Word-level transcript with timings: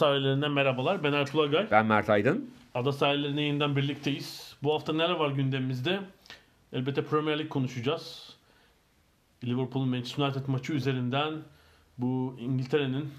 Sahillerinden 0.00 0.50
merhabalar. 0.50 1.04
Ben 1.04 1.12
Ertuğrul 1.12 1.42
Agay. 1.42 1.70
Ben 1.70 1.86
Mert 1.86 2.10
Aydın. 2.10 2.50
Ada 2.74 2.92
sahillerine 2.92 3.42
yeniden 3.42 3.76
birlikteyiz. 3.76 4.56
Bu 4.62 4.74
hafta 4.74 4.92
neler 4.92 5.10
var 5.10 5.30
gündemimizde? 5.30 6.00
Elbette 6.72 7.04
Premier 7.04 7.38
Lig 7.38 7.48
konuşacağız. 7.48 8.36
Liverpool 9.44 9.84
Manchester 9.84 10.24
United 10.24 10.46
maçı 10.46 10.72
üzerinden 10.72 11.34
bu 11.98 12.36
İngiltere'nin 12.40 13.10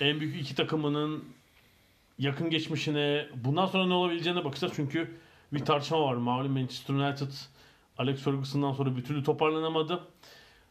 en 0.00 0.20
büyük 0.20 0.40
iki 0.40 0.54
takımının 0.54 1.24
yakın 2.18 2.50
geçmişine 2.50 3.26
bundan 3.44 3.66
sonra 3.66 3.86
ne 3.86 3.94
olabileceğine 3.94 4.44
bakacağız. 4.44 4.72
Çünkü 4.76 5.10
bir 5.52 5.64
tartışma 5.64 6.02
var. 6.02 6.14
Malum 6.14 6.52
Manchester 6.52 6.94
United 6.94 7.32
Alex 7.98 8.22
Ferguson'dan 8.22 8.72
sonra 8.72 8.96
bir 8.96 9.04
türlü 9.04 9.24
toparlanamadı. 9.24 10.00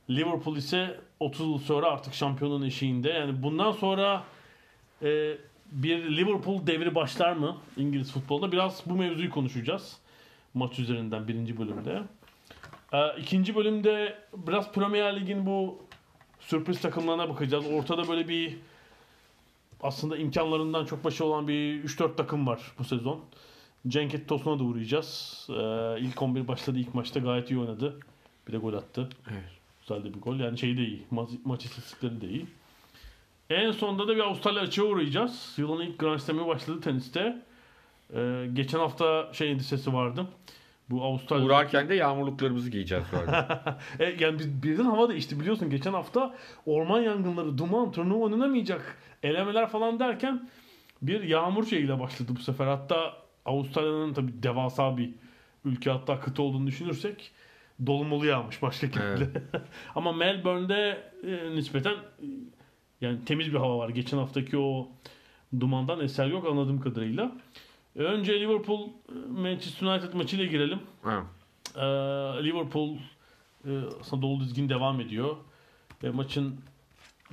Liverpool 0.09 0.57
ise 0.57 0.99
30 1.19 1.47
yıl 1.47 1.59
sonra 1.59 1.87
artık 1.87 2.13
şampiyonun 2.13 2.61
eşiğinde. 2.61 3.09
Yani 3.09 3.43
bundan 3.43 3.71
sonra 3.71 4.23
e, 5.01 5.37
bir 5.71 6.17
Liverpool 6.17 6.67
devri 6.67 6.95
başlar 6.95 7.33
mı 7.33 7.57
İngiliz 7.77 8.11
futbolda? 8.11 8.51
Biraz 8.51 8.83
bu 8.85 8.95
mevzuyu 8.95 9.29
konuşacağız. 9.29 9.97
Maç 10.53 10.79
üzerinden 10.79 11.27
birinci 11.27 11.57
bölümde. 11.59 12.03
E, 12.93 13.21
ikinci 13.21 13.55
bölümde 13.55 14.17
biraz 14.47 14.71
Premier 14.71 15.21
Lig'in 15.21 15.45
bu 15.45 15.79
sürpriz 16.39 16.81
takımlarına 16.81 17.29
bakacağız. 17.29 17.65
Ortada 17.65 18.07
böyle 18.07 18.27
bir 18.27 18.57
aslında 19.81 20.17
imkanlarından 20.17 20.85
çok 20.85 21.03
başı 21.03 21.25
olan 21.25 21.47
bir 21.47 21.83
3-4 21.83 22.15
takım 22.15 22.47
var 22.47 22.71
bu 22.79 22.83
sezon. 22.83 23.21
Cenk 23.87 24.27
Tosun'a 24.27 24.59
da 24.59 24.63
uğrayacağız. 24.63 25.47
Ee, 25.49 25.99
ilk 25.99 26.21
11 26.21 26.47
başladı. 26.47 26.79
ilk 26.79 26.95
maçta 26.95 27.19
gayet 27.19 27.51
iyi 27.51 27.59
oynadı. 27.59 27.99
Bir 28.47 28.53
de 28.53 28.57
gol 28.57 28.73
attı. 28.73 29.09
Evet. 29.31 29.43
Güzel 29.81 30.03
de 30.03 30.13
bir 30.13 30.21
gol. 30.21 30.39
Yani 30.39 30.57
şey 30.57 30.77
de 30.77 30.81
iyi. 30.85 31.03
Ma- 31.11 31.39
maç 31.45 31.65
istatistikleri 31.65 32.21
de 32.21 32.29
iyi. 32.29 32.45
En 33.49 33.71
sonunda 33.71 34.07
da 34.07 34.15
bir 34.15 34.21
Avustralya 34.21 34.61
açığa 34.61 34.85
uğrayacağız. 34.85 35.53
Yılın 35.57 35.81
ilk 35.81 35.99
Grand 35.99 36.19
Slam'i 36.19 36.47
başladı 36.47 36.81
teniste. 36.81 37.41
Ee, 38.13 38.49
geçen 38.53 38.79
hafta 38.79 39.33
şey 39.33 39.51
endişesi 39.51 39.93
vardı. 39.93 40.27
Bu 40.89 41.03
Avustralya... 41.03 41.45
Uğrarken 41.45 41.89
de 41.89 41.95
yağmurluklarımızı 41.95 42.69
giyeceğiz 42.69 43.05
arada. 43.13 43.79
E, 43.99 44.15
yani 44.19 44.39
biz, 44.39 44.63
birden 44.63 44.83
hava 44.83 45.09
değişti 45.09 45.39
biliyorsun. 45.39 45.69
Geçen 45.69 45.93
hafta 45.93 46.35
orman 46.65 47.01
yangınları, 47.01 47.57
duman, 47.57 47.91
turnuva 47.91 48.23
oynamayacak, 48.23 48.97
elemeler 49.23 49.69
falan 49.69 49.99
derken 49.99 50.49
bir 51.01 51.23
yağmur 51.23 51.65
şeyiyle 51.65 51.99
başladı 51.99 52.31
bu 52.35 52.39
sefer. 52.39 52.67
Hatta 52.67 53.13
Avustralya'nın 53.45 54.13
tabii 54.13 54.43
devasa 54.43 54.97
bir 54.97 55.09
ülke 55.65 55.91
hatta 55.91 56.19
kıta 56.19 56.41
olduğunu 56.41 56.67
düşünürsek 56.67 57.31
dolumolu 57.85 58.25
yağmış 58.25 58.61
başka 58.61 58.87
Evet. 59.01 59.29
Ama 59.95 60.13
Melbourne'de 60.13 61.11
e, 61.23 61.55
nispeten 61.55 61.95
yani 63.01 63.25
temiz 63.25 63.53
bir 63.53 63.57
hava 63.57 63.77
var. 63.77 63.89
Geçen 63.89 64.17
haftaki 64.17 64.57
o 64.57 64.87
dumandan 65.59 65.99
eser 65.99 66.25
yok 66.27 66.47
anladığım 66.47 66.81
kadarıyla. 66.81 67.31
E, 67.95 67.99
Önce 67.99 68.39
Liverpool 68.39 68.87
e, 68.87 69.41
Manchester 69.41 69.87
United 69.87 70.13
maçıyla 70.13 70.45
girelim. 70.45 70.79
Ha. 71.03 71.23
Ee, 71.75 71.81
Liverpool 72.43 72.95
e, 73.65 73.71
aslında 74.01 74.21
dolu 74.21 74.39
dizgin 74.39 74.69
devam 74.69 75.01
ediyor. 75.01 75.35
Ve 76.03 76.09
maçın 76.09 76.55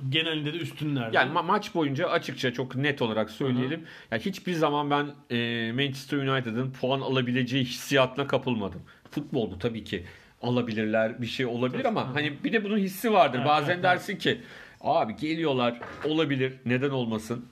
genelinde 0.09 0.53
de 0.53 0.57
üstünlerde. 0.57 1.17
Yani 1.17 1.33
ma- 1.33 1.45
maç 1.45 1.75
boyunca 1.75 2.09
açıkça 2.09 2.53
çok 2.53 2.75
net 2.75 3.01
olarak 3.01 3.29
söyleyelim. 3.29 3.85
Yani 4.11 4.21
hiçbir 4.21 4.53
zaman 4.53 4.89
ben 4.89 5.07
e, 5.35 5.71
Manchester 5.71 6.17
United'ın 6.17 6.71
puan 6.71 7.01
alabileceği 7.01 7.63
hissiyatına 7.65 8.27
kapılmadım. 8.27 8.81
Futbol 9.11 9.51
bu 9.51 9.59
tabii 9.59 9.83
ki 9.83 10.03
alabilirler 10.41 11.21
bir 11.21 11.27
şey 11.27 11.45
olabilir 11.45 11.85
ama 11.85 12.15
hani 12.15 12.43
bir 12.43 12.53
de 12.53 12.63
bunun 12.63 12.77
hissi 12.77 13.13
vardır. 13.13 13.37
Evet, 13.37 13.47
Bazen 13.47 13.73
evet, 13.73 13.83
dersin 13.83 14.17
ki 14.17 14.41
abi 14.85 15.15
geliyorlar 15.15 15.79
olabilir 16.05 16.53
neden 16.65 16.89
olmasın 16.89 17.45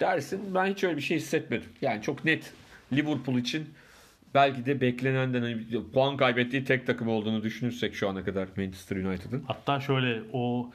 dersin. 0.00 0.54
Ben 0.54 0.66
hiç 0.66 0.84
öyle 0.84 0.96
bir 0.96 1.02
şey 1.02 1.16
hissetmedim. 1.16 1.68
Yani 1.82 2.02
çok 2.02 2.24
net 2.24 2.52
Liverpool 2.92 3.38
için 3.38 3.68
belki 4.34 4.66
de 4.66 4.80
beklenenden 4.80 5.42
hani 5.42 5.66
puan 5.94 6.16
kaybettiği 6.16 6.64
tek 6.64 6.86
takım 6.86 7.08
olduğunu 7.08 7.42
düşünürsek 7.42 7.94
şu 7.94 8.08
ana 8.08 8.24
kadar 8.24 8.48
Manchester 8.56 8.96
United'ın. 8.96 9.44
Hatta 9.46 9.80
şöyle 9.80 10.22
o 10.32 10.70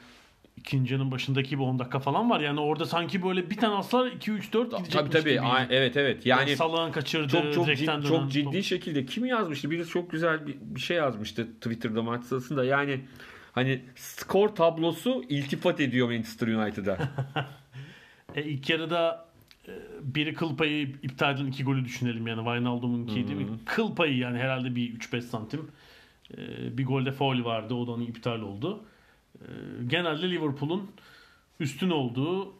ikincinin 0.58 1.12
başındaki 1.12 1.60
bir 1.60 1.64
10 1.64 1.80
dakika 1.80 2.00
falan 2.00 2.30
var. 2.30 2.40
Yani 2.40 2.60
orada 2.60 2.86
sanki 2.86 3.24
böyle 3.24 3.50
bir 3.50 3.58
tane 3.58 3.76
aslar 3.76 4.08
2 4.08 4.32
3 4.32 4.54
4 4.54 4.64
gidecekmiş 4.72 4.94
Tabii 4.94 5.10
tabii. 5.10 5.30
gibi. 5.32 5.42
Ay- 5.42 5.68
Evet 5.70 5.98
evet. 5.98 6.26
Yani 6.26 6.40
Yani 6.50 6.56
Salah'ın 6.58 6.92
kaçırdığı, 6.92 7.30
çok 7.32 7.54
çok 7.54 7.68
ciddi, 7.68 7.88
dönen 7.88 8.02
çok 8.02 8.32
ciddi 8.32 8.44
top. 8.52 8.64
şekilde 8.64 9.06
kim 9.06 9.26
yazmıştı? 9.26 9.72
Birisi 9.72 9.90
çok 9.90 10.12
güzel 10.12 10.48
bir, 10.48 10.56
bir 10.62 10.80
şey 10.80 10.98
yazmıştı 10.98 11.48
Twitter'da 11.62 12.04
maç 12.04 12.24
sırasında. 12.24 12.66
Yani 12.66 13.00
hani 13.56 13.82
skor 13.96 14.50
tablosu 14.50 15.24
iltifat 15.30 15.80
ediyor 15.80 16.08
Manchester 16.08 16.48
United'a. 16.48 16.98
E, 18.36 18.44
ilk 18.44 18.70
yarıda 18.70 19.26
e, 19.68 19.72
biri 20.02 20.34
kıl 20.34 20.58
payı 20.58 20.82
iptal 21.04 21.36
edilen 21.36 21.48
iki 21.48 21.64
golü 21.64 21.86
düşünelim 21.86 22.28
yani 22.28 22.38
Wijnaldum'unkiydi. 22.38 23.40
Bir 23.40 23.48
kıl 23.66 23.96
payı 23.96 24.18
yani 24.18 24.38
herhalde 24.38 24.76
bir 24.76 25.00
3-5 25.00 25.22
santim. 25.22 25.72
E, 26.38 26.38
bir 26.78 26.86
golde 26.86 27.12
faul 27.12 27.44
vardı. 27.46 27.74
O 27.74 27.88
da 27.88 27.92
onun 27.92 28.06
iptal 28.06 28.42
oldu. 28.42 28.84
E, 29.36 29.48
genelde 29.88 30.30
Liverpool'un 30.32 30.92
üstün 31.60 31.90
olduğu 31.90 32.54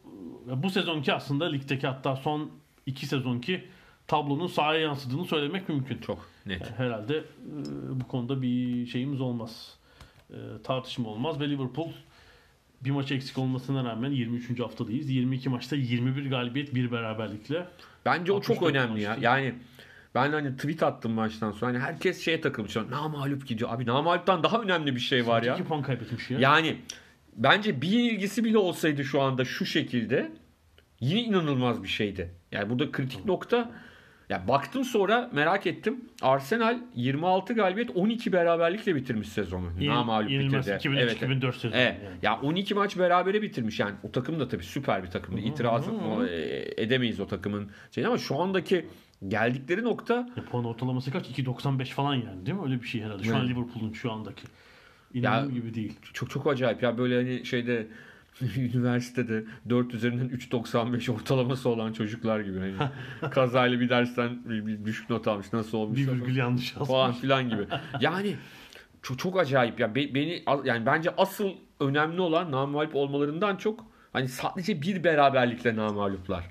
bu 0.64 0.70
sezonki 0.70 1.14
aslında 1.14 1.46
ligdeki 1.46 1.88
hatta 1.88 2.16
son 2.16 2.52
iki 2.86 3.06
sezonki 3.06 3.66
tablonun 4.08 4.48
sahaya 4.48 4.80
yansıdığını 4.80 5.26
söylemek 5.26 5.70
mümkün. 5.70 5.98
çok 5.98 6.30
net. 6.46 6.80
Herhalde 6.80 7.24
bu 7.92 8.08
konuda 8.08 8.42
bir 8.42 8.86
şeyimiz 8.86 9.22
olmaz. 9.22 9.78
E, 10.30 10.38
tartışma 10.64 11.10
olmaz 11.10 11.40
ve 11.40 11.50
Liverpool 11.50 11.92
bir 12.82 12.92
maç 12.92 13.12
eksik 13.12 13.38
olmasına 13.38 13.84
rağmen 13.84 14.12
23. 14.12 14.60
haftadayız. 14.60 15.10
22 15.10 15.50
maçta 15.50 15.76
21 15.76 16.30
galibiyet, 16.30 16.76
bir 16.76 16.92
beraberlikle. 16.92 17.68
Bence 18.06 18.32
o 18.32 18.42
çok 18.42 18.58
64 18.58 18.76
önemli 18.76 19.02
ya. 19.02 19.10
maçtı. 19.10 19.26
Yani 19.26 19.56
ben 20.16 20.32
hani 20.32 20.56
tweet 20.56 20.84
attım 20.84 21.12
maçtan 21.12 21.52
sonra. 21.52 21.72
Hani 21.72 21.80
herkes 21.80 22.26
şeye 22.26 22.42
takılmış. 22.42 22.76
Namalup 22.76 23.48
gidiyor. 23.48 23.70
Abi 23.74 23.86
namaluptan 23.86 24.44
daha 24.44 24.62
önemli 24.62 24.96
bir 24.96 25.00
şey 25.00 25.28
var 25.28 25.44
ya. 25.44 25.54
2 25.54 25.64
puan 25.64 25.82
kaybetmiş 25.82 26.32
ya. 26.32 26.40
Yani 26.40 26.78
bence 27.36 27.82
bir 27.82 28.12
ilgisi 28.12 28.44
bile 28.44 28.58
olsaydı 28.58 29.04
şu 29.04 29.22
anda 29.22 29.46
şu 29.46 29.66
şekilde 29.66 30.32
yine 31.00 31.22
inanılmaz 31.22 31.84
bir 31.84 31.88
şeydi. 31.88 32.32
Yani 32.52 32.70
burada 32.70 32.92
kritik 32.92 33.26
nokta 33.26 33.72
ya 34.30 34.48
baktım 34.48 34.84
sonra 34.84 35.30
merak 35.34 35.68
ettim. 35.68 36.06
Arsenal 36.22 36.78
26 36.96 37.54
galibiyet 37.54 37.90
12 37.96 38.34
beraberlikle 38.34 38.96
bitirmiş 38.96 39.30
sezonu. 39.30 39.68
Yenil- 39.80 39.88
Namalup 39.90 40.30
bitirdi. 40.30 40.76
2003, 40.76 41.00
Evet, 41.02 41.16
2004 41.16 41.56
sezonu 41.56 41.80
Evet. 41.80 41.96
yani. 42.06 42.16
Ya 42.22 42.40
12 42.42 42.74
maç 42.76 42.98
berabere 42.98 43.42
bitirmiş. 43.42 43.80
Yani 43.80 43.96
o 44.04 44.12
takım 44.12 44.40
da 44.40 44.48
tabii 44.48 44.64
süper 44.64 45.04
bir 45.04 45.08
takımdı. 45.12 45.42
İtiraz 45.42 45.88
e, 45.88 46.74
edemeyiz 46.78 47.20
o 47.20 47.28
takımın 47.28 47.70
şeyini 47.92 48.08
ama 48.08 48.18
şu 48.18 48.40
andaki 48.42 48.86
geldikleri 49.28 49.84
nokta 49.84 50.30
E, 50.38 50.42
puan 50.42 50.66
ortalaması 50.66 51.12
kaç? 51.12 51.26
2.95 51.30 51.86
falan 51.86 52.14
yani 52.16 52.46
değil 52.46 52.58
mi? 52.58 52.64
Öyle 52.66 52.82
bir 52.82 52.88
şey 52.88 53.02
herhalde. 53.02 53.24
Şu 53.24 53.36
an 53.36 53.40
Evet. 53.42 53.50
Liverpool'un 53.50 53.94
şu 53.94 54.12
andaki. 54.12 54.44
İnanılır 55.14 55.54
gibi 55.54 55.74
değil. 55.74 55.94
çok 56.14 56.30
çok 56.30 56.48
acayip 56.48 56.84
ya 56.84 56.98
böyle 56.98 57.16
hani 57.16 57.46
şeyde 57.46 57.88
üniversitede 58.58 59.44
4 59.70 59.94
üzerinden 59.94 60.30
3.95 60.38 61.12
ortalaması 61.12 61.70
olan 61.70 61.94
çocuklar 61.94 62.40
gibi 62.40 62.60
hani 62.60 62.74
kazayla 63.32 63.80
bir 63.80 63.90
dersten 63.90 64.40
bir, 64.46 64.68
bir 64.68 64.86
düşük 64.86 65.10
not 65.10 65.28
almış 65.28 65.54
nasıl 65.54 65.78
olmuş 65.78 66.00
Bir 66.00 66.08
virgül 66.08 66.36
yanlış 66.36 66.72
falan 66.72 67.06
yazmış. 67.06 67.22
filan 67.22 67.50
gibi. 67.50 67.68
Yani 68.02 68.36
çok, 69.02 69.20
çok 69.20 69.40
acayip 69.40 69.80
ya. 69.80 69.96
Be- 69.96 70.16
beni 70.16 70.44
yani 70.64 70.86
bence 70.86 71.10
asıl 71.18 71.50
önemli 71.80 72.22
olan 72.22 72.52
namalip 72.52 72.96
olmalarından 72.96 73.56
çok 73.56 73.86
hani 74.14 74.28
sadece 74.28 74.82
bir 74.82 75.04
beraberlikle 75.04 75.76
namaluplar. 75.76 76.44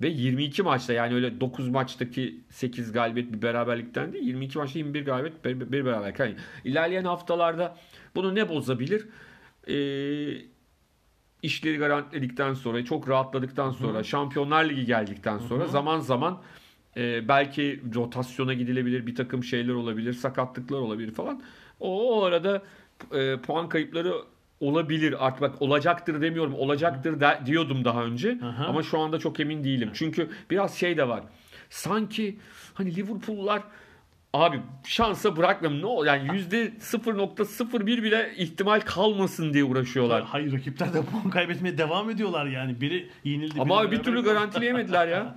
Ve 0.00 0.08
22 0.08 0.62
maçta 0.62 0.92
yani 0.92 1.14
öyle 1.14 1.40
9 1.40 1.68
maçtaki 1.68 2.40
8 2.50 2.92
galibiyet 2.92 3.32
bir 3.32 3.42
beraberlikten 3.42 4.12
değil 4.12 4.24
22 4.24 4.58
maçta 4.58 4.78
21 4.78 5.04
galibiyet 5.04 5.44
bir, 5.44 5.72
bir 5.72 5.84
beraberlik. 5.84 6.18
Yani 6.18 6.34
ilerleyen 6.64 7.04
haftalarda 7.04 7.76
bunu 8.14 8.34
ne 8.34 8.48
bozabilir? 8.48 9.06
Ee, 9.68 10.51
işleri 11.42 11.78
garantiledikten 11.78 12.54
sonra, 12.54 12.84
çok 12.84 13.08
rahatladıktan 13.08 13.70
sonra, 13.70 13.98
Hı. 13.98 14.04
Şampiyonlar 14.04 14.64
Ligi 14.64 14.86
geldikten 14.86 15.38
sonra 15.38 15.64
Hı. 15.64 15.68
zaman 15.68 16.00
zaman 16.00 16.40
e, 16.96 17.28
belki 17.28 17.80
rotasyona 17.94 18.54
gidilebilir, 18.54 19.06
bir 19.06 19.14
takım 19.14 19.44
şeyler 19.44 19.74
olabilir, 19.74 20.12
sakatlıklar 20.12 20.78
olabilir 20.78 21.14
falan. 21.14 21.42
O, 21.80 22.20
o 22.20 22.24
arada 22.24 22.62
e, 23.12 23.36
puan 23.36 23.68
kayıpları 23.68 24.14
olabilir. 24.60 25.26
Artık 25.26 25.40
bak 25.40 25.62
olacaktır 25.62 26.20
demiyorum. 26.20 26.54
Olacaktır 26.54 27.20
de, 27.20 27.38
diyordum 27.46 27.84
daha 27.84 28.04
önce. 28.04 28.38
Aha. 28.42 28.64
Ama 28.64 28.82
şu 28.82 28.98
anda 28.98 29.18
çok 29.18 29.40
emin 29.40 29.64
değilim. 29.64 29.90
Çünkü 29.94 30.30
biraz 30.50 30.74
şey 30.74 30.96
de 30.96 31.08
var. 31.08 31.22
Sanki 31.70 32.38
hani 32.74 32.96
Liverpool'lar 32.96 33.62
Abi 34.32 34.60
şansa 34.84 35.36
bırakmam. 35.36 35.80
Ne 35.80 35.86
ol 35.86 36.06
yani 36.06 36.34
yüzde 36.34 36.68
0.01 36.68 37.86
bile 37.86 38.34
ihtimal 38.36 38.80
kalmasın 38.80 39.52
diye 39.54 39.64
uğraşıyorlar. 39.64 40.22
Hayır 40.22 40.52
rakipler 40.52 40.94
de 40.94 41.02
puan 41.02 41.30
kaybetmeye 41.30 41.78
devam 41.78 42.10
ediyorlar 42.10 42.46
yani. 42.46 42.80
Biri 42.80 43.10
yenildi. 43.24 43.60
Ama 43.60 43.80
abi 43.80 43.90
bir 43.90 44.02
türlü 44.02 44.24
garantileyemediler 44.24 45.08
ya. 45.08 45.36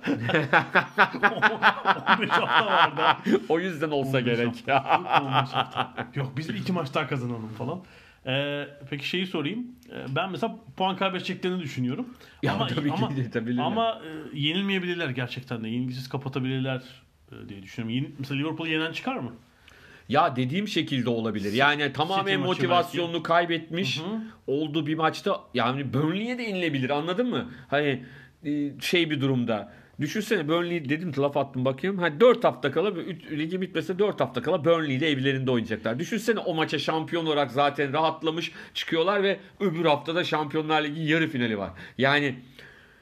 15 2.18 2.30
hafta 2.30 2.66
vardı. 2.66 3.02
o 3.48 3.60
yüzden 3.60 3.90
olsa 3.90 4.20
gerek. 4.20 4.68
Hafta. 4.68 5.94
Yok 6.14 6.32
biz 6.36 6.50
iki 6.50 6.72
maç 6.72 6.94
daha 6.94 7.08
kazanalım 7.08 7.48
falan. 7.58 7.80
Ee, 8.26 8.68
peki 8.90 9.08
şeyi 9.08 9.26
sorayım. 9.26 9.66
Ee, 9.92 10.16
ben 10.16 10.30
mesela 10.30 10.58
puan 10.76 10.96
kaybedeceklerini 10.96 11.62
düşünüyorum. 11.62 12.06
Ya 12.42 12.52
ama, 12.52 12.66
tabii 12.66 12.92
ama, 12.92 13.08
ki 13.08 13.30
tabii. 13.30 13.62
Ama 13.62 14.00
e, 14.34 14.38
yenilmeyebilirler 14.38 15.08
gerçekten 15.08 15.64
de. 15.64 15.68
Yenilgisiz 15.68 16.08
kapatabilirler 16.08 16.82
diye 17.48 17.62
düşünüyorum. 17.62 17.96
Yeni, 17.96 18.14
mesela 18.18 18.40
Liverpool 18.40 18.68
yenen 18.68 18.92
çıkar 18.92 19.16
mı? 19.16 19.32
Ya 20.08 20.36
dediğim 20.36 20.68
şekilde 20.68 21.10
olabilir. 21.10 21.52
Yani 21.52 21.92
tamamen 21.92 22.40
motivasyonunu 22.40 23.12
belki. 23.12 23.22
kaybetmiş 23.22 24.00
Hı-hı. 24.00 24.20
olduğu 24.46 24.86
bir 24.86 24.94
maçta 24.94 25.40
yani 25.54 25.94
Burnley'e 25.94 26.38
de 26.38 26.46
inilebilir. 26.46 26.90
Anladın 26.90 27.30
mı? 27.30 27.50
Hani 27.68 28.04
e, 28.44 28.80
şey 28.80 29.10
bir 29.10 29.20
durumda. 29.20 29.72
Düşünsene 30.00 30.48
Burnley 30.48 30.88
dedim 30.88 31.12
laf 31.18 31.36
attım 31.36 31.64
bakayım. 31.64 31.98
Ha 31.98 32.20
4 32.20 32.44
hafta 32.44 32.72
kala 32.72 32.94
ligi 33.30 33.60
bitmese 33.60 33.98
4 33.98 34.20
hafta 34.20 34.42
kala 34.42 34.64
Burnley 34.64 34.96
ile 34.96 35.10
evlerinde 35.10 35.50
oynayacaklar. 35.50 35.98
Düşünsene 35.98 36.38
o 36.38 36.54
maça 36.54 36.78
şampiyon 36.78 37.26
olarak 37.26 37.50
zaten 37.50 37.92
rahatlamış 37.92 38.52
çıkıyorlar 38.74 39.22
ve 39.22 39.38
öbür 39.60 39.84
haftada 39.84 40.24
Şampiyonlar 40.24 40.84
Ligi 40.84 41.02
yarı 41.02 41.28
finali 41.28 41.58
var. 41.58 41.70
Yani 41.98 42.34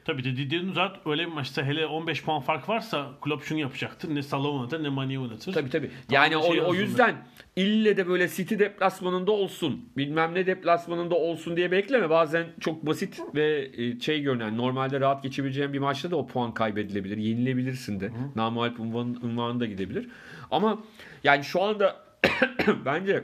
Tabii 0.05 0.23
de 0.23 0.37
Didier 0.37 0.63
zaten 0.73 1.11
öyle 1.11 1.27
bir 1.27 1.31
maçta 1.31 1.63
hele 1.63 1.85
15 1.85 2.23
puan 2.23 2.41
fark 2.41 2.69
varsa 2.69 3.11
Klopp 3.21 3.43
şunu 3.43 3.59
yapacaktır. 3.59 4.15
Ne 4.15 4.23
Salah 4.23 4.49
oynatır 4.49 4.83
ne 4.83 4.89
Mane 4.89 5.19
oynatır. 5.19 5.53
Tabii 5.53 5.69
tabii. 5.69 5.91
Yani 6.11 6.37
o, 6.37 6.53
şey 6.53 6.61
o 6.61 6.73
yüzden 6.73 7.15
ille 7.55 7.97
de 7.97 8.07
böyle 8.07 8.29
City 8.29 8.55
deplasmanında 8.59 9.31
olsun 9.31 9.89
bilmem 9.97 10.33
ne 10.33 10.45
deplasmanında 10.45 11.15
olsun 11.15 11.57
diye 11.57 11.71
bekleme. 11.71 12.09
Bazen 12.09 12.47
çok 12.59 12.85
basit 12.85 13.21
ve 13.35 13.71
e, 13.77 13.99
şey 13.99 14.21
görünen 14.21 14.57
normalde 14.57 14.99
rahat 14.99 15.23
geçebileceğin 15.23 15.73
bir 15.73 15.79
maçta 15.79 16.11
da 16.11 16.15
o 16.15 16.27
puan 16.27 16.53
kaybedilebilir. 16.53 17.17
Yenilebilirsin 17.17 17.99
de. 17.99 18.11
Namualp 18.35 18.79
unvan, 18.79 19.17
unvanı 19.23 19.59
da 19.59 19.65
gidebilir. 19.65 20.09
Ama 20.51 20.83
yani 21.23 21.43
şu 21.43 21.61
anda 21.61 22.05
bence 22.85 23.23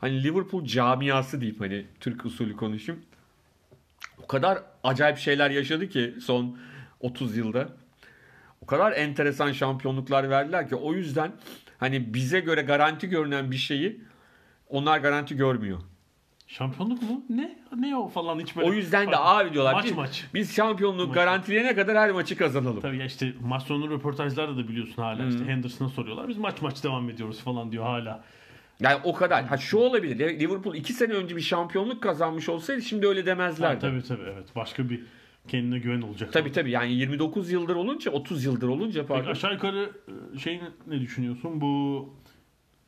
hani 0.00 0.24
Liverpool 0.24 0.64
camiası 0.64 1.40
deyip 1.40 1.60
hani 1.60 1.84
Türk 2.00 2.24
usulü 2.24 2.56
konuşayım 2.56 3.02
o 4.22 4.26
kadar 4.26 4.62
acayip 4.84 5.18
şeyler 5.18 5.50
yaşadı 5.50 5.88
ki 5.88 6.14
son 6.22 6.58
30 7.00 7.36
yılda. 7.36 7.68
O 8.60 8.66
kadar 8.66 8.92
enteresan 8.92 9.52
şampiyonluklar 9.52 10.30
verdiler 10.30 10.68
ki 10.68 10.74
o 10.76 10.94
yüzden 10.94 11.32
hani 11.78 12.14
bize 12.14 12.40
göre 12.40 12.62
garanti 12.62 13.08
görünen 13.08 13.50
bir 13.50 13.56
şeyi 13.56 14.00
onlar 14.68 14.98
garanti 14.98 15.36
görmüyor. 15.36 15.78
Şampiyonluk 16.46 17.02
mu? 17.02 17.24
Ne? 17.28 17.58
Ne 17.76 17.96
o 17.96 18.08
falan 18.08 18.40
hiç 18.40 18.56
böyle. 18.56 18.68
O 18.68 18.72
yüzden 18.72 19.10
de 19.10 19.16
abi 19.16 19.52
diyorlar. 19.52 19.72
Maç 19.72 19.84
biz, 19.84 19.92
maç. 19.92 20.24
Biz 20.34 20.56
şampiyonluğu 20.56 21.06
maç. 21.06 21.14
garantileyene 21.14 21.74
kadar 21.74 21.96
her 21.96 22.10
maçı 22.10 22.36
kazanalım. 22.36 22.80
Tabii 22.80 22.98
ya 22.98 23.04
işte 23.04 23.32
maç 23.40 23.62
sonu 23.62 23.90
röportajlarda 23.90 24.56
da 24.56 24.68
biliyorsun 24.68 25.02
hala. 25.02 25.18
Hmm. 25.18 25.28
işte 25.28 25.44
Henderson'a 25.44 25.88
soruyorlar. 25.88 26.28
Biz 26.28 26.38
maç 26.38 26.62
maç 26.62 26.84
devam 26.84 27.10
ediyoruz 27.10 27.40
falan 27.40 27.72
diyor 27.72 27.84
hala. 27.84 28.24
Yani 28.80 29.00
o 29.04 29.14
kadar. 29.14 29.44
Ha 29.44 29.56
şu 29.56 29.78
olabilir. 29.78 30.38
Liverpool 30.40 30.74
2 30.74 30.92
sene 30.92 31.12
önce 31.12 31.36
bir 31.36 31.40
şampiyonluk 31.40 32.02
kazanmış 32.02 32.48
olsaydı 32.48 32.82
şimdi 32.82 33.06
öyle 33.06 33.26
demezlerdi. 33.26 33.80
tabii 33.80 34.02
tabii 34.02 34.30
evet. 34.34 34.56
Başka 34.56 34.90
bir 34.90 35.02
kendine 35.48 35.78
güven 35.78 36.02
olacak. 36.02 36.32
Tabii 36.32 36.52
tabii. 36.52 36.70
Yani 36.70 36.92
29 36.92 37.50
yıldır 37.50 37.76
olunca 37.76 38.10
30 38.10 38.44
yıldır 38.44 38.68
olunca 38.68 39.06
pardon. 39.06 39.20
Peki 39.20 39.32
aşağı 39.32 39.52
yukarı 39.52 39.90
e, 40.34 40.38
şey 40.38 40.60
ne 40.86 41.00
düşünüyorsun? 41.00 41.60
Bu 41.60 42.08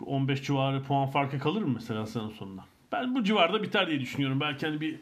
15 0.07 0.43
civarı 0.43 0.83
puan 0.83 1.07
farkı 1.07 1.39
kalır 1.39 1.63
mı 1.63 1.73
mesela 1.75 2.07
sene 2.07 2.31
sonunda? 2.39 2.65
Ben 2.93 3.15
bu 3.15 3.25
civarda 3.25 3.63
biter 3.63 3.87
diye 3.87 4.01
düşünüyorum. 4.01 4.41
Belki 4.41 4.67
hani 4.67 4.81
bir 4.81 4.99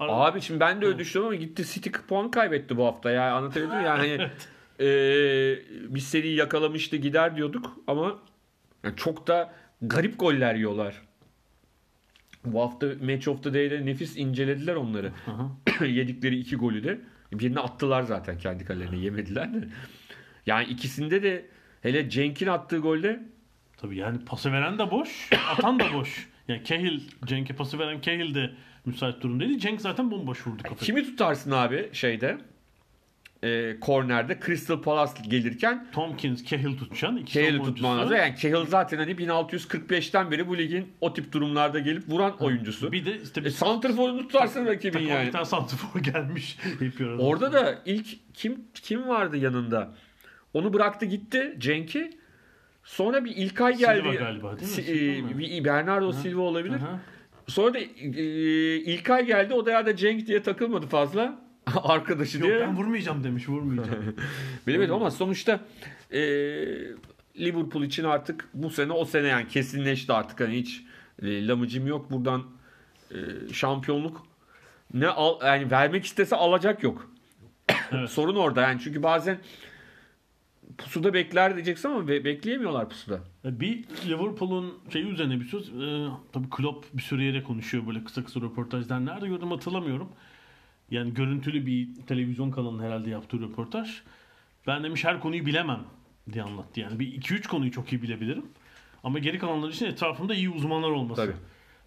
Abi 0.00 0.40
şimdi 0.40 0.60
ben 0.60 0.80
de 0.80 0.86
öyle 0.86 0.98
düşünüyorum 0.98 1.34
ama 1.34 1.44
gitti 1.44 1.64
City 1.64 1.90
puan 2.08 2.30
kaybetti 2.30 2.76
bu 2.76 2.86
hafta 2.86 3.10
ya. 3.10 3.34
Anlatabildim 3.34 3.76
mi? 3.76 3.84
Yani 3.84 3.98
hani 3.98 4.30
e, 4.80 4.88
bir 5.94 6.00
seri 6.00 6.28
yakalamıştı 6.28 6.96
gider 6.96 7.36
diyorduk 7.36 7.72
ama 7.86 8.18
yani 8.84 8.96
çok 8.96 9.26
da 9.26 9.54
garip 9.88 10.18
goller 10.18 10.54
yiyorlar. 10.54 11.02
Bu 12.44 12.60
hafta 12.60 12.86
Match 13.02 13.28
of 13.28 13.42
the 13.42 13.54
Day'de 13.54 13.86
nefis 13.86 14.16
incelediler 14.16 14.74
onları. 14.74 15.12
Yedikleri 15.80 16.38
iki 16.38 16.56
golü 16.56 16.84
de. 16.84 17.00
Birini 17.32 17.60
attılar 17.60 18.02
zaten 18.02 18.38
kendi 18.38 18.64
kalelerine 18.64 18.98
yemediler 18.98 19.54
de. 19.54 19.68
Yani 20.46 20.68
ikisinde 20.68 21.22
de 21.22 21.46
hele 21.82 22.10
Cenk'in 22.10 22.46
attığı 22.46 22.78
golde 22.78 23.22
Tabii 23.76 23.96
yani 23.96 24.18
pası 24.24 24.52
veren 24.52 24.78
de 24.78 24.90
boş, 24.90 25.30
atan 25.50 25.80
da 25.80 25.92
boş. 25.94 26.28
Yani 26.48 26.64
Cahill, 26.64 27.00
Cenk'e 27.24 27.54
pası 27.54 27.78
veren 27.78 28.00
Cahill 28.00 28.34
de 28.34 28.50
müsait 28.84 29.20
durumdaydı. 29.20 29.58
Cenk 29.58 29.80
zaten 29.80 30.10
bomboş 30.10 30.46
vurdu 30.46 30.62
kafayı. 30.62 30.78
Kimi 30.78 31.04
tutarsın 31.04 31.50
abi 31.50 31.88
şeyde? 31.92 32.38
E, 33.44 33.80
kornerde 33.80 34.38
Crystal 34.46 34.82
Palace 34.82 35.12
gelirken 35.28 35.86
Tompkins, 35.92 36.44
Cahill 36.44 36.78
tutacaksın. 36.78 37.24
Cahill 37.24 37.58
tutman 37.58 37.98
lazım. 37.98 38.16
Yani 38.16 38.36
Cahill 38.36 38.66
zaten 38.66 38.98
hani 38.98 39.12
1645'ten 39.12 40.30
beri 40.30 40.48
bu 40.48 40.58
ligin 40.58 40.92
o 41.00 41.12
tip 41.12 41.32
durumlarda 41.32 41.78
gelip 41.78 42.08
vuran 42.08 42.30
ha. 42.30 42.36
oyuncusu. 42.44 42.92
Bir 42.92 43.06
de 43.06 43.20
işte 43.22 43.40
bir 43.40 43.46
e, 43.46 43.50
Santrfor'unu 43.50 44.28
tutarsın 44.28 44.66
rakibin 44.66 45.00
yani. 45.00 45.26
Bir 45.26 45.32
tane 45.32 45.44
Santrfor 45.44 46.00
gelmiş. 46.00 46.58
Orada 47.18 47.52
da 47.52 47.78
ilk 47.84 48.06
kim 48.34 48.64
kim 48.74 49.08
vardı 49.08 49.36
yanında? 49.36 49.94
Onu 50.54 50.72
bıraktı 50.72 51.06
gitti 51.06 51.54
Cenk'i. 51.58 52.10
Sonra 52.84 53.24
bir 53.24 53.36
İlkay 53.36 53.76
geldi. 53.76 54.02
Silva 54.02 54.14
galiba 54.14 54.60
değil 54.60 55.22
mi? 55.24 55.34
E, 55.34 55.38
bir 55.38 55.64
Bernardo 55.64 56.08
Hı. 56.08 56.12
Silva 56.12 56.40
olabilir. 56.40 56.74
Hı. 56.74 57.00
Sonra 57.46 57.74
da 57.74 57.78
e, 57.78 57.82
İlkay 58.76 59.26
geldi. 59.26 59.54
O 59.54 59.66
da 59.66 59.70
ya 59.70 59.86
da 59.86 59.96
Cenk 59.96 60.26
diye 60.26 60.42
takılmadı 60.42 60.86
fazla. 60.86 61.43
arkadaşı 61.82 62.38
Yok, 62.38 62.48
diye. 62.48 62.60
ben 62.60 62.76
vurmayacağım 62.76 63.24
demiş 63.24 63.48
vurmayacağım. 63.48 64.16
Bilemedim 64.66 64.94
ama 64.94 65.10
sonuçta 65.10 65.60
e, 66.12 66.20
Liverpool 67.38 67.82
için 67.84 68.04
artık 68.04 68.48
bu 68.54 68.70
sene 68.70 68.92
o 68.92 69.04
sene 69.04 69.26
yani 69.28 69.48
kesinleşti 69.48 70.12
artık 70.12 70.40
hani 70.40 70.56
hiç 70.56 70.84
e, 71.22 71.46
lamıcım 71.46 71.86
yok 71.86 72.10
buradan 72.10 72.42
e, 73.10 73.16
şampiyonluk 73.52 74.26
ne 74.94 75.08
al, 75.08 75.40
yani 75.46 75.70
vermek 75.70 76.04
istese 76.04 76.36
alacak 76.36 76.82
yok. 76.82 77.10
Evet. 77.92 78.10
Sorun 78.10 78.36
orada 78.36 78.62
yani 78.62 78.80
çünkü 78.84 79.02
bazen 79.02 79.38
pusuda 80.78 81.14
bekler 81.14 81.54
diyeceksin 81.54 81.88
ama 81.88 82.08
be- 82.08 82.24
bekleyemiyorlar 82.24 82.88
pusuda. 82.88 83.20
E, 83.44 83.60
bir 83.60 83.84
Liverpool'un 84.06 84.74
şeyi 84.92 85.04
üzerine 85.06 85.40
bir 85.40 85.44
söz. 85.44 85.68
E, 85.68 86.08
tabii 86.32 86.50
Klopp 86.50 86.86
bir 86.94 87.02
süre 87.02 87.24
yere 87.24 87.42
konuşuyor 87.42 87.86
böyle 87.86 88.04
kısa 88.04 88.24
kısa 88.24 88.40
röportajlar. 88.40 89.06
Nerede 89.06 89.28
gördüm 89.28 89.50
hatırlamıyorum. 89.50 90.08
Yani 90.90 91.14
görüntülü 91.14 91.66
bir 91.66 91.88
televizyon 92.06 92.50
kanalının 92.50 92.82
herhalde 92.82 93.10
yaptığı 93.10 93.40
röportaj. 93.40 93.90
Ben 94.66 94.84
demiş 94.84 95.04
her 95.04 95.20
konuyu 95.20 95.46
bilemem 95.46 95.80
diye 96.32 96.44
anlattı. 96.44 96.80
Yani 96.80 96.98
bir 96.98 97.20
2-3 97.20 97.48
konuyu 97.48 97.72
çok 97.72 97.92
iyi 97.92 98.02
bilebilirim. 98.02 98.46
Ama 99.04 99.18
geri 99.18 99.38
kalanlar 99.38 99.68
için 99.68 99.86
etrafımda 99.86 100.34
iyi 100.34 100.50
uzmanlar 100.50 100.90
olması 100.90 101.22
Tabii. 101.26 101.36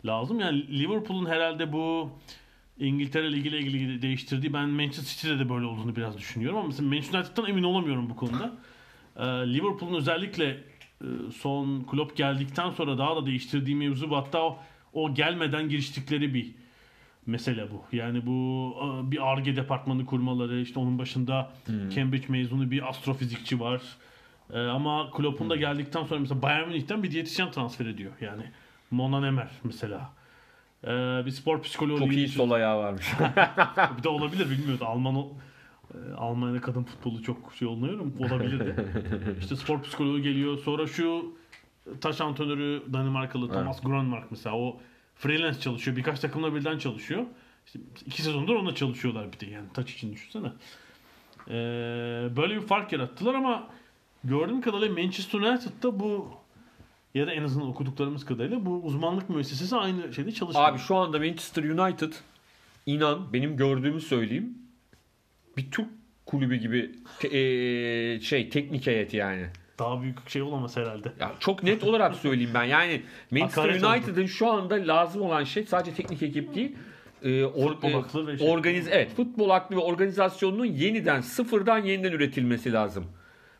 lazım. 0.05 0.39
Yani 0.39 0.79
Liverpool'un 0.79 1.25
herhalde 1.25 1.73
bu 1.73 2.11
İngiltere 2.79 3.31
Ligi 3.31 3.49
ile 3.49 3.59
ilgili 3.59 4.01
değiştirdiği 4.01 4.53
ben 4.53 4.69
Manchester 4.69 5.03
City'de 5.03 5.39
de 5.39 5.49
böyle 5.49 5.65
olduğunu 5.65 5.95
biraz 5.95 6.17
düşünüyorum. 6.17 6.57
Ama 6.57 6.67
mesela 6.67 6.89
Manchester 6.89 7.19
United'dan 7.19 7.49
emin 7.49 7.63
olamıyorum 7.63 8.09
bu 8.09 8.15
konuda. 8.15 8.57
Ee, 9.15 9.25
Liverpool'un 9.25 9.93
özellikle 9.93 10.45
e, 11.01 11.05
son 11.35 11.83
Klopp 11.83 12.17
geldikten 12.17 12.69
sonra 12.69 12.97
daha 12.97 13.15
da 13.15 13.25
değiştirdiği 13.25 13.75
mevzu 13.75 14.15
hatta 14.15 14.43
o, 14.43 14.59
o 14.93 15.13
gelmeden 15.13 15.69
giriştikleri 15.69 16.33
bir 16.33 16.55
mesele 17.27 17.71
bu. 17.71 17.95
Yani 17.95 18.25
bu 18.25 18.75
bir 19.11 19.31
ARGE 19.31 19.55
departmanı 19.55 20.05
kurmaları 20.05 20.59
işte 20.61 20.79
onun 20.79 20.99
başında 20.99 21.51
hmm. 21.65 21.89
Cambridge 21.89 22.25
mezunu 22.29 22.71
bir 22.71 22.89
astrofizikçi 22.89 23.59
var. 23.59 23.81
Ee, 24.53 24.59
ama 24.59 25.11
Klopp'un 25.11 25.49
da 25.49 25.53
hmm. 25.53 25.61
geldikten 25.61 26.03
sonra 26.03 26.19
mesela 26.19 26.41
Bayern 26.41 26.67
Münih'ten 26.67 27.03
bir 27.03 27.11
diyetisyen 27.11 27.51
transfer 27.51 27.85
ediyor. 27.85 28.11
Yani 28.21 28.43
Mona 28.91 29.19
Nemer 29.19 29.49
mesela. 29.63 30.09
Ee, 30.83 30.87
bir 31.25 31.31
spor 31.31 31.61
psikoloğu 31.61 31.99
Çok 31.99 32.13
iyi 32.13 32.27
sol 32.27 32.51
ayağı 32.51 32.77
varmış. 32.77 33.05
Bir 33.97 34.03
de 34.03 34.09
olabilir 34.09 34.49
bilmiyordu. 34.49 34.85
Alman 34.85 35.15
o 35.15 35.27
e, 35.93 36.13
Almanya'da 36.13 36.61
kadın 36.61 36.83
futbolu 36.83 37.23
çok 37.23 37.53
şey 37.53 37.67
oluyorum. 37.67 38.13
Olabilirdi. 38.19 38.75
işte 39.39 39.55
spor 39.55 39.81
psikoloğu 39.81 40.21
geliyor. 40.21 40.57
Sonra 40.57 40.87
şu 40.87 41.35
taş 42.01 42.21
antrenörü 42.21 42.83
Danimarkalı 42.93 43.51
Thomas 43.51 43.81
Gronmark 43.81 44.31
mesela 44.31 44.55
o 44.55 44.79
freelance 45.19 45.59
çalışıyor. 45.59 45.97
Birkaç 45.97 46.19
takımla 46.19 46.55
birden 46.55 46.77
çalışıyor. 46.77 47.25
İşte 47.65 47.79
iki 48.05 48.21
sezondur 48.21 48.55
onunla 48.55 48.75
çalışıyorlar 48.75 49.33
bir 49.33 49.39
de 49.39 49.45
yani 49.45 49.67
taç 49.73 49.91
için 49.93 50.13
düşünsene. 50.13 50.47
Ee, 51.47 51.51
böyle 52.37 52.55
bir 52.55 52.61
fark 52.61 52.91
yarattılar 52.93 53.33
ama 53.33 53.67
gördüğüm 54.23 54.61
kadarıyla 54.61 54.93
Manchester 55.03 55.39
United'da 55.39 55.99
bu 55.99 56.29
ya 57.13 57.27
da 57.27 57.33
en 57.33 57.43
azından 57.43 57.67
okuduklarımız 57.67 58.25
kadarıyla 58.25 58.65
bu 58.65 58.81
uzmanlık 58.83 59.29
müessesesi 59.29 59.75
aynı 59.75 60.13
şeyde 60.13 60.31
çalışmıyor. 60.31 60.69
Abi 60.69 60.79
şu 60.79 60.95
anda 60.95 61.19
Manchester 61.19 61.63
United 61.63 62.13
inan 62.85 63.33
benim 63.33 63.57
gördüğümü 63.57 64.01
söyleyeyim 64.01 64.57
bir 65.57 65.71
Türk 65.71 65.87
kulübü 66.25 66.55
gibi 66.55 66.91
te- 67.19 67.29
eee, 67.29 68.19
şey 68.21 68.49
teknik 68.49 68.87
heyeti 68.87 69.17
yani. 69.17 69.47
Daha 69.79 70.01
büyük 70.01 70.29
şey 70.29 70.41
olamaz 70.41 70.77
herhalde. 70.77 71.11
Ya 71.19 71.31
çok 71.39 71.63
net 71.63 71.83
olarak 71.83 72.15
söyleyeyim 72.15 72.51
ben. 72.53 72.63
Yani 72.63 73.01
Manchester. 73.31 73.93
United'ın 73.95 74.25
şu 74.25 74.47
anda 74.51 74.75
lazım 74.75 75.21
olan 75.21 75.43
şey 75.43 75.63
sadece 75.63 75.93
teknik 75.93 76.23
ekip 76.23 76.55
değil. 76.55 76.75
e, 77.23 77.27
or- 77.29 77.67
Futbol 77.73 77.91
e, 77.91 77.95
aklı 77.97 78.27
ve 78.27 78.37
şey. 78.37 78.49
organiz 78.51 78.87
evet 78.91 79.15
futbol 79.15 79.49
aklı 79.49 79.75
ve 79.75 79.79
organizasyonunun 79.79 80.65
yeniden 80.65 81.21
sıfırdan 81.21 81.79
yeniden 81.79 82.11
üretilmesi 82.11 82.73
lazım. 82.73 83.05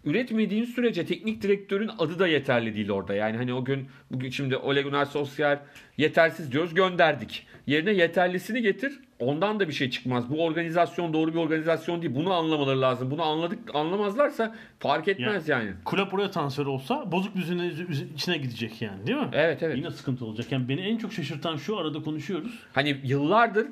Üretmediğin 0.06 0.66
sürece 0.66 1.06
teknik 1.06 1.42
direktörün 1.42 1.90
adı 2.00 2.20
da 2.20 2.28
yeterli 2.28 2.76
değil 2.76 2.90
orada. 2.92 3.14
Yani 3.14 3.38
hani 3.38 3.54
o 3.54 3.66
gün 3.66 3.88
bugün 4.12 4.30
şimdi 4.30 4.58
Ole 4.58 4.82
Gunnar 4.82 5.06
Solskjaer 5.06 5.60
yetersiz 5.98 6.52
diyoruz 6.52 6.74
gönderdik. 6.74 7.48
Yerine 7.68 7.92
yeterlisini 7.92 8.62
getir. 8.62 9.00
Ondan 9.20 9.60
da 9.60 9.68
bir 9.68 9.74
şey 9.74 9.90
çıkmaz. 9.90 10.30
Bu 10.30 10.44
organizasyon 10.44 11.14
doğru 11.14 11.34
bir 11.34 11.40
organizasyon 11.40 12.02
değil. 12.02 12.16
Bunu 12.16 12.34
anlamaları 12.34 12.82
lazım. 12.82 13.12
Bunu 13.12 13.24
anladık 13.24 13.60
anlamazlarsa 13.76 14.56
fark 14.80 15.08
etmez 15.08 15.50
yani. 15.50 15.72
Kulüp 15.86 16.14
oraya 16.14 16.32
transfer 16.32 16.66
olsa 16.66 17.12
bozuk 17.12 17.36
düzenin 17.36 17.70
üz- 17.70 18.14
içine 18.16 18.38
gidecek 18.38 18.82
yani 18.82 19.08
değil 19.08 19.18
mi? 19.18 19.28
Evet 19.34 19.64
evet. 19.64 19.78
Yine 19.78 19.92
sıkıntı 19.92 20.26
olacak. 20.26 20.52
Yani 20.52 20.70
beni 20.70 20.82
en 20.82 20.98
çok 20.98 21.14
şaşırtan 21.14 21.58
şu 21.58 21.78
arada 21.78 22.02
konuşuyoruz. 22.02 22.60
Hani 22.74 22.98
yıllardır 23.04 23.68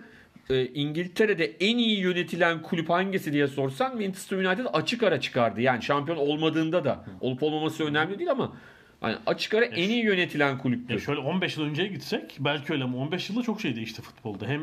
e, 0.50 0.66
İngiltere'de 0.66 1.46
en 1.46 1.78
iyi 1.78 2.00
yönetilen 2.00 2.62
kulüp 2.62 2.90
hangisi 2.90 3.34
diye 3.34 3.48
sorsan 3.48 3.96
Manchester 3.96 4.38
United 4.38 4.66
açık 4.74 5.04
ara 5.04 5.20
çıkardı. 5.22 5.62
Yani 5.62 5.84
şampiyon 5.84 6.18
olmadığında 6.18 6.84
da 6.86 7.06
olup 7.22 7.44
olmaması 7.44 7.86
önemli 7.86 8.20
değil 8.20 8.32
ama 8.32 8.54
hani 9.02 9.16
açık 9.26 9.54
ara 9.54 9.66
en 9.66 9.90
iyi 9.90 10.04
yönetilen 10.04 10.52
Ya 10.52 10.58
kulüptür. 10.58 11.00
şöyle 11.00 11.20
15 11.20 11.58
yıl 11.58 11.64
önceye 11.66 11.88
gitsek 11.88 12.38
belki 12.40 12.74
öyle 12.74 12.84
ama 12.84 12.98
15 12.98 13.30
yılda 13.30 13.42
çok 13.42 13.62
şey 13.62 13.76
değişti 13.76 14.02
futbolda. 14.02 14.48
Hem 14.48 14.62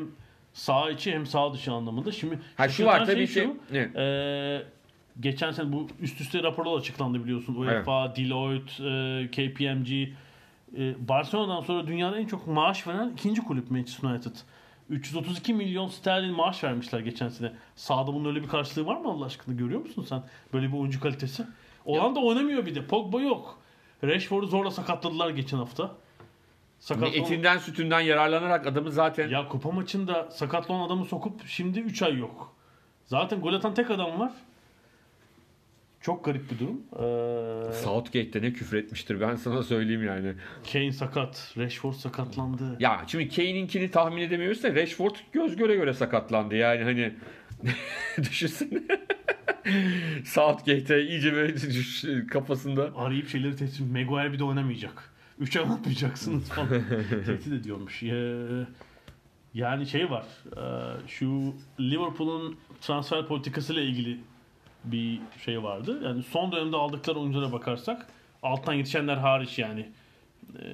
sağ 0.52 0.90
içi 0.90 1.12
hem 1.12 1.26
sağ 1.26 1.52
dışı 1.52 1.72
anlamında. 1.72 2.12
Şimdi 2.12 2.38
Ha 2.56 2.68
şu 2.68 2.86
var 2.86 3.06
tabii 3.06 3.26
şey 3.26 3.44
ki. 3.44 3.50
şu, 3.70 3.76
Evet. 3.76 3.96
e, 3.96 4.66
geçen 5.20 5.50
sene 5.50 5.72
bu 5.72 5.88
üst 6.00 6.20
üste 6.20 6.42
raporlar 6.42 6.78
açıklandı 6.78 7.24
biliyorsun. 7.24 7.54
UEFA, 7.54 8.16
Deloitte, 8.16 8.84
e, 8.84 9.28
KPMG. 9.30 10.08
E, 10.78 11.08
Barcelona'dan 11.08 11.60
sonra 11.60 11.86
dünyada 11.86 12.18
en 12.18 12.26
çok 12.26 12.46
maaş 12.46 12.86
veren 12.86 13.10
ikinci 13.10 13.40
kulüp 13.44 13.70
Manchester 13.70 14.08
United. 14.08 14.32
332 14.90 15.54
milyon 15.54 15.88
sterlin 15.88 16.34
maaş 16.34 16.64
vermişler 16.64 17.00
geçen 17.00 17.28
sene. 17.28 17.52
Sağda 17.76 18.06
bunun 18.06 18.28
öyle 18.28 18.42
bir 18.42 18.48
karşılığı 18.48 18.86
var 18.86 18.96
mı 18.96 19.08
Allah 19.10 19.24
aşkına? 19.24 19.54
Görüyor 19.54 19.80
musun 19.80 20.04
sen 20.08 20.22
böyle 20.52 20.68
bir 20.72 20.78
oyuncu 20.78 21.00
kalitesi? 21.00 21.44
Olan 21.84 22.14
da 22.14 22.20
oynamıyor 22.20 22.66
bir 22.66 22.74
de. 22.74 22.86
Pogba 22.86 23.20
yok. 23.20 23.58
Rashford'u 24.04 24.46
zorla 24.46 24.70
sakatladılar 24.70 25.30
geçen 25.30 25.56
hafta. 25.58 25.90
Sakatlan- 26.82 27.14
Etinden 27.14 27.58
sütünden 27.58 28.00
yararlanarak 28.00 28.66
adamı 28.66 28.90
zaten 28.90 29.28
ya 29.28 29.48
kupa 29.48 29.70
maçında 29.70 30.30
sakatlı 30.30 30.74
olan 30.74 30.86
adamı 30.86 31.04
sokup 31.04 31.46
şimdi 31.46 31.80
3 31.80 32.02
ay 32.02 32.18
yok. 32.18 32.56
Zaten 33.06 33.40
gol 33.40 33.54
atan 33.54 33.74
tek 33.74 33.90
adam 33.90 34.20
var. 34.20 34.32
Çok 36.00 36.24
garip 36.24 36.50
bir 36.50 36.58
durum. 36.58 36.80
Ee, 36.92 37.72
Southgate'de 37.72 38.42
ne 38.42 38.52
küfür 38.52 38.76
etmiştir 38.76 39.20
ben 39.20 39.34
sana 39.36 39.62
söyleyeyim 39.62 40.06
yani. 40.06 40.34
Kane 40.72 40.92
sakat. 40.92 41.54
Rashford 41.56 41.92
sakatlandı. 41.92 42.76
Ya 42.80 43.04
şimdi 43.06 43.28
Kane'inkini 43.28 43.90
tahmin 43.90 44.22
edemiyoruz 44.22 44.62
da 44.62 44.74
Rashford 44.74 45.14
göz 45.32 45.56
göre 45.56 45.76
göre 45.76 45.92
sakatlandı. 45.94 46.54
Yani 46.56 46.82
hani 46.84 47.14
düşünsene. 48.30 48.82
Southgate'e 50.24 51.02
iyice 51.02 51.32
böyle 51.32 51.54
kafasında 52.26 52.90
Arayıp 52.96 53.28
şeyleri 53.28 53.56
tehdit 53.56 53.80
Maguire 53.80 54.32
bir 54.32 54.38
de 54.38 54.44
oynamayacak. 54.44 55.11
3 55.42 55.56
ay 55.56 55.62
oynatmayacaksınız 55.62 56.48
falan. 56.48 56.68
tehdit 57.26 57.52
ediyormuş. 57.52 58.02
Ee, 58.02 58.36
yani 59.54 59.86
şey 59.86 60.10
var. 60.10 60.24
e, 60.56 60.62
Şu 61.08 61.54
Liverpool'un 61.80 62.56
transfer 62.80 63.26
politikasıyla 63.26 63.82
ilgili 63.82 64.18
bir 64.84 65.20
şey 65.44 65.62
vardı. 65.62 66.00
Yani 66.04 66.22
son 66.22 66.52
dönemde 66.52 66.76
aldıkları 66.76 67.18
oyunculara 67.18 67.52
bakarsak 67.52 68.06
alttan 68.42 68.72
yetişenler 68.72 69.16
hariç 69.16 69.58
yani 69.58 69.88
e, 70.58 70.64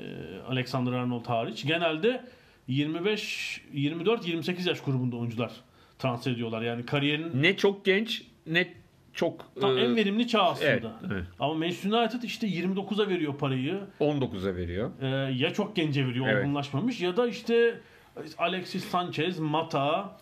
Alexander 0.48 0.92
Arnold 0.92 1.26
hariç 1.26 1.66
genelde 1.66 2.24
25 2.68 3.60
24 3.72 4.28
28 4.28 4.66
yaş 4.66 4.80
grubunda 4.80 5.16
oyuncular 5.16 5.52
transfer 5.98 6.32
ediyorlar. 6.32 6.62
Yani 6.62 6.86
kariyerin 6.86 7.42
ne 7.42 7.56
çok 7.56 7.84
genç 7.84 8.22
ne 8.46 8.74
çok 9.18 9.60
tam 9.60 9.78
e, 9.78 9.80
en 9.80 9.96
verimli 9.96 10.28
çağ 10.28 10.42
aslında. 10.42 10.70
evet, 10.70 10.84
evet. 11.06 11.24
Ama 11.38 11.54
Manchester 11.54 11.90
United 11.90 12.22
işte 12.22 12.46
29'a 12.46 13.08
veriyor 13.08 13.38
parayı. 13.38 13.80
19'a 14.00 14.56
veriyor. 14.56 14.90
Ee, 15.00 15.06
ya 15.32 15.52
çok 15.52 15.76
gence 15.76 16.06
veriyor 16.06 16.26
Evet. 16.28 16.44
olgunlaşmamış 16.44 17.00
ya 17.00 17.16
da 17.16 17.28
işte 17.28 17.80
Alexis 18.38 18.84
Sanchez, 18.84 19.38
Mata, 19.38 20.16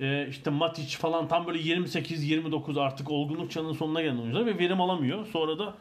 e, 0.00 0.26
işte 0.28 0.50
Matic 0.50 0.96
falan 0.96 1.28
tam 1.28 1.46
böyle 1.46 1.58
28-29 1.58 2.80
artık 2.80 3.10
olgunluk 3.10 3.50
çağının 3.50 3.72
sonuna 3.72 4.02
gelen 4.02 4.16
oyuncular 4.18 4.46
ve 4.46 4.58
verim 4.58 4.80
alamıyor. 4.80 5.26
Sonra 5.26 5.58
da 5.58 5.74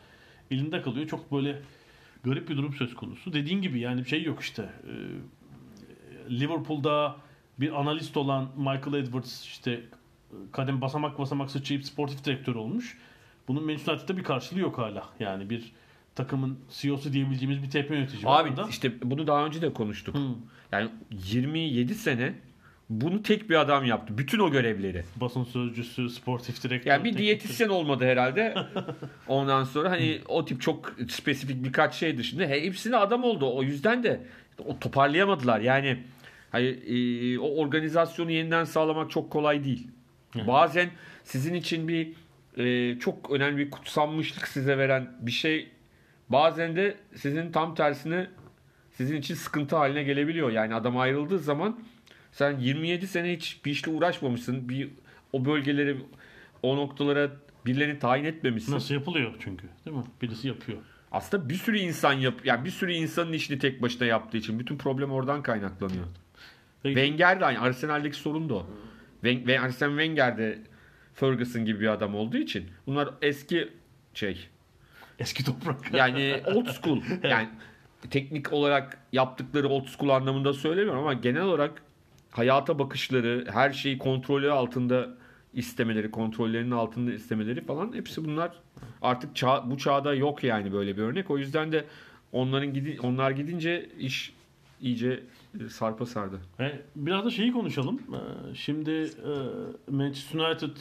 elinde 0.51 0.81
kalıyor. 0.81 1.07
Çok 1.07 1.31
böyle 1.31 1.61
garip 2.23 2.49
bir 2.49 2.57
durum 2.57 2.73
söz 2.73 2.95
konusu. 2.95 3.33
Dediğin 3.33 3.61
gibi 3.61 3.79
yani 3.79 4.03
bir 4.03 4.09
şey 4.09 4.23
yok 4.23 4.39
işte. 4.41 4.69
Ee, 4.87 4.91
Liverpool'da 6.39 7.15
bir 7.59 7.81
analist 7.81 8.17
olan 8.17 8.49
Michael 8.57 8.93
Edwards 8.93 9.45
işte 9.45 9.81
kadem 10.51 10.81
basamak 10.81 11.19
basamak 11.19 11.51
sıçrayıp 11.51 11.85
sportif 11.85 12.25
direktör 12.25 12.55
olmuş. 12.55 12.97
Bunun 13.47 13.65
Manchester 13.65 13.93
United'da 13.93 14.17
bir 14.17 14.23
karşılığı 14.23 14.59
yok 14.59 14.77
hala. 14.77 15.09
Yani 15.19 15.49
bir 15.49 15.71
takımın 16.15 16.59
CEO'su 16.69 17.13
diyebileceğimiz 17.13 17.63
bir 17.63 17.69
tekme 17.69 17.95
yönetici. 17.95 18.21
Abi 18.25 18.49
orada. 18.49 18.67
işte 18.69 18.91
bunu 19.03 19.27
daha 19.27 19.45
önce 19.45 19.61
de 19.61 19.73
konuştuk. 19.73 20.15
Hı. 20.15 20.19
Yani 20.71 20.89
27 21.11 21.95
sene 21.95 22.33
bunu 22.89 23.23
tek 23.23 23.49
bir 23.49 23.55
adam 23.55 23.85
yaptı. 23.85 24.17
Bütün 24.17 24.39
o 24.39 24.51
görevleri. 24.51 25.03
basın 25.15 25.43
sözcüsü, 25.43 26.09
sportif 26.09 26.63
direktör. 26.63 26.91
Yani 26.91 27.03
bir 27.03 27.17
diyetisyen 27.17 27.69
olmadı 27.69 28.05
herhalde. 28.05 28.55
Ondan 29.27 29.63
sonra 29.63 29.91
hani 29.91 30.21
o 30.27 30.45
tip 30.45 30.61
çok 30.61 30.95
spesifik 31.09 31.63
birkaç 31.63 31.95
şey 31.95 32.17
dışında 32.17 32.43
he, 32.43 32.65
hepsine 32.65 32.97
adam 32.97 33.23
oldu. 33.23 33.55
O 33.55 33.63
yüzden 33.63 34.03
de 34.03 34.21
o 34.65 34.79
toparlayamadılar. 34.79 35.59
Yani 35.59 36.03
hani, 36.51 36.65
e, 36.65 37.39
o 37.39 37.55
organizasyonu 37.55 38.31
yeniden 38.31 38.63
sağlamak 38.63 39.11
çok 39.11 39.31
kolay 39.31 39.63
değil. 39.63 39.87
Bazen 40.47 40.89
sizin 41.23 41.53
için 41.53 41.87
bir 41.87 42.13
e, 42.57 42.99
çok 42.99 43.31
önemli 43.31 43.57
bir 43.57 43.71
kutsanmışlık 43.71 44.47
size 44.47 44.77
veren 44.77 45.11
bir 45.19 45.31
şey 45.31 45.69
bazen 46.29 46.75
de 46.75 46.97
sizin 47.15 47.51
tam 47.51 47.75
tersine 47.75 48.27
sizin 48.91 49.15
için 49.15 49.35
sıkıntı 49.35 49.75
haline 49.75 50.03
gelebiliyor. 50.03 50.51
Yani 50.51 50.75
adam 50.75 50.97
ayrıldığı 50.97 51.39
zaman 51.39 51.79
sen 52.31 52.59
27 52.59 53.07
sene 53.07 53.33
hiç 53.33 53.65
bir 53.65 53.71
işle 53.71 53.91
uğraşmamışsın. 53.91 54.69
Bir 54.69 54.89
o 55.33 55.45
bölgeleri 55.45 55.97
o 56.63 56.77
noktalara 56.77 57.31
birilerini 57.65 57.99
tayin 57.99 58.23
etmemişsin. 58.23 58.73
Nasıl 58.73 58.93
yapılıyor 58.93 59.33
çünkü 59.39 59.67
değil 59.85 59.97
mi? 59.97 60.03
Birisi 60.21 60.47
yapıyor. 60.47 60.77
Aslında 61.11 61.49
bir 61.49 61.55
sürü 61.55 61.77
insan 61.77 62.13
yap 62.13 62.33
yani 62.43 62.65
bir 62.65 62.69
sürü 62.69 62.93
insanın 62.93 63.33
işini 63.33 63.59
tek 63.59 63.81
başına 63.81 64.07
yaptığı 64.07 64.37
için 64.37 64.59
bütün 64.59 64.77
problem 64.77 65.11
oradan 65.11 65.43
kaynaklanıyor. 65.43 66.05
Peki, 66.83 66.95
Wenger 66.95 67.39
de 67.39 67.45
aynı. 67.45 67.61
Arsenal'deki 67.61 68.17
sorun 68.17 68.49
da 68.49 68.53
o. 68.53 68.67
Ve 69.25 69.59
Arsene 69.59 69.89
Wenger 69.89 70.37
de 70.37 70.59
Ferguson 71.13 71.65
gibi 71.65 71.79
bir 71.79 71.87
adam 71.87 72.15
olduğu 72.15 72.37
için 72.37 72.65
bunlar 72.87 73.09
eski 73.21 73.69
şey 74.13 74.47
eski 75.19 75.45
toprak. 75.45 75.93
yani 75.93 76.41
old 76.55 76.67
school. 76.67 77.01
Yani 77.23 77.49
teknik 78.09 78.53
olarak 78.53 78.97
yaptıkları 79.11 79.67
old 79.69 79.87
school 79.87 80.09
anlamında 80.09 80.53
söylemiyorum 80.53 80.99
ama 80.99 81.13
genel 81.13 81.41
olarak 81.41 81.81
hayata 82.31 82.79
bakışları, 82.79 83.45
her 83.53 83.73
şeyi 83.73 83.97
kontrolü 83.97 84.51
altında 84.51 85.09
istemeleri, 85.53 86.11
kontrollerinin 86.11 86.71
altında 86.71 87.13
istemeleri 87.13 87.61
falan 87.65 87.93
hepsi 87.93 88.25
bunlar 88.25 88.51
artık 89.01 89.35
çağ, 89.35 89.71
bu 89.71 89.77
çağda 89.77 90.13
yok 90.13 90.43
yani 90.43 90.73
böyle 90.73 90.97
bir 90.97 91.01
örnek. 91.01 91.31
O 91.31 91.37
yüzden 91.37 91.71
de 91.71 91.85
onların 92.31 92.73
gidi, 92.73 92.97
onlar 93.01 93.31
gidince 93.31 93.89
iş 93.99 94.33
iyice 94.81 95.23
sarpa 95.69 96.05
sardı. 96.05 96.41
E, 96.59 96.81
biraz 96.95 97.25
da 97.25 97.29
şeyi 97.29 97.53
konuşalım. 97.53 97.99
E, 98.13 98.55
Şimdi 98.55 98.91
e, 98.91 99.31
Manchester 99.91 100.39
United 100.39 100.77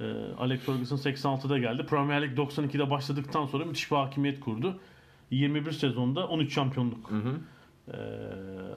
e, 0.00 0.04
Alex 0.38 0.60
Ferguson 0.60 0.96
86'da 0.96 1.58
geldi. 1.58 1.86
Premier 1.86 2.22
Lig 2.22 2.38
92'de 2.38 2.90
başladıktan 2.90 3.46
sonra 3.46 3.64
müthiş 3.64 3.90
bir 3.90 3.96
hakimiyet 3.96 4.40
kurdu. 4.40 4.80
21 5.30 5.72
sezonda 5.72 6.28
13 6.28 6.52
şampiyonluk. 6.54 7.10
Ee, 7.88 7.96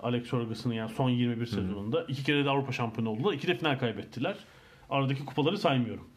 Alex 0.03 0.23
Ferguson'ın 0.29 0.73
yani 0.73 0.91
son 0.91 1.09
21 1.09 1.45
sezonunda 1.45 2.03
iki 2.03 2.23
kere 2.23 2.45
de 2.45 2.49
Avrupa 2.49 2.71
şampiyonu 2.71 3.09
oldular. 3.09 3.33
İki 3.33 3.47
de 3.47 3.57
final 3.57 3.79
kaybettiler. 3.79 4.35
Aradaki 4.89 5.25
kupaları 5.25 5.57
saymıyorum. 5.57 6.07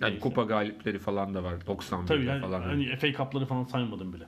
Yani 0.00 0.10
Neyse. 0.10 0.20
kupa 0.22 0.42
galipleri 0.42 0.98
falan 0.98 1.34
da 1.34 1.44
var. 1.44 1.54
91'de 1.54 2.06
Tabii 2.06 2.24
yani 2.24 2.40
falan. 2.40 2.60
hani 2.62 2.96
FA 2.96 3.12
Cup'ları 3.12 3.46
falan 3.46 3.64
saymadım 3.64 4.12
bile. 4.12 4.24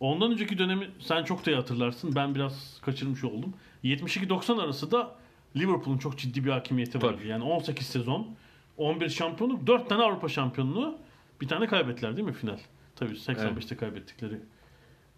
Ondan 0.00 0.32
önceki 0.32 0.58
dönemi 0.58 0.90
sen 0.98 1.24
çok 1.24 1.46
da 1.46 1.50
iyi 1.50 1.56
hatırlarsın. 1.56 2.14
Ben 2.14 2.34
biraz 2.34 2.78
kaçırmış 2.82 3.24
oldum. 3.24 3.54
72-90 3.84 4.62
arası 4.62 4.90
da 4.90 5.14
Liverpool'un 5.56 5.98
çok 5.98 6.18
ciddi 6.18 6.44
bir 6.44 6.50
hakimiyeti 6.50 7.02
vardı. 7.02 7.16
Tabii. 7.18 7.28
Yani 7.28 7.44
18 7.44 7.86
sezon, 7.86 8.28
11 8.76 9.08
şampiyonluk, 9.08 9.66
4 9.66 9.88
tane 9.88 10.02
Avrupa 10.02 10.28
şampiyonluğu, 10.28 10.98
bir 11.40 11.48
tane 11.48 11.66
kaybettiler 11.66 12.16
değil 12.16 12.26
mi 12.28 12.32
final? 12.32 12.58
Tabii 12.96 13.12
85'te 13.12 13.76
kaybettikleri 13.76 14.36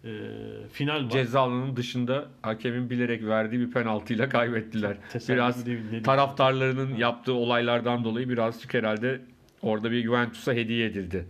e, 0.03 0.09
final 0.71 1.05
var. 1.05 1.09
Ceza 1.09 1.41
alanının 1.41 1.75
dışında 1.75 2.25
hakemin 2.41 2.89
bilerek 2.89 3.23
verdiği 3.23 3.59
bir 3.59 3.71
penaltıyla 3.71 4.29
kaybettiler. 4.29 4.97
Tesadüf 5.11 5.35
biraz 5.35 5.65
değil, 5.65 5.81
diyeyim. 5.83 6.03
taraftarlarının 6.03 6.95
yaptığı 6.95 7.33
olaylardan 7.33 8.03
dolayı 8.03 8.29
birazcık 8.29 8.73
herhalde 8.73 9.21
orada 9.61 9.91
bir 9.91 10.03
Juventus'a 10.03 10.53
hediye 10.53 10.85
edildi. 10.85 11.25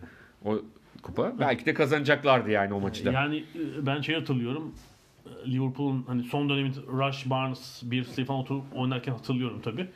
O 0.46 0.62
kupa. 1.04 1.40
Belki 1.40 1.66
de 1.66 1.74
kazanacaklardı 1.74 2.52
yani 2.52 2.74
o 2.74 2.80
maçı 2.80 3.06
da. 3.06 3.12
Yani 3.12 3.38
e, 3.38 3.86
ben 3.86 4.02
şey 4.02 4.16
hatırlıyorum. 4.16 4.76
e, 5.26 5.52
Liverpool'un 5.52 6.04
hani 6.08 6.24
son 6.24 6.50
döneminde 6.50 6.80
Rush, 6.88 7.30
Barnes, 7.30 7.82
Beardsley 7.84 8.26
falan 8.26 8.40
oturup 8.40 8.64
oynarken 8.76 9.12
hatırlıyorum 9.12 9.62
tabii. 9.64 9.88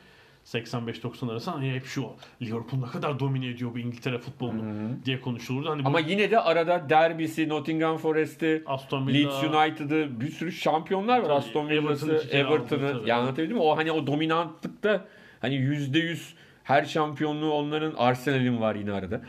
85-90 0.44 1.32
arası 1.32 1.50
hani 1.50 1.72
hep 1.72 1.86
şu 1.86 2.06
Liverpool 2.42 2.80
ne 2.80 2.86
kadar 2.86 3.20
domine 3.20 3.46
ediyor 3.46 3.74
bu 3.74 3.78
İngiltere 3.78 4.18
futbolunu 4.18 4.62
diye 5.04 5.20
konuşulurdu. 5.20 5.70
Hani 5.70 5.84
bu 5.84 5.88
Ama 5.88 6.00
yine 6.00 6.30
de 6.30 6.40
arada 6.40 6.88
derbisi, 6.88 7.48
Nottingham 7.48 7.96
Forest'i, 7.96 8.62
Aston 8.66 9.06
Villa, 9.06 9.30
Leeds 9.30 9.42
United'ı 9.44 10.20
bir 10.20 10.28
sürü 10.30 10.52
şampiyonlar 10.52 11.18
var. 11.18 11.30
Aston 11.30 11.68
Villa'sı, 11.68 12.28
Everton'ı. 12.30 13.02
Ya 13.06 13.16
anlatabildim 13.16 13.56
mi? 13.56 13.62
O 13.62 13.76
hani 13.76 13.92
o 13.92 14.06
dominantlıkta 14.06 15.04
hani 15.40 15.54
%100 15.54 16.18
her 16.64 16.84
şampiyonluğu 16.84 17.52
onların 17.52 17.94
Arsenal'in 17.98 18.60
var 18.60 18.74
yine 18.74 18.92
arada. 18.92 19.20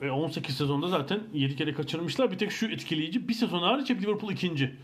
Ve 0.00 0.10
18 0.10 0.56
sezonda 0.56 0.88
zaten 0.88 1.20
7 1.34 1.56
kere 1.56 1.74
kaçırmışlar. 1.74 2.30
Bir 2.30 2.38
tek 2.38 2.52
şu 2.52 2.66
etkileyici 2.66 3.28
bir 3.28 3.34
sezon 3.34 3.62
hariç 3.62 3.90
hep 3.90 4.02
Liverpool 4.02 4.32
ikinci. 4.32 4.74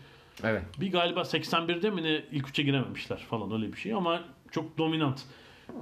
Evet. 0.43 0.63
Bir 0.79 0.91
galiba 0.91 1.21
81'de 1.21 1.89
mi 1.89 2.03
ne 2.03 2.23
ilk 2.31 2.49
üçe 2.49 2.63
girememişler 2.63 3.17
falan 3.17 3.51
öyle 3.51 3.73
bir 3.73 3.77
şey 3.77 3.93
ama 3.93 4.21
çok 4.51 4.77
dominant. 4.77 5.21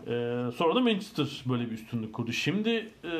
Ee, 0.08 0.46
sonra 0.56 0.76
da 0.76 0.80
Manchester 0.80 1.44
böyle 1.46 1.66
bir 1.66 1.72
üstünlük 1.72 2.14
kurdu. 2.14 2.32
Şimdi 2.32 2.70
e, 3.04 3.12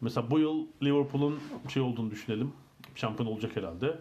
mesela 0.00 0.30
bu 0.30 0.38
yıl 0.38 0.66
Liverpool'un 0.82 1.40
şey 1.68 1.82
olduğunu 1.82 2.10
düşünelim. 2.10 2.52
Şampiyon 2.94 3.30
olacak 3.30 3.56
herhalde. 3.56 3.98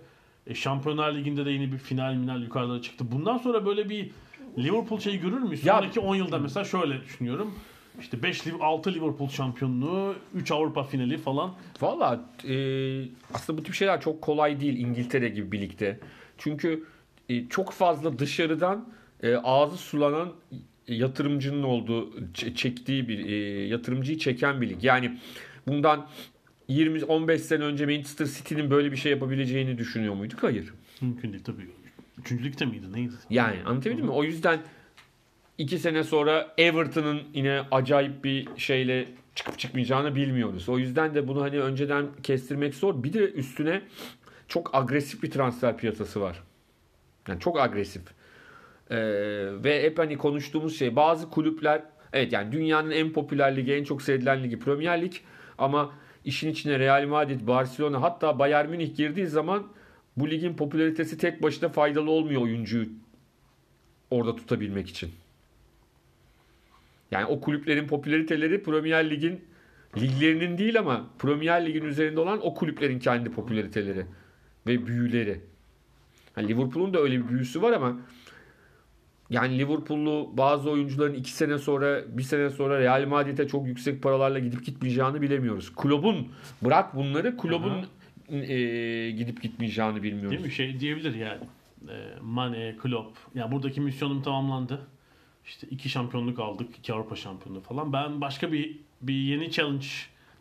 E, 0.48 0.56
Şampiyonlar 0.56 1.14
Ligi'nde 1.16 1.46
de 1.46 1.52
yine 1.52 1.72
bir 1.72 1.78
final 1.78 2.14
minal 2.14 2.42
yukarılara 2.44 2.82
çıktı. 2.82 3.06
Bundan 3.12 3.38
sonra 3.38 3.66
böyle 3.66 3.90
bir 3.90 4.12
Liverpool 4.58 5.00
şeyi 5.00 5.20
görür 5.20 5.40
müyüz? 5.40 5.64
Sonraki 5.82 6.00
10 6.00 6.16
yılda 6.16 6.38
mesela 6.40 6.64
şöyle 6.64 7.02
düşünüyorum. 7.04 7.56
İşte 8.00 8.24
5 8.24 8.42
6 8.62 8.94
Liverpool 8.94 9.30
şampiyonluğu, 9.30 10.16
3 10.36 10.52
Avrupa 10.52 10.84
finali 10.84 11.18
falan. 11.18 11.54
Valla 11.82 12.30
e, 12.48 12.56
aslında 13.34 13.60
bu 13.60 13.64
tip 13.64 13.74
şeyler 13.74 14.02
çok 14.02 14.22
kolay 14.22 14.60
değil 14.60 14.78
İngiltere 14.80 15.30
gibi 15.30 15.52
birlikte. 15.52 16.00
Çünkü 16.38 16.84
e, 17.30 17.48
çok 17.50 17.72
fazla 17.72 18.20
dışarıdan 18.20 18.90
e, 19.24 19.36
ağzı 19.36 19.78
sulanan 19.78 20.34
yatırımcının 20.88 21.64
olduğu, 21.64 22.34
çektiği 22.34 23.08
bir 23.08 23.26
e, 23.26 23.68
yatırımcıyı 23.68 24.18
çeken 24.18 24.62
bir 24.62 24.70
lig. 24.70 24.84
Yani 24.84 25.18
bundan 25.68 26.08
20-15 26.70 27.38
sene 27.38 27.64
önce 27.64 27.86
Manchester 27.86 28.26
City'nin 28.26 28.72
böyle 28.72 28.92
bir 28.92 28.98
şey 28.98 29.12
yapabileceğini 29.12 29.78
düşünüyor 29.78 30.14
muyduk? 30.14 30.44
Hayır. 30.44 30.74
Mümkün 31.02 31.34
değil 31.34 31.44
tabii. 31.44 31.68
Üçüncülükte 32.18 32.66
miydi 32.66 32.94
neydi? 32.94 33.14
Yani 33.30 33.58
anlatabildim 33.66 34.06
mi? 34.06 34.12
O 34.12 34.24
yüzden 34.24 34.60
iki 35.58 35.80
sene 35.80 36.04
sonra 36.04 36.54
Everton'ın 36.58 37.22
yine 37.34 37.62
acayip 37.72 38.24
bir 38.24 38.48
şeyle 38.58 39.08
çıkıp 39.36 39.60
çıkmayacağını 39.60 40.16
bilmiyoruz. 40.16 40.70
O 40.70 40.80
yüzden 40.80 41.16
de 41.16 41.28
bunu 41.28 41.42
hani 41.42 41.60
önceden 41.60 42.08
kestirmek 42.24 42.76
zor. 42.76 43.04
Bir 43.04 43.14
de 43.14 43.32
üstüne 43.32 43.82
çok 44.48 44.76
agresif 44.76 45.24
bir 45.24 45.32
transfer 45.32 45.78
piyasası 45.78 46.22
var. 46.22 46.44
Yani 47.28 47.40
çok 47.40 47.60
agresif. 47.60 48.02
Ee, 48.90 48.98
ve 49.64 49.84
hep 49.84 50.00
hani 50.00 50.18
konuştuğumuz 50.18 50.80
şey 50.80 50.96
bazı 50.96 51.30
kulüpler 51.30 51.82
evet 52.14 52.34
yani 52.34 52.52
dünyanın 52.52 52.92
en 52.92 53.14
popüler 53.14 53.56
ligi 53.56 53.74
en 53.74 53.84
çok 53.84 54.02
sevilen 54.02 54.44
ligi 54.44 54.60
Premier 54.60 55.02
Lig 55.02 55.14
ama 55.58 55.94
işin 56.26 56.50
içine 56.50 56.80
Real 56.80 57.08
Madrid, 57.08 57.48
Barcelona 57.48 58.02
hatta 58.02 58.40
Bayern 58.40 58.70
Münih 58.70 58.96
girdiği 58.96 59.28
zaman 59.28 59.68
bu 60.18 60.30
ligin 60.30 60.54
popülaritesi 60.54 61.18
tek 61.18 61.44
başına 61.44 61.70
faydalı 61.70 62.12
olmuyor 62.12 62.42
oyuncuyu 62.42 62.86
orada 64.12 64.36
tutabilmek 64.36 64.90
için. 64.90 65.12
Yani 67.12 67.26
o 67.26 67.42
kulüplerin 67.42 67.88
popülariteleri 67.88 68.64
Premier 68.64 69.10
Lig'in 69.10 69.42
liglerinin 69.98 70.58
değil 70.58 70.80
ama 70.80 71.10
Premier 71.20 71.66
Lig'in 71.66 71.86
üzerinde 71.86 72.20
olan 72.20 72.40
o 72.46 72.54
kulüplerin 72.54 73.00
kendi 73.00 73.32
popülariteleri 73.32 74.06
ve 74.68 74.88
büyüleri. 74.88 75.42
Yani 76.38 76.48
Liverpool'un 76.48 76.94
da 76.94 77.00
öyle 77.00 77.24
bir 77.24 77.30
büyüsü 77.30 77.62
var 77.62 77.72
ama 77.72 77.98
yani 79.30 79.60
Liverpool'lu 79.60 80.30
bazı 80.34 80.70
oyuncuların 80.70 81.14
iki 81.14 81.32
sene 81.32 81.58
sonra, 81.58 82.18
bir 82.18 82.24
sene 82.24 82.50
sonra 82.50 82.80
Real 82.80 83.08
Madrid'e 83.08 83.48
çok 83.48 83.68
yüksek 83.68 84.04
paralarla 84.04 84.40
gidip 84.40 84.66
gitmeyeceğini 84.66 85.22
bilemiyoruz. 85.22 85.70
Kulübün, 85.76 86.32
bırak 86.62 86.96
bunları, 86.96 87.38
kulübün 87.38 87.86
e, 88.30 89.12
gidip 89.12 89.42
gitmeyeceğini 89.42 90.04
bilmiyoruz. 90.04 90.32
Değil 90.32 90.46
mi? 90.46 90.52
Şey 90.52 90.80
diyebilir 90.80 91.16
yani. 91.16 91.42
E, 91.90 91.96
Mane, 92.22 92.76
Klopp. 92.84 93.18
Ya 93.36 93.52
buradaki 93.52 93.82
misyonum 93.82 94.22
tamamlandı. 94.22 94.82
İşte 95.48 95.68
iki 95.68 95.90
şampiyonluk 95.90 96.40
aldık. 96.40 96.78
iki 96.78 96.94
Avrupa 96.94 97.16
şampiyonluğu 97.16 97.62
falan. 97.62 97.94
Ben 97.94 98.22
başka 98.22 98.52
bir 98.52 98.80
bir 99.02 99.14
yeni 99.14 99.52
challenge 99.52 99.86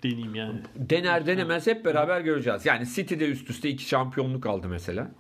deneyeyim 0.03 0.35
yani. 0.35 0.61
Dener 0.77 1.27
denemez 1.27 1.66
hep 1.66 1.85
beraber 1.85 2.21
göreceğiz. 2.21 2.66
Yani 2.66 2.87
City'de 2.95 3.29
üst 3.31 3.51
üste 3.51 3.69
iki 3.69 3.85
şampiyonluk 3.85 4.47
aldı 4.47 4.69
mesela. 4.69 5.11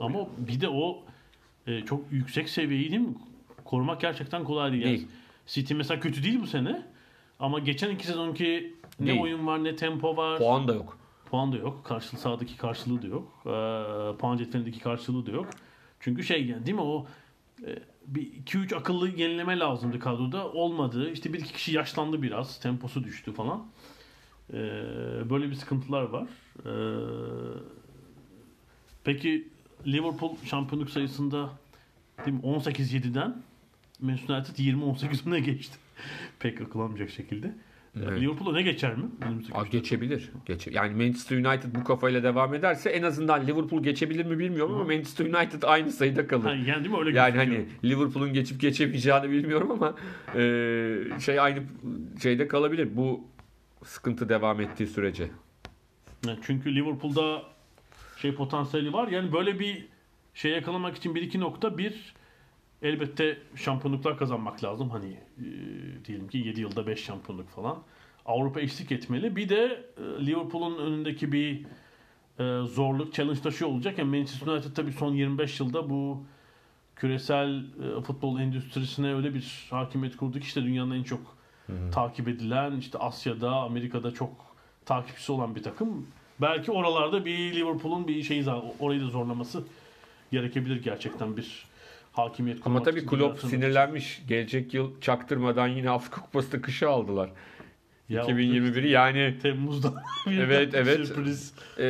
Ama 0.00 0.18
bir 0.38 0.60
de 0.60 0.68
o 0.68 1.02
e, 1.66 1.80
çok 1.80 2.12
yüksek 2.12 2.48
seviyeyi 2.48 2.90
değil 2.90 3.02
mi? 3.02 3.14
Korumak 3.64 4.00
gerçekten 4.00 4.44
kolay 4.44 4.72
değil. 4.72 4.82
Yani 4.82 4.96
Değil. 4.96 5.08
City 5.46 5.74
mesela 5.74 6.00
kötü 6.00 6.22
değil 6.22 6.40
bu 6.42 6.46
sene. 6.46 6.82
Ama 7.40 7.58
geçen 7.58 7.90
iki 7.90 8.06
sezonki 8.06 8.74
ne 9.00 9.06
Değil. 9.06 9.20
oyun 9.20 9.46
var 9.46 9.64
ne 9.64 9.76
tempo 9.76 10.16
var. 10.16 10.38
Puan 10.38 10.68
da 10.68 10.74
yok. 10.74 10.98
Puan 11.30 11.52
da 11.52 11.56
yok. 11.56 11.84
Karşılığı 11.84 12.20
sahadaki 12.20 12.56
karşılığı 12.56 13.02
da 13.02 13.06
yok. 13.06 13.32
Ee, 13.46 14.16
puan 14.18 14.36
cetvelindeki 14.36 14.80
karşılığı 14.80 15.26
da 15.26 15.30
yok. 15.30 15.46
Çünkü 16.00 16.24
şey 16.24 16.46
yani 16.46 16.66
değil 16.66 16.74
mi 16.74 16.82
o 16.82 17.06
e, 17.66 17.78
bir 18.06 18.32
2-3 18.44 18.76
akıllı 18.76 19.08
yenileme 19.08 19.58
lazımdı 19.58 19.98
kadroda. 19.98 20.52
Olmadı. 20.52 21.10
İşte 21.10 21.32
bir 21.32 21.38
iki 21.38 21.52
kişi 21.52 21.72
yaşlandı 21.72 22.22
biraz. 22.22 22.60
Temposu 22.60 23.04
düştü 23.04 23.32
falan. 23.32 23.66
Ee, 24.52 24.56
böyle 25.30 25.50
bir 25.50 25.54
sıkıntılar 25.54 26.02
var. 26.02 26.28
Ee, 26.58 26.70
peki 29.04 29.48
Liverpool 29.86 30.36
şampiyonluk 30.44 30.90
sayısında 30.90 31.50
değil 32.26 32.36
mi 32.36 32.42
18-7'den 32.42 33.42
Manchester 34.00 34.34
United 34.34 34.56
20-18'ine 34.56 35.38
geçti. 35.38 35.78
Pek 36.38 36.60
akıl 36.60 36.80
almayacak 36.80 37.10
şekilde. 37.10 37.54
Evet. 38.02 38.20
Liverpool'a 38.20 38.52
ne 38.52 38.62
geçer 38.62 38.96
mi? 38.96 39.04
Aa, 39.52 39.66
geçebilir. 39.66 40.30
Geçe 40.46 40.70
yani 40.70 40.94
Manchester 41.04 41.36
United 41.36 41.74
bu 41.74 41.84
kafayla 41.84 42.22
devam 42.22 42.54
ederse 42.54 42.90
en 42.90 43.02
azından 43.02 43.46
Liverpool 43.46 43.82
geçebilir 43.82 44.26
mi 44.26 44.38
bilmiyorum 44.38 44.74
ama 44.74 44.84
Manchester 44.84 45.24
United 45.26 45.62
aynı 45.62 45.92
sayıda 45.92 46.26
kalır. 46.26 46.44
Ha, 46.44 46.54
yani 46.54 46.84
değil 46.84 46.90
mi 46.90 46.98
öyle 46.98 47.18
Yani 47.18 47.36
hani 47.36 47.66
Liverpool'un 47.84 48.32
geçip 48.32 48.60
geçemeyeceğini 48.60 49.30
bilmiyorum 49.30 49.70
ama 49.70 49.94
e, 50.34 51.20
şey 51.20 51.40
aynı 51.40 51.62
şeyde 52.22 52.48
kalabilir. 52.48 52.88
Bu 52.96 53.24
sıkıntı 53.84 54.28
devam 54.28 54.60
ettiği 54.60 54.86
sürece. 54.86 55.30
Çünkü 56.42 56.74
Liverpool'da 56.74 57.42
şey 58.16 58.34
potansiyeli 58.34 58.92
var. 58.92 59.08
Yani 59.08 59.32
böyle 59.32 59.58
bir 59.58 59.86
şey 60.34 60.52
yakalamak 60.52 60.96
için 60.96 61.14
bir 61.14 61.22
iki 61.22 61.40
nokta 61.40 61.78
bir 61.78 62.14
elbette 62.84 63.38
şampiyonluklar 63.56 64.18
kazanmak 64.18 64.64
lazım. 64.64 64.90
Hani 64.90 65.18
e, 65.38 65.44
diyelim 66.04 66.28
ki 66.28 66.38
7 66.38 66.60
yılda 66.60 66.86
5 66.86 67.04
şampiyonluk 67.04 67.48
falan. 67.48 67.78
Avrupa 68.26 68.60
eşlik 68.60 68.92
etmeli. 68.92 69.36
Bir 69.36 69.48
de 69.48 69.84
e, 69.96 70.26
Liverpool'un 70.26 70.78
önündeki 70.78 71.32
bir 71.32 71.64
e, 72.38 72.66
zorluk, 72.66 73.14
challenge 73.14 73.40
taşı 73.40 73.66
olacak. 73.66 73.98
Yani 73.98 74.18
Manchester 74.18 74.46
United 74.46 74.74
tabii 74.74 74.92
son 74.92 75.14
25 75.14 75.60
yılda 75.60 75.90
bu 75.90 76.24
küresel 76.96 77.58
e, 77.58 78.00
futbol 78.02 78.40
endüstrisine 78.40 79.14
öyle 79.14 79.34
bir 79.34 79.66
hakimiyet 79.70 80.16
kurdu 80.16 80.38
ki 80.38 80.44
işte 80.44 80.62
dünyanın 80.62 80.94
en 80.94 81.02
çok 81.02 81.36
takip 81.92 82.28
edilen 82.28 82.76
işte 82.76 82.98
Asya'da, 82.98 83.50
Amerika'da 83.50 84.10
çok 84.10 84.30
takipçisi 84.86 85.32
olan 85.32 85.54
bir 85.54 85.62
takım. 85.62 86.06
Belki 86.40 86.72
oralarda 86.72 87.24
bir 87.24 87.54
Liverpool'un 87.54 88.08
bir 88.08 88.22
şeyi 88.22 88.44
orayı 88.80 89.00
da 89.00 89.06
zorlaması 89.06 89.64
gerekebilir 90.32 90.82
gerçekten 90.82 91.36
bir 91.36 91.66
hakimiyet 92.14 92.56
Ama 92.58 92.64
kurmak 92.64 92.84
tabii 92.84 92.98
için, 92.98 93.08
Klopp 93.08 93.40
sinirlenmiş. 93.40 94.22
Gelecek 94.28 94.74
yıl 94.74 95.00
çaktırmadan 95.00 95.68
yine 95.68 95.90
Afrika 95.90 96.20
Kupası'nda 96.20 96.62
kışı 96.62 96.88
aldılar. 96.88 97.30
Ya 98.08 98.22
2021'i 98.22 98.90
yani 98.90 99.38
Temmuz'da 99.42 99.94
Evet, 100.30 100.74
evet. 100.74 101.06
sürpriz. 101.06 101.54
e, 101.78 101.82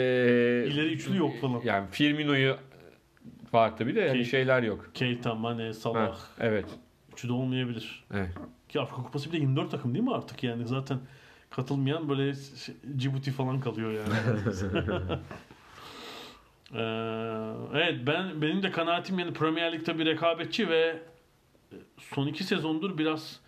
İleri 0.69 0.93
üçlü 0.93 1.17
yok 1.17 1.41
falan. 1.41 1.61
Yani 1.65 1.87
Firmino'yu 1.91 2.57
var 3.53 3.77
tabii 3.77 3.95
de 3.95 4.01
yani 4.01 4.19
Key- 4.19 4.25
şeyler 4.25 4.63
yok. 4.63 4.91
Keita, 4.95 5.35
Mane, 5.35 5.67
Ha, 5.67 5.73
Salah. 5.73 6.19
evet. 6.41 6.67
Üçü 7.13 7.29
de 7.29 7.33
olmayabilir. 7.33 8.05
Evet. 8.15 8.31
Ki 8.69 8.81
Afrika 8.81 9.03
Kupası 9.03 9.29
bir 9.33 9.33
de 9.33 9.41
24 9.41 9.71
takım 9.71 9.95
değil 9.95 10.05
mi 10.05 10.15
artık 10.15 10.43
yani 10.43 10.67
zaten 10.67 10.99
katılmayan 11.51 12.09
böyle 12.09 12.35
şey- 12.35 12.75
Cibuti 12.97 13.31
falan 13.33 13.61
kalıyor 13.61 13.93
yani. 13.93 14.39
Ee, 16.73 16.79
evet 17.75 18.07
ben 18.07 18.43
benim 18.43 18.63
de 18.63 18.71
kanaatim 18.71 19.19
yani 19.19 19.33
Premier 19.33 19.73
Lig'de 19.73 19.99
bir 19.99 20.07
rekabetçi 20.07 20.69
ve 20.69 21.03
son 21.99 22.27
iki 22.27 22.45
sezondur 22.45 22.99
biraz 22.99 23.41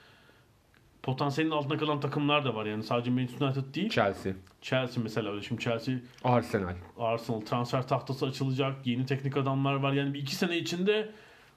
potansiyelin 1.03 1.51
altında 1.51 1.77
kalan 1.77 2.01
takımlar 2.01 2.45
da 2.45 2.55
var 2.55 2.67
yani 2.67 2.83
sadece 2.83 3.11
Manchester 3.11 3.47
United 3.47 3.75
değil. 3.75 3.91
Chelsea, 3.91 4.33
Chelsea 4.63 5.03
mesela 5.03 5.31
öyle 5.31 5.43
şimdi 5.43 5.63
Chelsea 5.63 5.95
Arsenal. 6.25 6.75
Arsenal 6.99 7.41
transfer 7.41 7.89
tahtası 7.89 8.27
açılacak. 8.27 8.87
Yeni 8.87 9.07
teknik 9.07 9.37
adamlar 9.37 9.75
var. 9.75 9.93
Yani 9.93 10.15
bir 10.15 10.19
iki 10.19 10.35
sene 10.35 10.59
içinde 10.59 11.11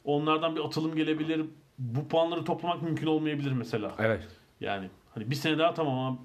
onlardan 0.05 0.55
bir 0.55 0.61
atılım 0.61 0.95
gelebilir. 0.95 1.45
Bu 1.79 2.07
puanları 2.07 2.45
toplamak 2.45 2.81
mümkün 2.81 3.07
olmayabilir 3.07 3.51
mesela. 3.51 3.95
Evet. 3.99 4.27
Yani 4.61 4.89
hani 5.15 5.31
bir 5.31 5.35
sene 5.35 5.57
daha 5.57 5.73
tamam 5.73 5.99
ama 5.99 6.19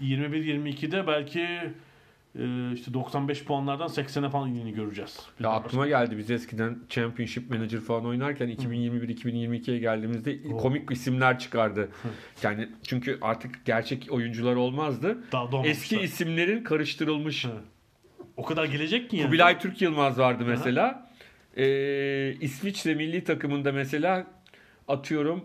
2021-22'de 0.00 1.06
belki 1.06 1.40
e, 1.40 1.72
işte 2.74 2.94
95 2.94 3.44
puanlardan 3.44 3.88
80'e 3.88 4.30
falan 4.30 4.50
indiğini 4.50 4.72
göreceğiz. 4.74 5.18
Ya 5.40 5.50
aklıma 5.50 5.86
geldi 5.86 6.18
biz 6.18 6.30
eskiden 6.30 6.78
Championship 6.88 7.50
Manager 7.50 7.80
falan 7.80 8.06
oynarken 8.06 8.48
2021-2022'ye 8.48 9.78
geldiğimizde 9.78 10.38
Oh. 10.52 10.62
komik 10.62 10.90
isimler 10.90 11.38
çıkardı. 11.38 11.88
Yani 12.42 12.68
çünkü 12.86 13.18
artık 13.22 13.64
gerçek 13.64 14.06
oyuncular 14.10 14.56
olmazdı. 14.56 15.18
Daha. 15.32 15.66
Eski 15.66 16.00
isimlerin 16.00 16.64
karıştırılmış. 16.64 17.44
Hı. 17.44 17.50
O 18.36 18.44
kadar 18.44 18.64
gelecek 18.64 19.10
ki 19.10 19.16
yani. 19.16 19.26
Kubilay 19.26 19.58
Türk 19.58 19.82
Yılmaz 19.82 20.18
vardı 20.18 20.44
mesela. 20.46 21.10
Ee, 21.56 22.34
İsviçre 22.40 22.94
milli 22.94 23.24
takımında 23.24 23.72
mesela 23.72 24.26
atıyorum 24.88 25.44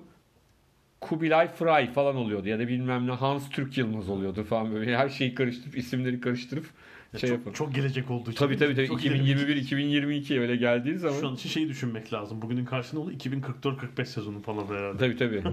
Kubilay 1.02 1.48
Fry 1.48 1.88
falan 1.94 2.16
oluyordu 2.16 2.48
ya 2.50 2.60
da 2.60 2.68
bilmem 2.68 3.08
ne 3.08 3.12
Hans 3.12 3.50
Türk 3.50 3.78
Yılmaz 3.78 4.10
oluyordu 4.10 4.44
falan 4.44 4.74
böyle 4.74 4.98
her 4.98 5.10
şeyi 5.10 5.36
karıştırıp 5.36 5.78
isimleri 5.78 6.22
karıştırıp 6.22 6.66
Ya 7.14 7.20
şey 7.20 7.30
çok, 7.30 7.38
yapın. 7.38 7.52
çok 7.54 7.76
gelecek 7.76 8.12
olduğu 8.12 8.32
için. 8.32 8.40
Tabii 8.40 8.58
tabii 8.58 8.76
tabii 8.76 8.88
Çok 8.88 9.06
ileride. 9.06 9.24
2021-2022 9.24 10.40
öyle 10.40 10.56
geldiği 10.56 10.98
zaman. 10.98 11.20
Şu 11.20 11.28
an 11.28 11.36
için 11.36 11.50
şeyi 11.50 11.70
düşünmek 11.70 12.14
lazım. 12.14 12.42
Bugünün 12.42 12.66
karşında 12.66 13.02
oldu 13.02 13.12
2044-45 13.12 14.06
sezonu 14.06 14.42
falan 14.42 14.68
herhalde. 14.68 14.98
Tabii 14.98 15.18
tabii. 15.18 15.44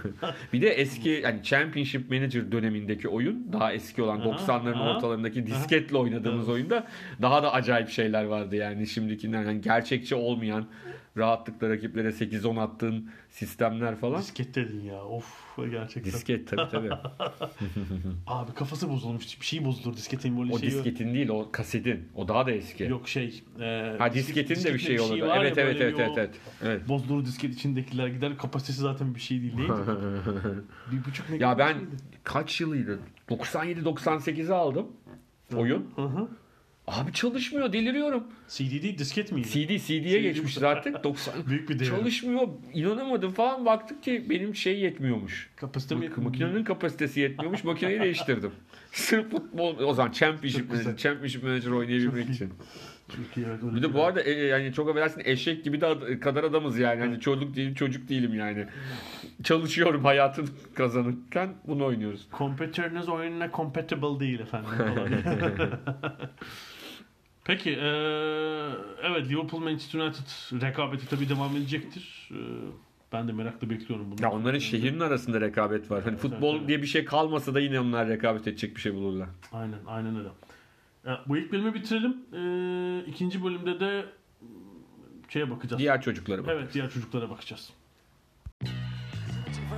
bir 0.52 0.62
de 0.62 0.68
eski 0.68 1.08
yani 1.08 1.42
Championship 1.42 2.10
Manager 2.10 2.52
dönemindeki 2.52 3.08
oyun 3.08 3.52
daha 3.52 3.72
eski 3.72 4.02
olan 4.02 4.20
Aha, 4.20 4.28
90'ların 4.28 4.74
aha. 4.74 4.96
ortalarındaki 4.96 5.46
disketle 5.46 5.96
oynadığımız 5.96 6.48
oyunda 6.48 6.86
daha 7.22 7.42
da 7.42 7.52
acayip 7.52 7.88
şeyler 7.88 8.24
vardı 8.24 8.56
yani 8.56 8.86
şimdikinden 8.86 9.42
yani 9.42 9.60
gerçekçi 9.60 10.14
olmayan 10.14 10.66
rahatlıkla 11.16 11.68
rakiplere 11.70 12.08
8-10 12.08 12.60
attığın 12.60 13.10
sistemler 13.30 13.96
falan. 13.96 14.20
Disket 14.20 14.54
dedin 14.54 14.80
ya. 14.80 15.04
Of 15.04 15.56
gerçekten. 15.70 16.12
Disket 16.12 16.48
tabii 16.48 16.70
tabii. 16.70 16.90
Abi 18.26 18.54
kafası 18.54 18.90
bozulmuş. 18.90 19.40
Bir 19.40 19.46
şey 19.46 19.64
bozulur 19.64 19.96
disketin 19.96 20.40
böyle 20.40 20.52
o 20.52 20.58
şeyi. 20.58 20.70
disketin 20.70 21.14
değil 21.14 21.28
o 21.28 21.48
kasetin. 21.52 22.08
O 22.14 22.28
daha 22.28 22.46
da 22.46 22.50
eski. 22.50 22.84
Yok 22.84 23.08
şey. 23.08 23.42
E, 23.60 23.96
ha 23.98 24.06
disket- 24.06 24.14
disketin 24.14 24.54
de 24.64 24.74
bir 24.74 24.78
disketin 24.78 24.78
şey 24.78 25.00
olur. 25.00 25.16
ya, 25.16 25.36
evet 25.36 25.58
evet 25.58 25.76
evet 25.80 25.94
evet 25.98 26.10
evet. 26.18 26.34
Evet. 26.62 26.88
Bozulur 26.88 27.24
disket 27.24 27.54
içindekiler 27.54 28.06
gider. 28.08 28.38
Kapasitesi 28.38 28.80
zaten 28.80 29.14
bir 29.14 29.20
şey 29.20 29.40
değil. 29.42 29.54
Neydi? 29.54 29.72
bir 30.92 31.04
buçuk 31.04 31.30
megabit 31.30 31.42
ya 31.42 31.58
ben 31.58 31.72
şeydi. 31.72 31.86
kaç 32.24 32.60
yılıydı? 32.60 32.98
97-98'i 33.28 34.52
aldım 34.52 34.86
oyun. 35.56 35.90
Hı 35.96 36.02
hı. 36.02 36.28
Abi 36.86 37.12
çalışmıyor 37.12 37.72
deliriyorum. 37.72 38.24
CD 38.48 38.82
değil 38.82 38.98
disket 38.98 39.32
miydi? 39.32 39.48
CD 39.48 39.78
CD'ye 39.86 40.18
CD 40.18 40.22
geçmişiz 40.22 40.62
artık. 40.62 41.04
90 41.04 41.34
Büyük 41.46 41.68
bir 41.68 41.78
devrim. 41.78 41.96
çalışmıyor. 41.96 42.48
İnanamadım 42.74 43.32
falan. 43.32 43.66
Baktık 43.66 44.02
ki 44.02 44.26
benim 44.30 44.54
şey 44.54 44.80
yetmiyormuş. 44.80 45.50
Kapasite 45.56 45.94
mi? 45.94 46.06
Mak- 46.06 46.20
Makinenin 46.24 46.64
kapasitesi 46.64 47.20
yetmiyormuş. 47.20 47.64
Makineyi 47.64 48.00
değiştirdim. 48.00 48.50
Sırf 48.92 49.30
futbol 49.30 49.78
o 49.78 49.94
zaman 49.94 50.10
Championship. 50.12 50.70
Manager, 50.70 50.96
Championship 50.96 51.42
Manager 51.42 51.70
oynayabilmek 51.70 52.30
için. 52.30 52.50
Öyle 53.36 53.76
Bir 53.76 53.82
de 53.82 53.94
bu 53.94 54.02
arada 54.04 54.22
e, 54.22 54.30
yani 54.30 54.72
çok 54.72 54.88
affedersin 54.90 55.22
eşek 55.24 55.64
gibi 55.64 55.80
de 55.80 55.86
ad- 55.86 56.20
kadar 56.20 56.44
adamız 56.44 56.78
yani. 56.78 57.00
Hani 57.00 57.20
çocuk 57.20 57.56
değilim, 57.56 57.74
çocuk 57.74 58.08
değilim 58.08 58.34
yani. 58.34 58.66
Çalışıyorum 59.42 60.04
hayatın 60.04 60.48
kazanırken 60.74 61.48
bunu 61.66 61.84
oynuyoruz. 61.84 62.26
Kompetörünüz 62.32 63.08
oyununa 63.08 63.50
compatible 63.56 64.20
değil 64.20 64.40
efendim. 64.40 64.70
Peki 67.44 67.70
eee, 67.70 67.76
evet 69.02 69.28
Liverpool 69.28 69.60
Manchester 69.60 70.00
United 70.00 70.60
rekabeti 70.62 71.08
tabii 71.08 71.28
devam 71.28 71.56
edecektir. 71.56 72.28
Eee, 72.30 72.36
ben 73.12 73.28
de 73.28 73.32
merakla 73.32 73.70
bekliyorum 73.70 74.10
bunu. 74.10 74.22
Ya 74.22 74.30
onların 74.30 74.58
şehrin 74.58 75.00
arasında 75.00 75.40
rekabet 75.40 75.90
var. 75.90 76.02
Hani 76.02 76.12
Evet, 76.12 76.20
futbol 76.22 76.56
evet. 76.56 76.68
diye 76.68 76.82
bir 76.82 76.86
şey 76.86 77.04
kalmasa 77.04 77.54
da 77.54 77.60
yine 77.60 77.80
onlar 77.80 78.08
rekabet 78.08 78.46
edecek 78.48 78.76
bir 78.76 78.80
şey 78.80 78.94
bulurlar. 78.94 79.28
Aynen 79.52 79.78
aynen 79.86 80.16
öyle. 80.18 80.28
Ya, 81.06 81.20
bu 81.26 81.36
ilk 81.36 81.52
bölümü 81.52 81.74
bitirelim. 81.74 82.16
Eee 82.32 83.04
ikinci 83.12 83.44
bölümde 83.44 83.80
de 83.80 84.04
şeye 85.28 85.50
bakacağız. 85.50 85.80
Diğer 85.80 86.02
çocuklara 86.02 86.42
bak. 86.42 86.50
Evet 86.52 86.74
diğer 86.74 86.90
çocuklara 86.90 87.30
bakacağız. 87.30 87.70
for 89.68 89.76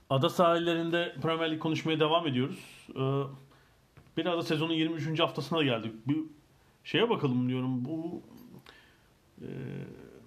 Ada 0.10 0.30
sahillerinde 0.30 1.16
Premier 1.22 1.52
Lig 1.52 1.60
konuşmaya 1.60 2.00
devam 2.00 2.28
ediyoruz. 2.28 2.88
Ee, 2.96 3.00
biraz 4.18 4.38
da 4.38 4.42
sezonun 4.42 4.74
23. 4.74 5.20
haftasına 5.20 5.64
geldik. 5.64 5.94
Bir 6.08 6.18
şeye 6.84 7.10
bakalım 7.10 7.50
diyorum. 7.50 7.86
Bu 7.86 8.22
e, 9.42 9.48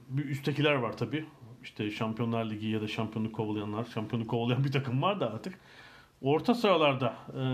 bir 0.08 0.24
üsttekiler 0.24 0.74
var 0.74 0.96
tabii. 0.96 1.24
İşte 1.62 1.90
Şampiyonlar 1.90 2.44
Ligi 2.50 2.66
ya 2.66 2.80
da 2.80 2.88
şampiyonluk 2.88 3.34
kovalayanlar. 3.34 3.84
Şampiyonluk 3.84 4.30
kovalayan 4.30 4.64
bir 4.64 4.72
takım 4.72 5.02
var 5.02 5.20
da 5.20 5.32
artık. 5.32 5.58
Orta 6.22 6.54
sıralarda 6.54 7.14
e, 7.40 7.44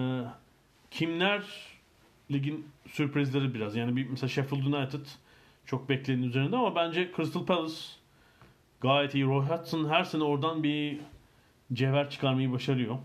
kimler 0.90 1.69
ligin 2.30 2.66
sürprizleri 2.88 3.54
biraz. 3.54 3.76
Yani 3.76 3.96
bir 3.96 4.08
mesela 4.08 4.28
Sheffield 4.28 4.62
United 4.62 5.06
çok 5.66 5.88
beklenenin 5.88 6.22
üzerinde 6.22 6.56
ama 6.56 6.74
bence 6.74 7.10
Crystal 7.16 7.46
Palace 7.46 7.74
gayet 8.80 9.14
iyi. 9.14 9.24
Roy 9.24 9.44
Hodgson 9.44 9.88
her 9.88 10.04
sene 10.04 10.22
oradan 10.22 10.62
bir 10.62 11.00
cevher 11.72 12.10
çıkarmayı 12.10 12.52
başarıyor. 12.52 12.98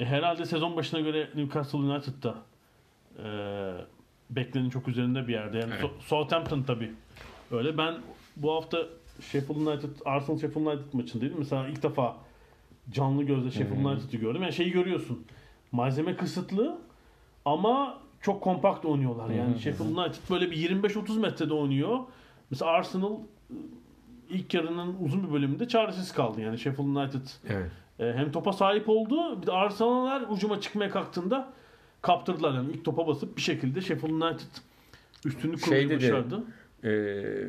E, 0.00 0.04
herhalde 0.04 0.44
sezon 0.44 0.76
başına 0.76 1.00
göre 1.00 1.30
Newcastle 1.34 1.78
United'da 1.78 2.34
e, 3.18 3.26
beklenenin 4.30 4.70
çok 4.70 4.88
üzerinde 4.88 5.28
bir 5.28 5.32
yerde. 5.32 5.58
Yani 5.58 5.72
Evet. 5.74 5.84
So- 5.84 6.00
Southampton 6.02 6.62
tabii 6.62 6.92
öyle. 7.50 7.78
Ben 7.78 7.94
bu 8.36 8.52
hafta 8.52 8.78
Sheffield 9.20 9.56
United, 9.60 9.90
Arsenal 10.04 10.38
Sheffield 10.38 10.66
United 10.66 10.92
maçındaydım. 10.92 11.38
Mesela 11.38 11.68
ilk 11.68 11.82
defa 11.82 12.16
canlı 12.90 13.22
gözle 13.22 13.50
Sheffield 13.50 13.84
United'ı 13.84 14.16
gördüm. 14.16 14.42
Yani 14.42 14.52
şeyi 14.52 14.70
görüyorsun. 14.70 15.26
Malzeme 15.72 16.16
kısıtlı 16.16 16.78
ama 17.44 18.01
çok 18.22 18.40
kompakt 18.42 18.84
oynuyorlar. 18.84 19.30
Yani 19.30 19.58
Sheffield 19.60 19.96
United 19.96 20.20
böyle 20.30 20.50
bir 20.50 20.56
25-30 20.82 21.20
metrede 21.20 21.54
oynuyor. 21.54 21.98
Mesela 22.50 22.70
Arsenal 22.70 23.12
ilk 24.30 24.54
yarının 24.54 24.96
uzun 25.04 25.28
bir 25.28 25.32
bölümünde 25.32 25.68
çaresiz 25.68 26.12
kaldı. 26.12 26.40
Yani 26.40 26.58
Sheffield 26.58 26.88
United 26.88 27.26
Evet. 27.48 27.70
e, 27.98 28.12
hem 28.18 28.32
topa 28.32 28.52
sahip 28.52 28.88
oldu. 28.88 29.42
Bir 29.42 29.46
de 29.46 29.52
Arsenal'lar 29.52 30.24
ucuma 30.30 30.60
çıkmaya 30.60 30.90
kalktığında 30.90 31.48
kaptırdılar. 32.02 32.54
Yani 32.54 32.70
ilk 32.72 32.84
topa 32.84 33.06
basıp 33.06 33.36
bir 33.36 33.42
şekilde 33.42 33.80
Sheffield 33.80 34.12
United 34.12 34.50
üstünlük 35.24 35.58
Şey 35.58 35.64
kurmayı 35.68 35.88
dedi, 35.88 35.96
başardı. 36.12 36.44
Ee, 36.84 37.48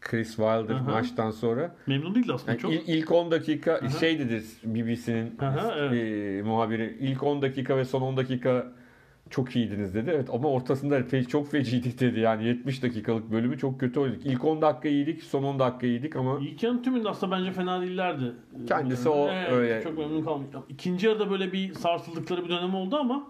Chris 0.00 0.28
Wilder 0.28 0.74
Aha. 0.74 0.90
maçtan 0.90 1.30
sonra 1.30 1.74
Memnun 1.86 2.14
değildi 2.14 2.32
aslında 2.32 2.50
yani 2.52 2.60
çok. 2.60 2.72
il- 2.72 2.82
ilk 2.86 3.12
10 3.12 3.30
dakika 3.30 3.74
Aha. 3.74 3.88
şey 3.88 4.18
dedi 4.18 4.42
BBC'nin 4.64 5.38
Aha, 5.38 5.74
evet. 5.78 5.92
e, 5.92 6.42
muhabiri 6.42 6.96
ilk 7.00 7.22
10 7.22 7.42
dakika 7.42 7.76
ve 7.76 7.84
son 7.84 8.02
10 8.02 8.16
dakika 8.16 8.72
çok 9.34 9.56
iyiydiniz 9.56 9.94
dedi. 9.94 10.10
Evet 10.14 10.28
ama 10.32 10.48
ortasında 10.48 10.98
fe- 11.00 11.26
çok 11.26 11.50
feciydik 11.50 12.00
dedi. 12.00 12.20
Yani 12.20 12.44
70 12.44 12.82
dakikalık 12.82 13.30
bölümü 13.32 13.58
çok 13.58 13.80
kötü 13.80 14.00
oynadık. 14.00 14.26
İlk 14.26 14.44
10 14.44 14.62
dakika 14.62 14.88
iyiydik, 14.88 15.22
son 15.22 15.42
10 15.42 15.58
dakika 15.58 15.86
iyiydik 15.86 16.16
ama 16.16 16.38
İlk 16.42 16.62
yarının 16.62 16.82
tümünde 16.82 17.08
aslında 17.08 17.36
bence 17.38 17.52
fena 17.52 17.80
değillerdi. 17.82 18.32
Kendisi 18.68 19.08
o 19.08 19.28
öyle- 19.50 19.82
Çok 19.82 19.98
memnun 19.98 20.22
kalmış. 20.24 20.46
İkinci 20.68 21.06
yarıda 21.06 21.30
böyle 21.30 21.52
bir 21.52 21.74
sarsıldıkları 21.74 22.44
bir 22.44 22.48
dönem 22.48 22.74
oldu 22.74 22.96
ama 22.96 23.26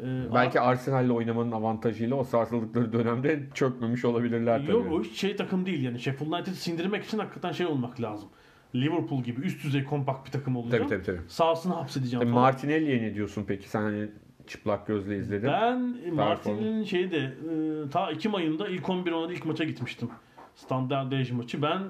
e, 0.00 0.04
belki 0.34 0.60
Arsenal'le 0.60 1.10
oynamanın 1.10 1.52
avantajıyla 1.52 2.16
o 2.16 2.24
sarsıldıkları 2.24 2.92
dönemde 2.92 3.42
çökmemiş 3.54 4.04
olabilirler 4.04 4.60
tabii. 4.62 4.70
Yok 4.70 4.86
o 4.92 5.02
hiç 5.02 5.20
şey 5.20 5.36
takım 5.36 5.66
değil 5.66 5.82
yani 5.82 5.98
Sheffield 5.98 6.32
United'ı 6.32 6.54
sindirmek 6.54 7.04
için 7.04 7.18
hakikaten 7.18 7.52
şey 7.52 7.66
olmak 7.66 8.00
lazım. 8.00 8.28
Liverpool 8.74 9.22
gibi 9.22 9.40
üst 9.40 9.64
düzey 9.64 9.84
kompakt 9.84 10.26
bir 10.26 10.32
takım 10.32 10.56
olacak. 10.56 10.80
Tabii 10.80 10.88
tabii 10.88 11.02
tabii. 11.16 11.28
Sahasını 11.28 11.74
hapsedeceğim 11.74 12.22
E, 12.28 12.30
falan. 12.30 12.40
Martinelli'ye 12.42 13.02
ne 13.02 13.14
diyorsun 13.14 13.44
peki? 13.48 13.68
Sen 13.68 13.82
hani 13.82 14.08
çıplak 14.48 14.86
gözle 14.86 15.16
izledim. 15.18 15.48
Ben 15.52 15.96
Martin'in 16.12 16.84
şeyi 16.84 17.10
de 17.10 17.18
e, 17.18 17.90
ta 17.90 18.10
Ekim 18.10 18.34
ayında 18.34 18.68
ilk 18.68 18.88
11 18.88 19.12
oynadığı 19.12 19.32
ilk 19.32 19.44
maça 19.46 19.64
gitmiştim. 19.64 20.10
Standart 20.54 21.12
Liège 21.12 21.32
maçı. 21.32 21.62
Ben 21.62 21.82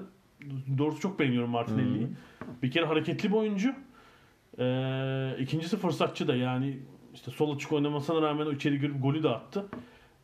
doğrusu 0.77 0.99
çok 0.99 1.19
beğeniyorum 1.19 1.49
Martinelli'yi. 1.49 2.07
Bir 2.63 2.71
kere 2.71 2.85
hareketli 2.85 3.29
bir 3.29 3.35
oyuncu. 3.35 3.73
Ee, 4.59 5.35
ikincisi 5.39 5.77
fırsatçı 5.77 6.27
da 6.27 6.35
yani 6.35 6.79
işte 7.13 7.31
sol 7.31 7.55
açık 7.55 7.71
oynamasına 7.71 8.21
rağmen 8.21 8.45
o 8.45 8.51
içeri 8.51 8.79
girip 8.79 9.03
golü 9.03 9.23
de 9.23 9.29
attı. 9.29 9.65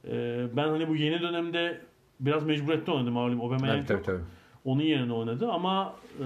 Ee, 0.07 0.45
ben 0.55 0.67
hani 0.67 0.87
bu 0.89 0.95
yeni 0.95 1.21
dönemde 1.21 1.81
biraz 2.19 2.43
mecburiyetten 2.43 2.93
oynadı 2.93 3.11
malum 3.11 3.41
Aubameyang 3.41 3.77
Evet, 3.77 3.87
tabii, 3.87 3.97
yok. 3.97 4.05
tabii. 4.05 4.21
Onun 4.65 4.81
yerine 4.81 5.13
oynadı 5.13 5.51
ama 5.51 5.95
e, 6.19 6.25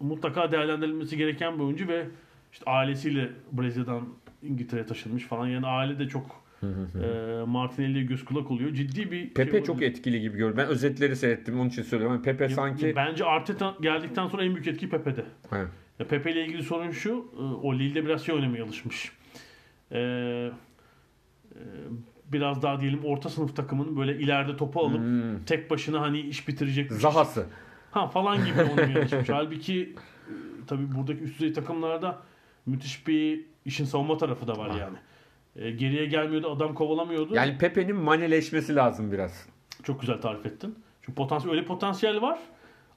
mutlaka 0.00 0.52
değerlendirilmesi 0.52 1.16
gereken 1.16 1.58
bir 1.58 1.64
oyuncu 1.64 1.88
ve 1.88 2.06
işte 2.52 2.70
ailesiyle 2.70 3.30
Brezilya'dan 3.52 4.02
İngiltere'ye 4.42 4.86
taşınmış 4.86 5.24
falan. 5.24 5.46
Yani 5.46 5.66
aile 5.66 5.98
de 5.98 6.08
çok 6.08 6.48
e, 6.62 7.42
Martinelli'ye 7.46 8.04
göz 8.04 8.24
kulak 8.24 8.50
oluyor. 8.50 8.74
Ciddi 8.74 9.12
bir 9.12 9.34
Pepe 9.34 9.50
şey 9.50 9.62
çok 9.64 9.82
etkili 9.82 10.20
gibi 10.20 10.36
gördüm. 10.38 10.56
Ben 10.56 10.66
özetleri 10.66 11.16
seyrettim 11.16 11.60
onun 11.60 11.68
için 11.68 11.82
söylüyorum. 11.82 12.14
Ama 12.16 12.24
Pepe 12.24 12.48
sanki 12.48 12.96
Bence 12.96 13.24
Arteta 13.24 13.74
geldikten 13.80 14.28
sonra 14.28 14.44
en 14.44 14.54
büyük 14.54 14.66
etki 14.68 14.88
Pepe'de. 14.90 15.24
He. 15.50 15.56
Ya 15.98 16.06
Pepe 16.08 16.32
ile 16.32 16.44
ilgili 16.46 16.62
sorun 16.62 16.90
şu. 16.90 17.30
e, 17.38 17.42
O 17.42 17.74
Lille'de 17.74 18.04
biraz 18.04 18.22
şey 18.26 18.34
oynamaya 18.34 18.64
alışmış. 18.64 19.12
Ee, 19.92 19.98
e, 21.54 21.60
biraz 22.32 22.62
daha 22.62 22.80
diyelim 22.80 23.00
orta 23.04 23.28
sınıf 23.28 23.56
takımın 23.56 23.96
böyle 23.96 24.18
ileride 24.18 24.56
topu 24.56 24.80
alıp 24.80 24.98
Hmm. 25.00 25.44
tek 25.46 25.70
başına 25.70 26.00
hani 26.00 26.20
iş 26.20 26.48
bitirecek 26.48 26.92
Zahası. 26.92 27.46
ha 27.90 28.06
falan 28.08 28.44
gibi 28.46 28.60
oynamaya 28.60 28.98
alışmış. 29.02 29.28
Halbuki 29.28 29.82
e, 30.28 30.32
tabii 30.66 30.94
buradaki 30.94 31.20
üst 31.22 31.34
düzey 31.34 31.52
takımlarda 31.52 32.22
müthiş 32.66 33.06
bir 33.06 33.40
işin 33.68 33.84
savunma 33.84 34.18
tarafı 34.18 34.46
da 34.46 34.56
var 34.58 34.70
yani. 34.80 34.96
E, 35.56 35.70
geriye 35.70 36.06
gelmiyordu, 36.06 36.50
adam 36.50 36.74
kovalamıyordu. 36.74 37.34
Yani 37.34 37.58
Pepe'nin 37.58 37.96
maneleşmesi 37.96 38.74
lazım 38.74 39.12
biraz. 39.12 39.46
Çok 39.82 40.00
güzel 40.00 40.20
tarif 40.20 40.46
ettin. 40.46 40.74
Çünkü 41.02 41.14
potansiyel 41.14 41.56
öyle 41.56 41.66
potansiyel 41.66 42.22
var. 42.22 42.38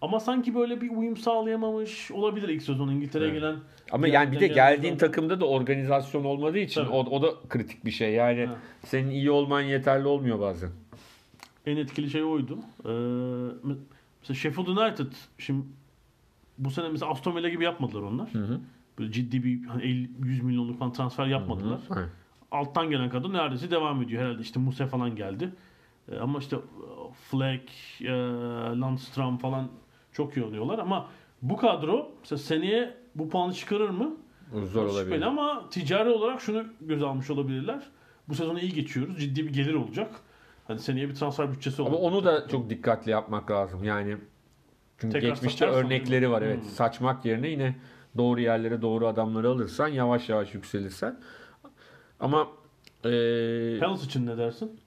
Ama 0.01 0.19
sanki 0.19 0.55
böyle 0.55 0.81
bir 0.81 0.89
uyum 0.89 1.17
sağlayamamış 1.17 2.11
olabilir 2.11 2.49
ilk 2.49 2.61
sezon 2.63 2.87
İngiltere'ye 2.89 3.29
Evet. 3.31 3.41
gelen. 3.41 3.55
Ama 3.91 4.07
yani 4.07 4.31
bir 4.31 4.39
de 4.39 4.47
geldiğin 4.47 4.97
takımda 4.97 5.39
da 5.41 5.45
organizasyon 5.47 6.23
olmadığı 6.23 6.57
için 6.57 6.81
Tabii. 6.83 6.93
o, 6.93 6.99
o 6.99 7.21
da 7.21 7.27
kritik 7.49 7.85
bir 7.85 7.91
şey. 7.91 8.13
Yani 8.13 8.45
Ha. 8.45 8.55
senin 8.85 9.09
iyi 9.09 9.31
olman 9.31 9.61
yeterli 9.61 10.07
olmuyor 10.07 10.39
bazen. 10.39 10.69
En 11.65 11.77
etkili 11.77 12.09
şey 12.09 12.23
oydu. 12.23 12.57
Ee, 12.85 12.89
mesela 14.23 14.35
Sheffield 14.35 14.67
United 14.67 15.11
şimdi 15.37 15.65
bu 16.57 16.71
sene 16.71 16.89
mesela 16.89 17.11
Aston 17.11 17.35
Villa 17.35 17.49
gibi 17.49 17.63
yapmadılar 17.63 18.01
onlar. 18.01 18.29
hı. 18.33 18.59
Böyle 18.99 19.11
ciddi 19.11 19.43
bir 19.43 19.65
hani 19.65 19.83
50, 19.83 20.09
100 20.23 20.43
milyonluk 20.43 20.79
falan 20.79 20.93
transfer 20.93 21.25
yapmadılar. 21.25 21.79
Evet. 21.97 22.09
Alttan 22.51 22.89
gelen 22.89 23.09
kadro 23.09 23.33
neredeyse 23.33 23.71
devam 23.71 24.01
ediyor. 24.01 24.23
Herhalde 24.23 24.41
işte 24.41 24.59
Muse 24.59 24.87
falan 24.87 25.15
geldi. 25.15 25.53
Ee, 26.11 26.17
ama 26.17 26.39
işte 26.39 26.55
e, 26.55 26.59
Fleck, 27.13 27.71
e, 28.01 28.11
Landstram 28.79 29.37
falan 29.37 29.67
çok 30.11 30.37
iyi 30.37 30.45
oynuyorlar 30.45 30.79
ama 30.79 31.07
bu 31.41 31.57
kadro 31.57 32.11
mesela 32.19 32.39
seneye 32.39 32.97
bu 33.15 33.29
puanı 33.29 33.53
çıkarır 33.53 33.89
mı? 33.89 34.15
Zor 34.53 34.85
olabilir. 34.85 35.03
Şüpheli 35.03 35.25
ama 35.25 35.69
ticari 35.69 36.09
olarak 36.09 36.41
şunu 36.41 36.63
göz 36.81 37.03
almış 37.03 37.29
olabilirler. 37.29 37.83
Bu 38.29 38.35
sezonu 38.35 38.59
iyi 38.59 38.73
geçiyoruz. 38.73 39.19
Ciddi 39.19 39.45
bir 39.45 39.53
gelir 39.53 39.73
olacak. 39.73 40.11
Hani 40.67 40.79
seneye 40.79 41.09
bir 41.09 41.15
transfer 41.15 41.51
bütçesi 41.51 41.81
Ama 41.81 41.97
olacak. 41.97 42.13
onu 42.13 42.25
da 42.25 42.47
çok 42.47 42.69
dikkatli 42.69 43.11
yapmak 43.11 43.51
lazım. 43.51 43.83
Yani 43.83 44.17
çünkü 44.97 45.13
Tekrar 45.13 45.29
geçmişte 45.29 45.65
örnekleri 45.65 46.29
var. 46.29 46.41
Evet. 46.41 46.63
Hmm. 46.63 46.69
Saçmak 46.69 47.25
yerine 47.25 47.47
yine 47.47 47.75
doğru 48.17 48.41
yerlere 48.41 48.81
doğru 48.81 49.07
adamları 49.07 49.49
alırsan 49.49 49.87
yavaş 49.87 50.29
yavaş 50.29 50.53
yükselirsen. 50.53 51.19
Ama 52.19 52.47
eee 53.05 53.77
Palace 53.79 54.03
için 54.05 54.25
ne 54.25 54.37
dersin? 54.37 54.79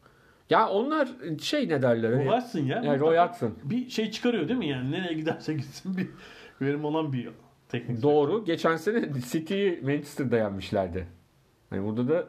ya 0.50 0.68
onlar 0.68 1.08
şey 1.42 1.68
ne 1.68 1.82
derler? 1.82 2.12
hani- 2.12 2.26
Roy 2.26 2.37
Hudson 2.40 2.60
ya. 2.60 2.82
Yani 2.82 3.00
Roy 3.00 3.16
Hudson. 3.18 3.54
Bir 3.64 3.88
şey 3.90 4.10
çıkarıyor 4.10 4.48
değil 4.48 4.58
mi 4.58 4.68
yani? 4.68 4.90
Nereye 4.92 5.14
giderse 5.14 5.54
gitsin 5.54 5.96
bir 5.96 6.08
verim 6.66 6.84
olan 6.84 7.12
bir 7.12 7.28
teknik. 7.68 8.02
Doğru. 8.02 8.44
Geçen 8.44 8.76
sene 8.76 9.12
City'yi 9.32 9.80
Manchester'da 9.82 10.37
yenmişlerdi. 10.37 11.06
Yani 11.72 11.84
burada 11.87 12.08
da 12.08 12.28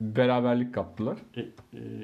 beraberlik 0.00 0.74
kaptılar. 0.74 1.18
E, 1.36 1.40
e, 1.40 1.46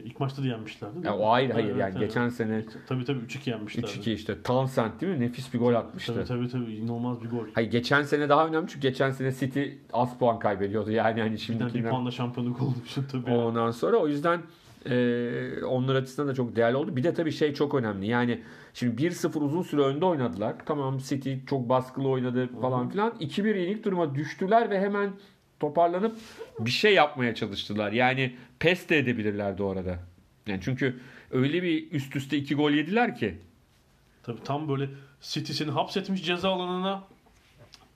ilk 0.05 0.21
maçta 0.21 0.43
da 0.43 0.47
yenmişlerdi. 0.47 0.95
değil 0.95 1.05
Ya 1.05 1.13
mi? 1.13 1.17
o 1.19 1.31
hayır 1.31 1.51
hayır 1.51 1.67
Evet, 1.69 1.81
yani 1.81 1.95
evet. 1.99 2.09
geçen 2.09 2.29
sene 2.29 2.65
Tabii 2.87 3.05
tabii 3.05 3.19
3-2 3.19 3.51
yenmişlerdi. 3.51 3.87
3-2 3.87 4.13
işte 4.13 4.43
Townsend 4.43 5.01
değil 5.01 5.13
mi? 5.13 5.21
Nefis 5.21 5.55
bir 5.55 5.59
gol 5.59 5.75
atmıştı. 5.75 6.15
Tabii 6.15 6.25
tabii 6.27 6.49
tabii 6.49 6.73
inanılmaz 6.75 7.23
bir 7.23 7.29
gol. 7.31 7.45
Hayır 7.55 7.71
geçen 7.71 8.03
sene 8.03 8.29
daha 8.29 8.47
önemli 8.47 8.69
çünkü 8.69 8.81
geçen 8.81 9.11
sene 9.11 9.33
City 9.33 9.63
az 9.93 10.19
puan 10.19 10.39
kaybediyordu. 10.39 10.91
Yani 10.91 11.05
hani 11.05 11.15
Bir 11.15 11.21
tane 11.23 11.33
bir 11.33 11.39
şimdikinden 11.39 11.91
puanla 11.91 12.11
şampiyonluk 12.11 12.63
olduğu 12.63 12.85
için 12.87 13.05
tabii. 13.13 13.31
ondan 13.31 13.71
sonra 13.71 13.97
o 13.97 14.09
yüzden 14.09 14.41
e, 14.91 15.65
onlar 15.65 15.95
açısından 15.95 16.29
da 16.29 16.35
çok 16.35 16.57
değerli 16.57 16.77
oldu. 16.77 16.97
Bir 16.97 17.03
de 17.03 17.15
tabii 17.15 17.33
şey 17.33 17.55
çok 17.55 17.75
önemli. 17.75 18.07
Yani 18.07 18.41
şimdi 18.75 19.03
1-0 19.03 19.39
uzun 19.39 19.63
süre 19.63 19.81
önde 19.83 20.05
oynadılar. 20.05 20.55
Tamam 20.67 20.99
City 20.99 21.35
çok 21.47 21.69
baskılı 21.69 22.09
oynadı 22.09 22.49
falan 22.61 22.89
filan. 22.89 23.11
2-1 23.21 23.59
yenik 23.59 23.85
duruma 23.85 24.15
düştüler 24.15 24.71
ve 24.71 24.81
hemen 24.81 25.11
toparlanıp 25.65 26.17
bir 26.59 26.71
şey 26.71 26.95
yapmaya 26.95 27.35
çalıştılar. 27.35 27.93
Yani 27.93 28.35
pes 28.59 28.89
de 28.89 28.99
edebilirlerdi 28.99 29.63
orada. 29.63 29.99
Yani 30.47 30.61
çünkü 30.65 31.01
öyle 31.31 31.63
bir 31.63 31.93
üst 31.93 32.17
üste 32.17 32.37
iki 32.37 32.55
gol 32.55 32.71
yediler 32.71 33.17
ki. 33.17 33.39
Tabii 34.23 34.43
tam 34.45 34.69
böyle 34.69 34.89
City 35.21 35.53
seni 35.53 35.71
hapsetmiş 35.71 36.25
ceza 36.25 36.51
alanına 36.51 37.05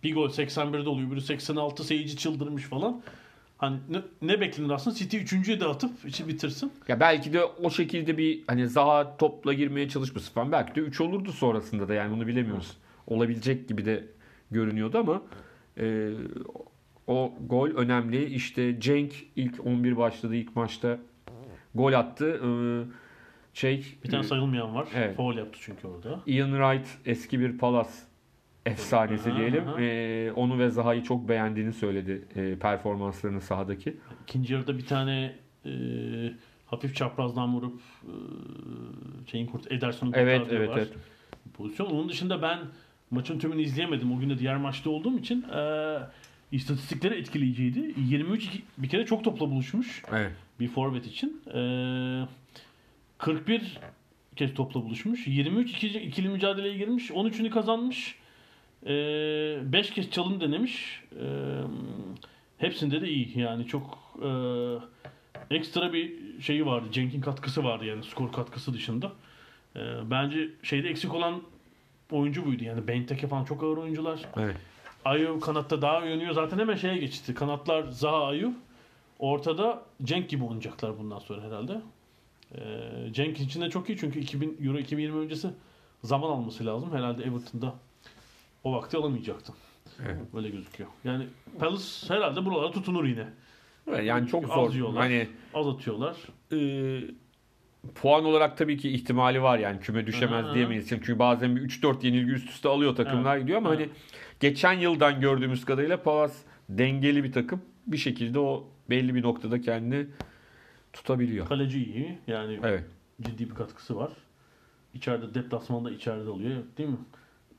bir 0.03 0.15
gol 0.15 0.31
81'de 0.31 0.89
oluyor. 0.89 1.11
Biri 1.11 1.21
86 1.21 1.85
seyirci 1.85 2.17
çıldırmış 2.17 2.65
falan. 2.65 3.03
Hani 3.59 3.79
ne, 3.91 4.03
ne 4.23 4.41
beklenir 4.41 4.71
aslında? 4.71 4.97
City 4.97 5.17
3.'ye 5.17 5.61
de 5.61 5.65
atıp 5.65 5.91
içi 6.07 6.29
bitirsin. 6.29 6.73
Ya 6.89 7.01
belki 7.01 7.33
de 7.33 7.45
o 7.45 7.71
şekilde 7.71 8.19
bir 8.19 8.45
hani 8.47 8.69
Zaha 8.69 9.17
topla 9.17 9.53
girmeye 9.53 9.89
çalışması 9.89 10.33
falan 10.33 10.53
belki 10.53 10.75
de 10.75 10.81
3 10.81 11.01
olurdu 11.01 11.33
sonrasında 11.33 11.89
da 11.89 11.95
yani 11.95 12.17
bunu 12.17 12.27
bilemiyoruz. 12.27 12.77
Olabilecek 13.07 13.69
gibi 13.69 13.85
de 13.85 14.05
görünüyordu 14.51 14.99
ama 14.99 15.23
e, 15.79 16.11
o 17.09 17.35
gol 17.47 17.69
önemli. 17.71 18.25
İşte 18.25 18.81
Cenk 18.81 19.13
ilk 19.37 19.67
11 19.67 19.97
başladı 19.97 20.35
ilk 20.37 20.57
maçta 20.57 20.99
gol 21.75 21.93
attı. 21.93 22.41
E, 22.45 22.49
şey 23.55 23.85
Bir 24.05 24.11
tane 24.11 24.25
e, 24.25 24.27
sayılmayan 24.27 24.75
var. 24.75 24.89
Evet. 24.95 25.17
Foul 25.17 25.37
yaptı 25.37 25.59
çünkü 25.63 25.87
orada. 25.89 26.21
Ian 26.27 26.49
Wright 26.51 26.89
eski 27.07 27.41
bir 27.41 27.59
Palas 27.59 28.03
efsanesi 28.67 29.31
Aha, 29.31 29.39
diyelim. 29.39 29.69
aha. 29.69 29.81
E, 29.81 30.33
onu 30.33 30.59
ve 30.59 30.71
Zaha'yı 30.71 31.03
çok 31.03 31.29
beğendiğini 31.29 31.73
söyledi 31.73 32.25
e, 32.37 32.57
performanslarını 32.59 33.41
sahadaki. 33.41 33.97
İkinci 34.23 34.53
yarıda 34.55 34.79
bir 34.79 34.87
tane 34.87 35.37
e, 35.67 35.71
hafif 36.67 36.97
çaprazdan 36.97 37.55
vurup 37.55 37.81
e, 38.05 38.13
şeyin 39.31 39.47
kurt 39.47 39.73
Ederson'un 39.73 40.13
Evet 40.13 40.47
evet 40.51 40.69
var. 40.69 40.77
evet. 40.79 40.93
pozisyon. 41.55 41.87
Onun 41.87 42.09
dışında 42.09 42.43
ben 42.43 42.59
maçın 43.11 43.39
tümünü 43.39 43.63
izleyemedim. 43.63 44.13
O 44.13 44.19
gün 44.19 44.31
de 44.31 44.39
diğer 44.39 44.57
maçta 44.57 44.91
olduğum 44.91 45.19
için 45.19 45.43
e, 45.43 45.99
istatistikleri 46.53 47.15
etkileyiciydi. 47.15 47.95
23 48.09 48.45
iki- 48.45 48.63
bir 48.79 48.89
kere 48.89 49.07
çok 49.07 49.25
topla 49.25 49.51
buluşmuş 49.51 50.03
Evet. 50.13 50.33
bir 50.61 50.69
forvet 50.69 51.07
için. 51.07 51.43
E, 51.55 51.61
41 53.19 53.79
kez 54.37 54.55
topla 54.55 54.83
buluşmuş. 54.85 55.27
23 55.27 55.71
ikili, 55.71 55.99
ikili 55.99 56.29
mücadeleye 56.29 56.77
girmiş. 56.77 57.11
13'ünü 57.11 57.51
kazanmış. 57.51 58.15
5 58.87 59.91
kez 59.91 60.11
çalım 60.11 60.41
denemiş. 60.41 61.03
E, 61.21 61.25
hepsinde 62.59 63.01
de 63.01 63.09
iyi. 63.09 63.39
Yani 63.39 63.67
çok 63.67 63.99
e, 64.25 64.29
ekstra 65.57 65.93
bir 65.93 66.13
şeyi 66.41 66.67
vardı. 66.67 66.89
Cenk'in 66.93 67.21
katkısı 67.21 67.65
vardı 67.65 67.85
yani 67.85 68.03
skor 68.05 68.33
katkısı 68.33 68.75
dışında. 68.75 69.13
E, 69.77 69.81
bence 70.11 70.49
şeyde 70.63 70.89
eksik 70.89 71.15
olan 71.15 71.43
oyuncu 72.11 72.47
buydu. 72.47 72.65
Yani 72.65 72.89
Benteke 72.89 73.27
falan 73.27 73.45
çok 73.45 73.63
ağır 73.63 73.77
oyuncular. 73.77 74.21
evet. 74.37 74.57
Ayu 75.09 75.41
kanatta 75.41 75.83
daha 75.83 76.05
iyi 76.07 76.13
oynuyor. 76.13 76.33
Zaten 76.33 76.59
hemen 76.59 76.77
şeye 76.77 76.97
geçti. 76.97 77.35
Kanatlar 77.35 77.83
Zaha 77.89 78.27
Ayu. 78.27 78.53
Ortada 79.19 79.83
Cenk 80.03 80.29
gibi 80.29 80.45
oynayacaklar 80.45 80.99
bundan 80.99 81.19
sonra 81.19 81.43
herhalde. 81.43 81.81
Ee, 82.55 83.13
Cenk 83.13 83.41
için 83.41 83.61
de 83.61 83.71
çok 83.71 83.89
iyi 83.89 83.99
çünkü 83.99 84.19
2000 84.21 84.59
Euro 84.65 84.79
2020 84.79 85.19
öncesi 85.19 85.51
zaman 86.05 86.31
alması 86.31 86.67
lazım. 86.67 86.93
Herhalde 86.93 87.23
Everton'da 87.23 87.75
o 88.65 88.73
vakti 88.73 88.97
alamayacaktı. 88.97 89.53
Evet. 90.03 90.35
Böyle 90.35 90.49
gözüküyor. 90.49 90.91
Yani 91.05 91.27
Palace 91.59 91.85
herhalde 92.09 92.45
buralara 92.45 92.71
tutunur 92.71 93.05
yine. 93.05 93.27
Evet, 93.89 94.05
Yani 94.07 94.29
çok 94.29 94.45
Az 94.45 94.51
zor. 94.51 94.73
yiyorlar. 94.73 95.03
Hani 95.03 95.29
Az 95.55 95.69
atıyorlar. 95.69 96.17
e, 96.53 96.57
puan 97.95 98.25
olarak 98.25 98.59
tabii 98.59 98.77
ki 98.77 98.91
ihtimali 98.91 99.43
var 99.43 99.59
yani 99.59 99.81
küme 99.81 100.07
düşemez 100.07 100.47
Aha. 100.47 100.55
diyemeyiz. 100.55 100.89
Çünkü 100.89 101.19
bazen 101.19 101.57
bir 101.57 101.61
3-4 101.61 102.07
yenilgi 102.07 102.33
üst 102.33 102.51
üste 102.51 102.69
alıyor 102.69 102.97
takımlar 102.97 103.33
Evet. 103.35 103.43
gidiyor 103.43 103.59
ama 103.59 103.75
Evet. 103.75 103.81
hani 103.81 103.91
geçen 104.41 104.73
yıldan 104.73 105.21
gördüğümüz 105.21 105.65
kadarıyla 105.65 106.03
Palace 106.03 106.35
dengeli 106.69 107.25
bir 107.25 107.33
takım. 107.33 107.63
Bir 107.87 107.97
şekilde 107.97 108.39
o 108.39 108.69
belli 108.91 109.15
bir 109.15 109.23
noktada 109.23 109.61
kendini 109.61 110.07
tutabiliyor. 110.93 111.47
Kaleci 111.49 111.85
iyi. 111.85 112.19
Yani 112.27 112.61
Evet. 112.63 112.85
ciddi 113.23 113.51
bir 113.51 113.55
katkısı 113.55 113.97
var. 113.97 114.11
İçeride 114.95 115.35
deplasmanda 115.35 115.91
içeride 115.91 116.31
alıyor 116.31 116.63
değil 116.79 116.89
mi? 116.89 116.97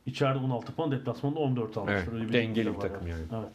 İçeride 0.05 0.39
16 0.39 0.75
puan, 0.75 0.91
deplasmanda 0.91 1.39
14 1.39 1.77
almış. 1.77 1.93
Evet, 1.97 2.07
Öyle 2.13 2.27
bir 2.27 2.33
dengeli 2.33 2.69
bir 2.69 2.75
var 2.75 2.81
takım 2.81 3.07
yani. 3.07 3.23
Evet. 3.35 3.49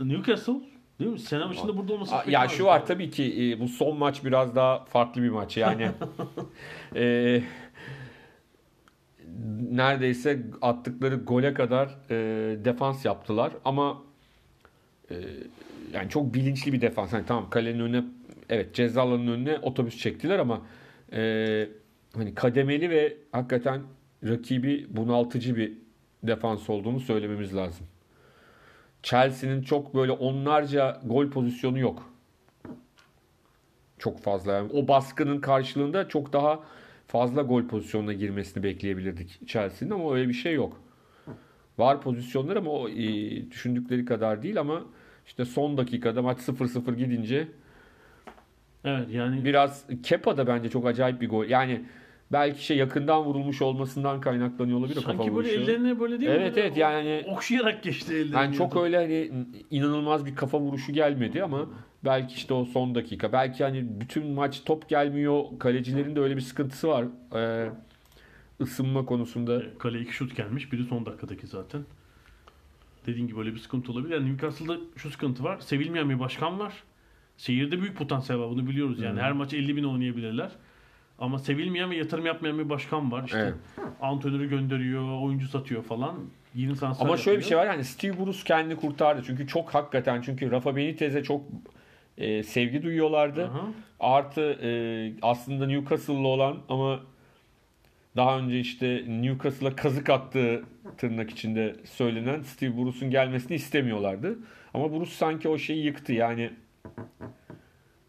Ee, 0.00 0.04
Newcastle 0.08 0.54
Değil 1.00 1.10
mi? 1.10 1.18
Sene 1.18 1.48
başında 1.48 1.76
burada 1.76 1.92
olması 1.92 2.14
Aa, 2.14 2.24
Ya 2.28 2.48
şu 2.48 2.64
var 2.64 2.86
tabii 2.86 3.10
ki 3.10 3.52
e, 3.52 3.60
bu 3.60 3.68
son 3.68 3.96
maç 3.98 4.24
biraz 4.24 4.56
daha 4.56 4.84
farklı 4.84 5.22
bir 5.22 5.28
maç 5.30 5.56
yani. 5.56 5.90
e, 6.96 7.42
neredeyse 9.70 10.42
attıkları 10.62 11.14
gole 11.16 11.54
kadar 11.54 11.86
e, 12.10 12.14
defans 12.64 13.04
yaptılar 13.04 13.52
ama 13.64 14.02
e, 15.10 15.14
yani 15.92 16.08
çok 16.08 16.34
bilinçli 16.34 16.72
bir 16.72 16.80
defans. 16.80 17.12
Hani 17.12 17.26
tamam 17.26 17.50
kalenin 17.50 17.80
önüne 17.80 18.04
evet 18.48 18.74
ceza 18.74 19.02
alanının 19.02 19.32
önüne 19.32 19.58
otobüs 19.58 19.98
çektiler 19.98 20.38
ama 20.38 20.62
e, 21.12 21.68
hani 22.16 22.34
kademeli 22.34 22.90
ve 22.90 23.16
hakikaten 23.32 23.80
rakibi 24.24 24.86
bunaltıcı 24.90 25.56
bir 25.56 25.72
defans 26.22 26.70
olduğunu 26.70 27.00
söylememiz 27.00 27.56
lazım. 27.56 27.86
Chelsea'nin 29.02 29.62
çok 29.62 29.94
böyle 29.94 30.12
onlarca 30.12 31.00
gol 31.04 31.30
pozisyonu 31.30 31.78
yok. 31.78 32.10
Çok 33.98 34.22
fazla. 34.22 34.52
Yani 34.52 34.72
o 34.72 34.88
baskının 34.88 35.40
karşılığında 35.40 36.08
çok 36.08 36.32
daha 36.32 36.60
fazla 37.06 37.42
gol 37.42 37.68
pozisyonuna 37.68 38.12
girmesini 38.12 38.62
bekleyebilirdik 38.62 39.48
Chelsea'nin 39.48 39.92
ama 39.92 40.14
öyle 40.14 40.28
bir 40.28 40.34
şey 40.34 40.54
yok. 40.54 40.80
Var 41.78 42.00
pozisyonlar 42.00 42.56
ama 42.56 42.70
o 42.70 42.88
e, 42.88 43.50
düşündükleri 43.50 44.04
kadar 44.04 44.42
değil 44.42 44.60
ama 44.60 44.82
işte 45.26 45.44
son 45.44 45.76
dakikada 45.76 46.22
maç 46.22 46.38
0-0 46.38 46.94
gidince 46.94 47.48
Evet 48.84 49.10
yani 49.10 49.44
biraz 49.44 49.84
Kepa 50.02 50.36
da 50.36 50.46
bence 50.46 50.70
çok 50.70 50.86
acayip 50.86 51.20
bir 51.20 51.28
gol. 51.28 51.44
Yani 51.44 51.84
belki 52.32 52.64
şey 52.64 52.76
yakından 52.76 53.24
vurulmuş 53.24 53.62
olmasından 53.62 54.20
kaynaklanıyor 54.20 54.78
olabilir 54.78 54.96
o 54.96 55.00
kafa 55.00 55.16
sanki 55.16 55.36
böyle 55.36 55.48
vuruşu. 55.48 55.70
ellerine 55.70 56.00
böyle 56.00 56.20
değil 56.20 56.30
mi? 56.30 56.36
Evet 56.36 56.58
evet 56.58 56.76
yani 56.76 57.24
okşayarak 57.28 57.82
geçti 57.82 58.14
ellerini. 58.14 58.34
yani 58.34 58.56
çok 58.56 58.76
öyle 58.76 58.96
hani 58.96 59.46
inanılmaz 59.70 60.26
bir 60.26 60.36
kafa 60.36 60.60
vuruşu 60.60 60.92
gelmedi 60.92 61.42
ama 61.42 61.68
belki 62.04 62.34
işte 62.34 62.54
o 62.54 62.64
son 62.64 62.94
dakika. 62.94 63.32
Belki 63.32 63.64
hani 63.64 64.00
bütün 64.00 64.26
maç 64.26 64.62
top 64.64 64.88
gelmiyor. 64.88 65.44
Kalecilerin 65.58 66.16
de 66.16 66.20
öyle 66.20 66.36
bir 66.36 66.40
sıkıntısı 66.40 66.88
var. 66.88 67.04
Ee, 67.34 67.70
ısınma 68.60 69.04
konusunda. 69.04 69.62
Kaleye 69.78 70.04
iki 70.04 70.12
şut 70.12 70.36
gelmiş. 70.36 70.72
Biri 70.72 70.84
son 70.84 71.06
dakikadaki 71.06 71.46
zaten. 71.46 71.80
Dediğin 73.06 73.26
gibi 73.26 73.36
böyle 73.36 73.54
bir 73.54 73.58
sıkıntı 73.58 73.92
olabilir. 73.92 74.14
Yani 74.14 74.32
Newcastle'da 74.32 74.76
şu 74.96 75.10
sıkıntı 75.10 75.44
var. 75.44 75.60
Sevilmeyen 75.60 76.10
bir 76.10 76.20
başkan 76.20 76.58
var. 76.58 76.74
Seyirde 77.36 77.80
büyük 77.80 77.96
potansiyel 77.96 78.40
var. 78.40 78.50
Bunu 78.50 78.66
biliyoruz 78.66 79.00
yani. 79.00 79.20
Her 79.20 79.32
maç 79.32 79.54
50 79.54 79.76
bin 79.76 79.84
oynayabilirler. 79.84 80.50
Ama 81.20 81.38
sevilmeyen 81.38 81.90
ve 81.90 81.96
yatırım 81.96 82.26
yapmayan 82.26 82.58
bir 82.58 82.68
başkan 82.68 83.12
var. 83.12 83.24
İşte 83.24 83.38
Evet. 83.38 83.54
antrenörü 84.00 84.48
gönderiyor, 84.48 85.20
oyuncu 85.22 85.48
satıyor 85.48 85.82
falan. 85.82 86.16
Yeni 86.54 86.72
Ama 87.00 87.16
şöyle 87.16 87.38
bir 87.38 87.44
şey 87.44 87.56
var 87.56 87.66
yani 87.66 87.84
Steve 87.84 88.18
Bruce 88.18 88.38
kendini 88.44 88.76
kurtardı. 88.76 89.22
Çünkü 89.26 89.46
çok 89.46 89.74
hakikaten 89.74 90.20
çünkü 90.20 90.50
Rafa 90.50 90.76
Benitez'e 90.76 91.22
çok 91.22 91.42
e, 92.18 92.42
sevgi 92.42 92.82
duyuyorlardı. 92.82 93.44
Aha. 93.44 93.68
Artı 94.00 94.40
e, 94.40 94.70
aslında 95.22 95.66
Newcastle'lı 95.66 96.28
olan 96.28 96.58
ama 96.68 97.00
daha 98.16 98.38
önce 98.38 98.60
işte 98.60 99.04
Newcastle'a 99.08 99.76
kazık 99.76 100.10
attığı 100.10 100.64
tırnak 100.98 101.30
içinde 101.30 101.76
söylenen 101.84 102.42
Steve 102.42 102.76
Bruce'un 102.76 103.10
gelmesini 103.10 103.54
istemiyorlardı. 103.54 104.38
Ama 104.74 104.92
Bruce 104.92 105.10
sanki 105.10 105.48
o 105.48 105.58
şeyi 105.58 105.84
yıktı. 105.84 106.12
Yani 106.12 106.50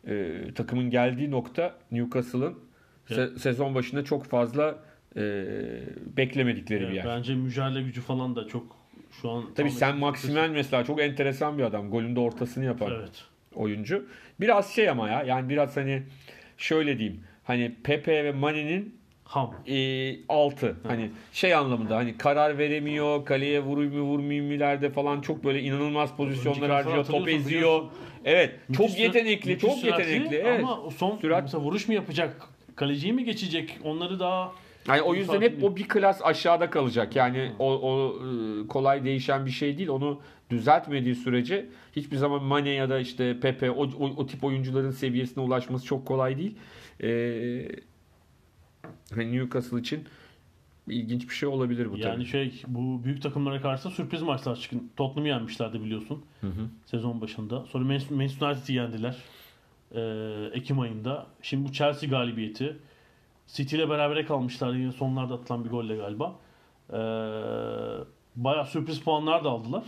e, 0.08 0.44
takımın 0.56 0.90
geldiği 0.90 1.32
nokta 1.32 1.76
Newcastle'ın 1.92 2.71
se- 3.10 3.40
sezon 3.40 3.76
başında 3.76 4.04
çok 4.04 4.26
fazla 4.26 4.76
e, 5.16 5.22
beklemedikleri 6.18 6.80
bir 6.82 6.86
Evet, 6.86 6.96
yer. 6.96 7.06
Bence 7.06 7.36
mücadele 7.36 7.82
gücü 7.82 8.02
falan 8.02 8.36
da 8.36 8.48
çok 8.48 8.76
şu 9.22 9.30
an... 9.30 9.46
Tabii 9.56 9.72
sen 9.72 9.98
Maximen 9.98 10.52
mesela 10.52 10.84
çok 10.84 11.02
enteresan 11.02 11.58
bir 11.58 11.64
adam. 11.64 11.92
Golün 11.92 12.16
de 12.16 12.20
ortasını 12.20 12.66
yapan 12.66 12.92
Evet. 13.00 13.24
oyuncu. 13.56 14.06
Biraz 14.40 14.74
şey 14.74 14.90
ama 14.90 15.10
ya 15.10 15.24
yani 15.24 15.50
biraz 15.50 15.78
hani 15.78 16.04
şöyle 16.58 16.98
diyeyim. 17.00 17.24
Hani 17.44 17.76
Pepe 17.84 18.24
ve 18.24 18.32
Mane'nin 18.32 18.96
Ham. 19.24 19.56
e, 19.68 20.16
altı. 20.30 20.76
Hani 20.88 21.12
şey 21.34 21.56
anlamında 21.56 21.96
hani 21.96 22.18
karar 22.18 22.58
veremiyor, 22.58 23.26
kaleye 23.26 23.60
vurayım 23.64 23.94
mı 23.96 24.02
vurmayayım 24.02 24.46
mı'lerde 24.46 24.90
falan 24.90 25.22
çok 25.22 25.44
böyle 25.44 25.62
inanılmaz 25.62 26.16
pozisyonlar 26.18 26.72
harcıyor, 26.72 27.06
top 27.06 27.28
eziyor. 27.28 27.46
biliyorsun. 27.48 27.90
Evet, 28.26 28.60
Müthiş 28.70 28.88
çok 28.88 29.00
yetenekli, 29.00 29.52
müthiş 29.52 29.70
çok 29.70 29.84
yetenekli. 29.84 30.36
Evet. 30.36 30.64
Ama 30.64 30.92
son 30.92 31.18
Sürat- 31.18 31.42
mesela 31.42 31.64
vuruş 31.64 31.88
mu 31.88 31.94
yapacak? 31.94 32.36
Kaleciyi 32.76 33.14
mi 33.14 33.26
geçecek? 33.26 33.80
Onları 33.84 34.20
daha 34.20 34.52
Yani 34.88 35.02
o 35.02 35.16
yüzden 35.16 35.42
hep 35.42 35.64
o 35.64 35.76
bir 35.76 35.88
klas 35.88 36.22
aşağıda 36.24 36.70
kalacak. 36.70 37.16
Yani 37.16 37.52
o, 37.60 37.74
o 37.74 38.20
e, 38.20 38.68
kolay 38.68 39.06
değişen 39.06 39.46
bir 39.46 39.52
şey 39.52 39.78
değil. 39.78 39.90
Onu 39.90 40.22
düzeltmediği 40.50 41.16
sürece 41.16 41.70
hiçbir 41.96 42.18
zaman 42.18 42.44
Mane 42.44 42.70
ya 42.70 42.90
da 42.90 43.00
işte 43.00 43.40
Pepe 43.40 43.72
o, 43.72 43.84
o, 43.84 44.06
o 44.18 44.26
tip 44.26 44.44
oyuncuların 44.44 44.92
seviyesine 44.92 45.44
ulaşması 45.44 45.86
çok 45.86 46.06
kolay 46.06 46.38
değil. 46.38 46.56
Ee, 47.04 47.68
hani 49.16 49.38
Newcastle 49.38 49.80
için 49.80 50.04
ilginç 50.88 51.30
bir 51.30 51.34
şey 51.34 51.50
olabilir 51.50 51.92
bu 51.92 51.98
yani 51.98 52.16
tabii. 52.16 52.26
şey 52.26 52.62
bu 52.68 53.04
büyük 53.04 53.22
takımlara 53.22 53.62
karşı 53.62 53.90
sürpriz 53.90 54.22
maçlar 54.22 54.56
çıkın. 54.56 54.92
Tottenham'ı 54.98 55.28
yenmişlerdi 55.28 55.82
biliyorsun. 55.84 56.26
Sezon 56.86 57.22
başında. 57.22 57.66
Sonra 57.66 57.84
Man- 57.86 58.16
Manchester 58.18 58.48
United'i 58.48 58.74
yendiler. 58.74 59.18
Ee, 59.96 60.50
Ekim 60.54 60.80
ayında. 60.80 61.26
Şimdi 61.42 61.70
bu 61.70 61.74
Chelsea 61.74 62.10
galibiyeti. 62.10 62.78
City 63.48 63.76
ile 63.76 63.90
berabere 63.90 64.26
kalmışlar 64.26 64.74
yine 64.74 64.92
sonlarda 64.92 65.34
atılan 65.34 65.66
bir 65.66 65.70
golle 65.70 65.96
galiba. 65.96 66.36
Ee, 66.90 66.96
bayağı 68.36 68.66
sürpriz 68.66 69.00
puanlar 69.02 69.44
da 69.44 69.50
aldılar. 69.50 69.84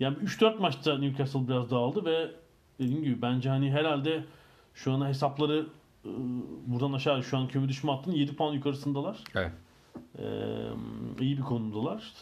Yani 0.00 0.16
3-4 0.16 0.58
maçta 0.58 0.98
Newcastle 0.98 1.48
biraz 1.48 1.70
dağıldı 1.70 2.04
ve 2.04 2.30
dediğim 2.78 3.02
gibi 3.04 3.22
bence 3.22 3.48
hani 3.48 3.70
herhalde 3.70 4.24
şu 4.74 4.92
ana 4.92 5.08
hesapları 5.08 5.66
e, 6.04 6.08
buradan 6.66 6.92
aşağı 6.92 7.22
şu 7.22 7.38
an 7.38 7.48
küme 7.48 7.68
düşme 7.68 7.92
hattının 7.92 8.14
7 8.14 8.36
puan 8.36 8.52
yukarısındalar. 8.52 9.18
Evet. 9.34 9.52
Ee, 10.18 10.24
iyi 11.20 11.36
bir 11.36 11.42
konumdalar. 11.42 12.12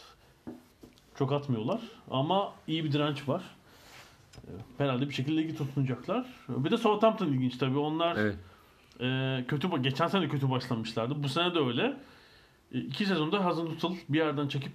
Çok 1.15 1.31
atmıyorlar 1.31 1.81
ama 2.11 2.53
iyi 2.67 2.83
bir 2.83 2.91
direnç 2.91 3.29
var. 3.29 3.43
Ee, 4.37 4.51
Herhalde 4.77 5.09
bir 5.09 5.13
şekilde 5.13 5.41
ligi 5.41 5.55
tutunacaklar. 5.55 6.25
Bir 6.49 6.71
de 6.71 6.77
Southampton 6.77 7.27
ilginç 7.27 7.57
tabii. 7.57 7.77
Onlar 7.77 8.15
Evet. 8.17 8.35
e, 8.99 9.45
kötü 9.47 9.81
geçen 9.81 10.07
sene 10.07 10.27
kötü 10.27 10.49
başlamışlardı. 10.49 11.23
Bu 11.23 11.29
sene 11.29 11.55
de 11.55 11.59
öyle. 11.59 11.97
E, 12.71 12.79
iki 12.79 13.05
sezonda 13.05 13.45
Hazenhüttl 13.45 13.85
bir 14.09 14.17
yerden 14.17 14.47
çekip 14.47 14.71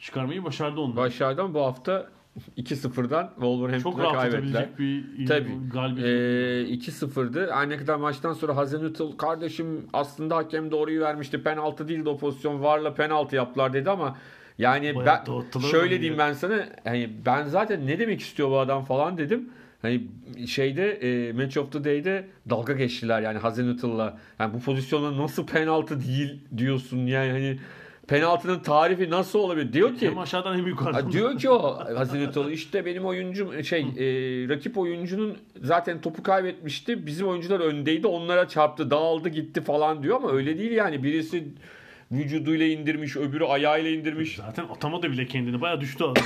çıkarmayı 0.00 0.44
başardı 0.44 0.80
onlar. 0.80 0.96
Başlardan 0.96 1.54
bu 1.54 1.60
hafta 1.60 2.08
2-0'dan 2.56 3.24
Çok 3.26 3.34
Wolverhampton'a 3.34 4.02
rahat 4.04 4.14
kaybettiler. 4.14 4.62
atabilecek 4.62 4.78
bir 5.18 5.26
Tabii. 5.26 5.68
galibiyet. 5.72 6.08
Ee, 6.08 6.74
2-0'dı. 6.74 7.50
Her 7.52 7.68
ne 7.68 7.76
kadar 7.76 7.96
maçtan 7.96 8.32
sonra 8.32 8.56
Hazenhüttl 8.56 9.16
kardeşim 9.18 9.86
aslında 9.92 10.36
hakem 10.36 10.70
doğruyu 10.70 11.00
vermişti. 11.00 11.42
Penaltı 11.42 11.88
değildi 11.88 12.08
o 12.08 12.18
pozisyon. 12.18 12.62
Varla 12.62 12.94
penaltı 12.94 13.36
yaptılar 13.36 13.72
dedi 13.72 13.90
ama 13.90 14.16
yani 14.60 14.94
Bayağı 14.94 15.22
ben 15.54 15.60
şöyle 15.60 16.00
diyeyim 16.00 16.18
ben 16.18 16.32
sana 16.32 16.66
hani 16.84 17.10
ben 17.26 17.44
zaten 17.44 17.86
ne 17.86 17.98
demek 17.98 18.20
istiyor 18.20 18.50
bu 18.50 18.58
adam 18.58 18.84
falan 18.84 19.18
dedim. 19.18 19.48
Hani 19.82 20.02
şeyde 20.46 20.92
e, 20.92 21.32
Match 21.32 21.58
of 21.58 21.72
the 21.72 21.84
Day'de 21.84 22.26
dalga 22.50 22.72
geçtiler 22.72 23.22
yani 23.22 23.38
Hazenhüttl'la. 23.38 24.18
Yani 24.38 24.54
bu 24.54 24.60
pozisyonda 24.60 25.22
nasıl 25.22 25.46
penaltı 25.46 26.00
değil 26.00 26.40
diyorsun 26.56 27.06
yani 27.06 27.30
hani 27.30 27.58
penaltının 28.08 28.58
tarifi 28.58 29.10
nasıl 29.10 29.38
olabilir? 29.38 29.72
Diyor 29.72 29.94
ki 29.96 30.10
hem 30.10 30.18
aşağıdan 30.18 30.56
hem 30.56 30.66
yukarıdan. 30.66 31.12
Diyor 31.12 31.38
ki 31.38 31.50
o 31.50 31.78
Hazinetoğlu 31.96 32.50
işte 32.50 32.84
benim 32.86 33.04
oyuncum 33.06 33.64
şey 33.64 33.80
e, 33.80 33.84
rakip 34.48 34.78
oyuncunun 34.78 35.36
zaten 35.62 36.00
topu 36.00 36.22
kaybetmişti. 36.22 37.06
Bizim 37.06 37.28
oyuncular 37.28 37.60
öndeydi. 37.60 38.06
Onlara 38.06 38.48
çarptı, 38.48 38.90
dağıldı, 38.90 39.28
gitti 39.28 39.60
falan 39.60 40.02
diyor 40.02 40.16
ama 40.16 40.32
öyle 40.32 40.58
değil 40.58 40.72
yani. 40.72 41.02
Birisi 41.02 41.44
vücuduyla 42.12 42.66
indirmiş, 42.66 43.16
öbürü 43.16 43.44
ayağıyla 43.44 43.90
indirmiş. 43.90 44.36
Zaten 44.36 44.64
atamadı 44.64 45.10
bile 45.10 45.26
kendini. 45.26 45.60
Bayağı 45.60 45.80
düştü 45.80 46.04
adam 46.04 46.24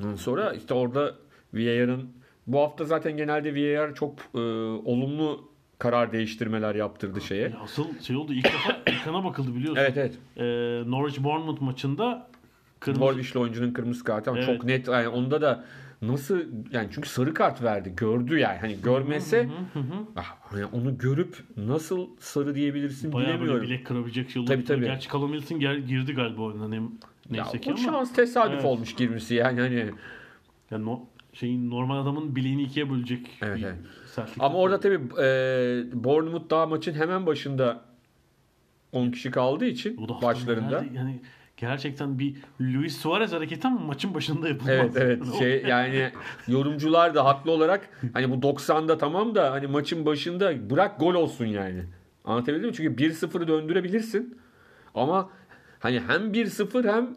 yani. 0.00 0.18
Sonra 0.18 0.52
işte 0.52 0.74
orada 0.74 1.14
VAR'ın 1.54 2.08
bu 2.46 2.60
hafta 2.60 2.84
zaten 2.84 3.16
genelde 3.16 3.54
VAR 3.54 3.94
çok 3.94 4.18
e, 4.34 4.38
olumlu 4.84 5.48
karar 5.78 6.12
değiştirmeler 6.12 6.74
yaptırdı 6.74 7.20
şeye. 7.20 7.42
Ya 7.42 7.58
Asıl 7.62 8.00
şey 8.00 8.16
oldu 8.16 8.32
ilk 8.32 8.44
defa 8.44 8.76
ekrana 8.86 9.24
bakıldı 9.24 9.54
biliyorsun. 9.54 9.82
Evet 9.82 9.96
evet. 9.96 10.14
Ee, 10.36 10.42
Norwich 10.90 11.22
Bournemouth 11.24 11.60
maçında 11.60 12.30
kırmızı 12.80 13.04
Norwich'li 13.04 13.38
oyuncunun 13.38 13.72
kırmızı 13.72 14.04
kartı 14.04 14.30
ama 14.30 14.38
Evet. 14.38 14.48
çok 14.48 14.64
net 14.64 14.88
yani 14.88 15.08
onda 15.08 15.42
da 15.42 15.64
nasıl 16.08 16.40
yani 16.72 16.88
çünkü 16.94 17.08
sarı 17.08 17.34
kart 17.34 17.62
verdi. 17.62 17.92
Gördü 17.96 18.38
yani. 18.38 18.58
Hani 18.58 18.80
görmese 18.82 19.48
ah, 20.16 20.36
hani 20.40 20.64
onu 20.66 20.98
görüp 20.98 21.36
nasıl 21.56 22.08
sarı 22.18 22.54
diyebilirsin 22.54 23.12
bayağı 23.12 23.34
bilemiyorum. 23.34 23.62
bilek 23.62 23.86
kırabilecek 23.86 24.30
şey 24.30 24.42
oldu. 24.42 24.48
Tabii, 24.50 24.64
tabii. 24.64 24.84
Gerçi 24.84 25.08
Callum 25.12 25.32
Wilson 25.32 25.60
gel- 25.60 25.80
girdi 25.80 26.12
galiba 26.14 26.42
oyuna 26.42 26.68
ne, 26.68 26.76
Ya, 26.76 26.82
neyse 27.30 27.60
ki 27.60 27.70
o 27.70 27.74
ama. 27.74 27.82
şans 27.82 28.12
tesadüf 28.12 28.54
Evet. 28.54 28.64
olmuş 28.64 28.94
girmesi 28.94 29.34
yani 29.34 29.60
hani. 29.60 29.90
Yani 30.70 30.84
no, 30.84 31.00
şeyin 31.32 31.70
normal 31.70 32.02
adamın 32.02 32.36
bileğini 32.36 32.62
ikiye 32.62 32.90
bölecek 32.90 33.30
Evet, 33.42 33.56
bir 33.58 33.64
evet. 33.64 33.78
Ama 34.38 34.58
orada 34.58 34.80
tabii 34.80 34.94
e, 35.22 35.24
Bournemouth 36.04 36.50
daha 36.50 36.66
maçın 36.66 36.94
hemen 36.94 37.26
başında 37.26 37.84
10 38.92 39.10
kişi 39.10 39.30
kaldığı 39.30 39.64
için 39.66 39.96
başlarında. 40.22 40.66
herhalde 40.66 40.96
Yani 40.98 41.20
gerçekten 41.56 42.18
bir 42.18 42.36
Luis 42.60 42.96
Suarez 42.96 43.32
hareketi 43.32 43.66
ama 43.66 43.80
maçın 43.80 44.14
başında 44.14 44.48
yapılmaz. 44.48 44.74
Evet 44.74 44.96
evet 44.96 45.34
şey 45.38 45.62
yani 45.62 46.10
yorumcular 46.48 47.14
da 47.14 47.24
haklı 47.24 47.50
olarak 47.50 47.88
hani 48.12 48.30
bu 48.30 48.34
90'da 48.34 48.98
tamam 48.98 49.34
da 49.34 49.52
hani 49.52 49.66
maçın 49.66 50.06
başında 50.06 50.70
bırak 50.70 51.00
gol 51.00 51.14
olsun 51.14 51.46
yani. 51.46 51.84
Anlatabildim 52.24 52.68
mi? 52.68 52.74
Çünkü 52.74 53.04
1-0'ı 53.04 53.48
döndürebilirsin. 53.48 54.38
Ama 54.94 55.30
hani 55.80 56.00
hem 56.00 56.32
1-0 56.32 56.92
hem 56.92 57.16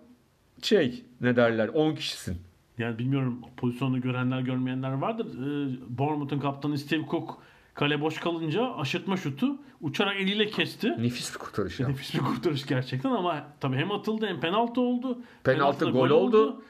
şey 0.61 1.05
ne 1.21 1.35
derler 1.35 1.67
10 1.67 1.95
kişisin. 1.95 2.37
Yani 2.77 2.99
bilmiyorum 2.99 3.41
pozisyonu 3.57 4.01
görenler 4.01 4.41
görmeyenler 4.41 4.91
vardır. 4.93 5.25
Ee, 5.25 5.97
Bournemouth'un 5.97 6.39
kaptanı 6.39 6.77
Steve 6.77 7.05
Cook 7.11 7.41
kale 7.77 8.01
boş 8.01 8.19
kalınca 8.19 8.75
aşırtma 8.75 9.17
şutu 9.17 9.57
uçarak 9.81 10.15
eliyle 10.15 10.47
kesti. 10.47 10.89
Nefis 10.89 11.33
bir 11.33 11.39
kurtarış 11.39 11.79
ya. 11.79 11.87
Nefis 11.87 12.13
bir 12.13 12.19
kurtarış 12.19 12.65
gerçekten 12.65 13.09
ama 13.09 13.47
tabii 13.59 13.75
hem 13.75 13.91
atıldı 13.91 14.27
hem 14.27 14.39
penaltı 14.39 14.81
oldu. 14.81 15.19
Penaltı, 15.43 15.79
Penaltıda 15.79 15.89
gol 15.89 16.09
oldu. 16.09 16.61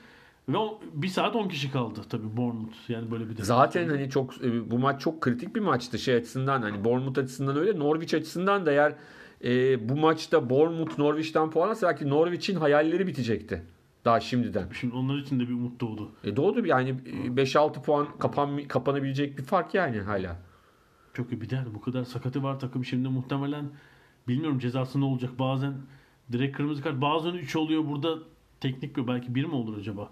Ve 0.49 0.57
o, 0.57 0.79
bir 0.93 1.07
saat 1.07 1.35
10 1.35 1.47
kişi 1.47 1.71
kaldı 1.71 2.01
tabii 2.09 2.37
Bournemouth. 2.37 2.89
Yani 2.89 3.11
böyle 3.11 3.29
bir 3.29 3.37
de. 3.37 3.43
Zaten 3.43 3.89
hani 3.89 4.09
çok 4.09 4.43
e, 4.43 4.71
bu 4.71 4.79
maç 4.79 5.01
çok 5.01 5.21
kritik 5.21 5.55
bir 5.55 5.61
maçtı 5.61 5.99
şey 5.99 6.15
açısından 6.15 6.61
hani 6.61 6.83
Bournemouth 6.83 7.19
açısından 7.19 7.57
öyle 7.57 7.79
Norwich 7.79 8.15
açısından 8.15 8.65
da 8.65 8.71
eğer 8.71 8.95
e, 9.43 9.89
bu 9.89 9.95
maçta 9.95 10.49
Bournemouth 10.49 10.99
Norwich'ten 10.99 11.49
puan 11.49 11.69
alsa 11.69 11.87
belki 11.87 12.09
Norwich'in 12.09 12.55
hayalleri 12.55 13.07
bitecekti 13.07 13.63
daha 14.05 14.19
şimdiden. 14.19 14.67
Şimdi 14.79 14.95
onlar 14.95 15.17
için 15.17 15.39
de 15.39 15.47
bir 15.47 15.53
umut 15.53 15.81
doğdu. 15.81 16.11
E 16.23 16.35
doğdu 16.35 16.65
yani 16.65 16.89
e, 16.89 17.43
5-6 17.43 17.81
puan 17.81 18.07
kapan, 18.19 18.63
kapanabilecek 18.67 19.37
bir 19.37 19.43
fark 19.43 19.73
yani 19.73 19.99
hala. 19.99 20.46
Çok 21.17 21.31
iyi 21.31 21.41
bir 21.41 21.49
de 21.49 21.55
yani 21.55 21.73
bu 21.75 21.81
kadar 21.81 22.03
sakatı 22.03 22.43
var 22.43 22.59
takım 22.59 22.85
şimdi 22.85 23.09
muhtemelen 23.09 23.69
bilmiyorum 24.27 24.59
cezası 24.59 25.01
ne 25.01 25.05
olacak. 25.05 25.39
Bazen 25.39 25.73
direkt 26.31 26.57
kırmızı 26.57 26.83
kart 26.83 27.01
bazen 27.01 27.33
3 27.33 27.55
oluyor 27.55 27.87
burada 27.87 28.19
teknik 28.61 28.97
bir 28.97 29.07
belki 29.07 29.35
1 29.35 29.45
mi 29.45 29.55
olur 29.55 29.77
acaba? 29.77 30.11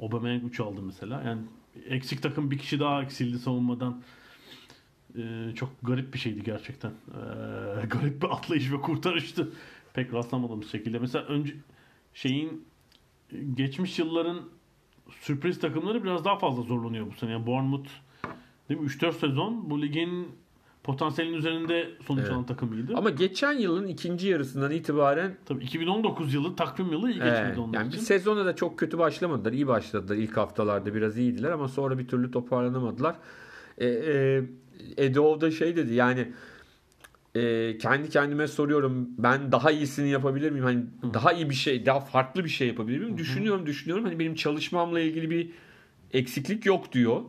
Aubameyang 0.00 0.44
3 0.44 0.60
aldı 0.60 0.82
mesela. 0.82 1.22
Yani 1.22 1.42
eksik 1.88 2.22
takım 2.22 2.50
bir 2.50 2.58
kişi 2.58 2.80
daha 2.80 3.02
eksildi 3.02 3.38
savunmadan. 3.38 4.02
Ee, 5.18 5.52
çok 5.54 5.70
garip 5.82 6.14
bir 6.14 6.18
şeydi 6.18 6.42
gerçekten. 6.42 6.90
Ee, 6.90 7.86
garip 7.90 8.22
bir 8.22 8.28
atlayış 8.28 8.72
ve 8.72 8.80
kurtarıştı. 8.80 9.52
Pek 9.94 10.12
rastlamadığımız 10.12 10.70
şekilde. 10.70 10.98
Mesela 10.98 11.24
önce 11.24 11.54
şeyin 12.14 12.66
geçmiş 13.54 13.98
yılların 13.98 14.40
sürpriz 15.20 15.60
takımları 15.60 16.04
biraz 16.04 16.24
daha 16.24 16.38
fazla 16.38 16.62
zorlanıyor 16.62 17.06
bu 17.06 17.12
sene. 17.12 17.30
Yani 17.30 17.46
Bournemouth 17.46 17.90
değil 18.68 18.80
mi? 18.80 18.86
3-4 18.86 19.12
sezon 19.12 19.70
bu 19.70 19.82
ligin 19.82 20.45
potansiyelinin 20.86 21.38
üzerinde 21.38 21.88
sonuç 22.06 22.22
Evet. 22.22 22.32
alan 22.32 22.46
takımıydı. 22.46 22.92
Ama 22.96 23.10
geçen 23.10 23.52
yılın 23.52 23.86
ikinci 23.86 24.28
yarısından 24.28 24.70
itibaren 24.70 25.36
Tabii 25.46 25.64
2019 25.64 26.34
yılı 26.34 26.56
takvim 26.56 26.92
yılı 26.92 27.10
iyi 27.10 27.14
geçmedi 27.14 27.60
onlar 27.60 27.78
yani 27.78 27.88
bir 27.88 27.94
için. 27.94 28.04
sezona 28.04 28.44
da 28.46 28.56
çok 28.56 28.78
kötü 28.78 28.98
başlamadılar. 28.98 29.52
İyi 29.52 29.66
başladılar. 29.66 30.16
İlk 30.16 30.36
haftalarda 30.36 30.94
biraz 30.94 31.18
iyiydiler 31.18 31.50
ama 31.50 31.68
sonra 31.68 31.98
bir 31.98 32.08
türlü 32.08 32.30
toparlanamadılar. 32.30 33.16
E, 33.78 33.86
e, 34.98 35.14
da 35.14 35.50
şey 35.50 35.76
dedi 35.76 35.94
yani 35.94 36.32
e, 37.34 37.78
kendi 37.78 38.10
kendime 38.10 38.48
soruyorum 38.48 39.08
ben 39.18 39.52
daha 39.52 39.70
iyisini 39.70 40.08
yapabilir 40.08 40.50
miyim? 40.50 40.64
Hani 40.64 40.84
daha 41.14 41.32
iyi 41.32 41.50
bir 41.50 41.54
şey, 41.54 41.86
daha 41.86 42.00
farklı 42.00 42.44
bir 42.44 42.48
şey 42.48 42.68
yapabilir 42.68 43.00
miyim? 43.00 43.18
Düşünüyorum, 43.18 43.66
düşünüyorum. 43.66 44.04
Hani 44.04 44.18
benim 44.18 44.34
çalışmamla 44.34 45.00
ilgili 45.00 45.30
bir 45.30 45.50
eksiklik 46.12 46.66
yok 46.66 46.92
diyor. 46.92 47.22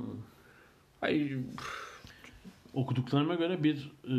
Ay, 1.02 1.32
Okuduklarıma 2.74 3.36
göre 3.36 3.64
bir 3.64 3.92
e, 4.04 4.16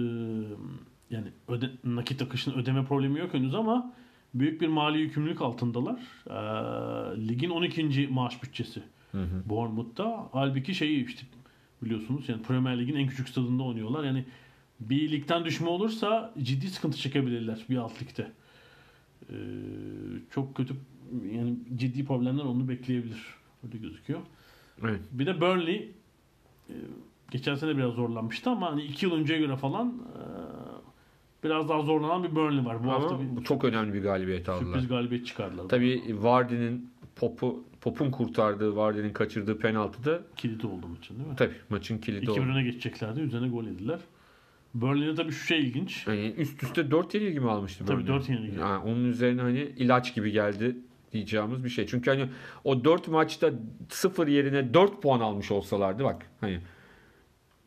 yani 1.10 1.28
öde, 1.48 1.70
nakit 1.84 2.22
akışının 2.22 2.58
ödeme 2.58 2.84
problemi 2.84 3.18
yok 3.18 3.34
henüz 3.34 3.54
ama 3.54 3.92
büyük 4.34 4.60
bir 4.60 4.68
mali 4.68 4.98
yükümlülük 4.98 5.42
altındalar. 5.42 6.00
E, 6.26 7.28
ligin 7.28 7.50
12. 7.50 8.08
maaş 8.10 8.42
bütçesi 8.42 8.82
Bournemouth'ta. 9.44 10.28
Halbuki 10.32 10.74
şeyi 10.74 11.06
işte 11.06 11.26
biliyorsunuz 11.82 12.28
yani 12.28 12.42
Premier 12.42 12.78
Lig'in 12.78 12.96
en 12.96 13.06
küçük 13.08 13.28
stadında 13.28 13.62
oynuyorlar. 13.62 14.04
Yani 14.04 14.24
bir 14.80 15.10
ligden 15.10 15.44
düşme 15.44 15.68
olursa 15.68 16.34
ciddi 16.42 16.68
sıkıntı 16.68 16.98
çekebilirler 16.98 17.64
bir 17.70 17.76
alt 17.76 18.02
ligde. 18.02 18.32
E, 19.30 19.36
çok 20.30 20.54
kötü 20.54 20.74
yani 21.32 21.56
ciddi 21.76 22.04
problemler 22.04 22.44
onu 22.44 22.68
bekleyebilir. 22.68 23.38
Öyle 23.66 23.78
gözüküyor. 23.78 24.20
evet. 24.82 25.00
Bir 25.12 25.26
de 25.26 25.40
Burnley 25.40 25.92
e, 26.68 26.74
geçen 27.30 27.54
sene 27.54 27.76
biraz 27.76 27.92
zorlanmıştı 27.92 28.50
ama 28.50 28.72
hani 28.72 28.82
iki 28.82 29.06
yıl 29.06 29.12
önceye 29.14 29.38
göre 29.40 29.56
falan 29.56 29.88
e, 29.88 30.20
biraz 31.44 31.68
daha 31.68 31.82
zorlanan 31.82 32.24
bir 32.24 32.34
Burnley 32.34 32.64
var. 32.64 32.84
Bu 32.84 32.90
hafta 32.90 33.14
Ama 33.14 33.20
bir 33.32 33.36
bu 33.36 33.44
çok 33.44 33.64
önemli 33.64 33.94
bir 33.94 34.02
galibiyet 34.02 34.48
aldılar. 34.48 34.66
sürpriz 34.72 34.88
galibiyet 34.88 35.26
çıkardılar. 35.26 35.68
Tabii 35.68 36.02
Vardy'nin 36.18 36.90
Pop'u 37.16 37.64
Pop'un 37.80 38.10
kurtardığı, 38.10 38.76
Vardy'nin 38.76 39.12
kaçırdığı 39.12 39.58
penaltıda 39.58 40.20
Kilidi 40.36 40.66
oldu 40.66 40.86
maçın 40.88 41.16
değil 41.18 41.28
mi? 41.28 41.34
tabii 41.36 41.54
maçın 41.70 41.98
kilidi 41.98 42.22
2 42.22 42.30
oldu. 42.30 42.40
öne 42.40 42.62
geçeceklerdi. 42.62 43.20
Üzerine 43.20 43.48
gol 43.48 43.64
yediler. 43.64 43.98
Burnley'de 44.74 45.14
tabii 45.14 45.32
şu 45.32 45.46
şey 45.46 45.60
ilginç. 45.60 46.06
Yani 46.06 46.34
üst 46.38 46.62
üste 46.62 46.90
4 46.90 47.14
yenilgi 47.14 47.40
mi 47.40 47.50
almıştı 47.50 47.84
Tabii 47.86 47.96
Burnley? 48.02 48.14
dört 48.14 48.28
yenilgi. 48.28 48.60
Yani 48.60 48.84
onun 48.84 49.04
üzerine 49.04 49.40
hani 49.42 49.58
ilaç 49.60 50.14
gibi 50.14 50.32
geldi 50.32 50.76
diyeceğimiz 51.12 51.64
bir 51.64 51.68
şey. 51.68 51.86
Çünkü 51.86 52.10
hani 52.10 52.28
o 52.64 52.84
4 52.84 53.08
maçta 53.08 53.50
0 53.88 54.26
yerine 54.28 54.74
4 54.74 55.02
puan 55.02 55.20
almış 55.20 55.50
olsalardı 55.50 56.04
bak 56.04 56.26
hani 56.40 56.60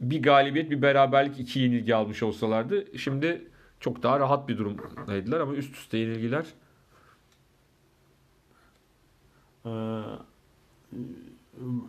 bir 0.01 0.23
galibiyet 0.23 0.71
bir 0.71 0.81
beraberlik 0.81 1.39
iki 1.39 1.59
yenilgi 1.59 1.95
almış 1.95 2.23
olsalardı 2.23 2.97
şimdi 2.97 3.47
çok 3.79 4.03
daha 4.03 4.19
rahat 4.19 4.49
bir 4.49 4.57
durumdaydılar 4.57 5.39
ama 5.39 5.53
üst 5.53 5.75
üste 5.75 5.97
yenilgiler 5.97 6.45
Ee, 9.65 9.69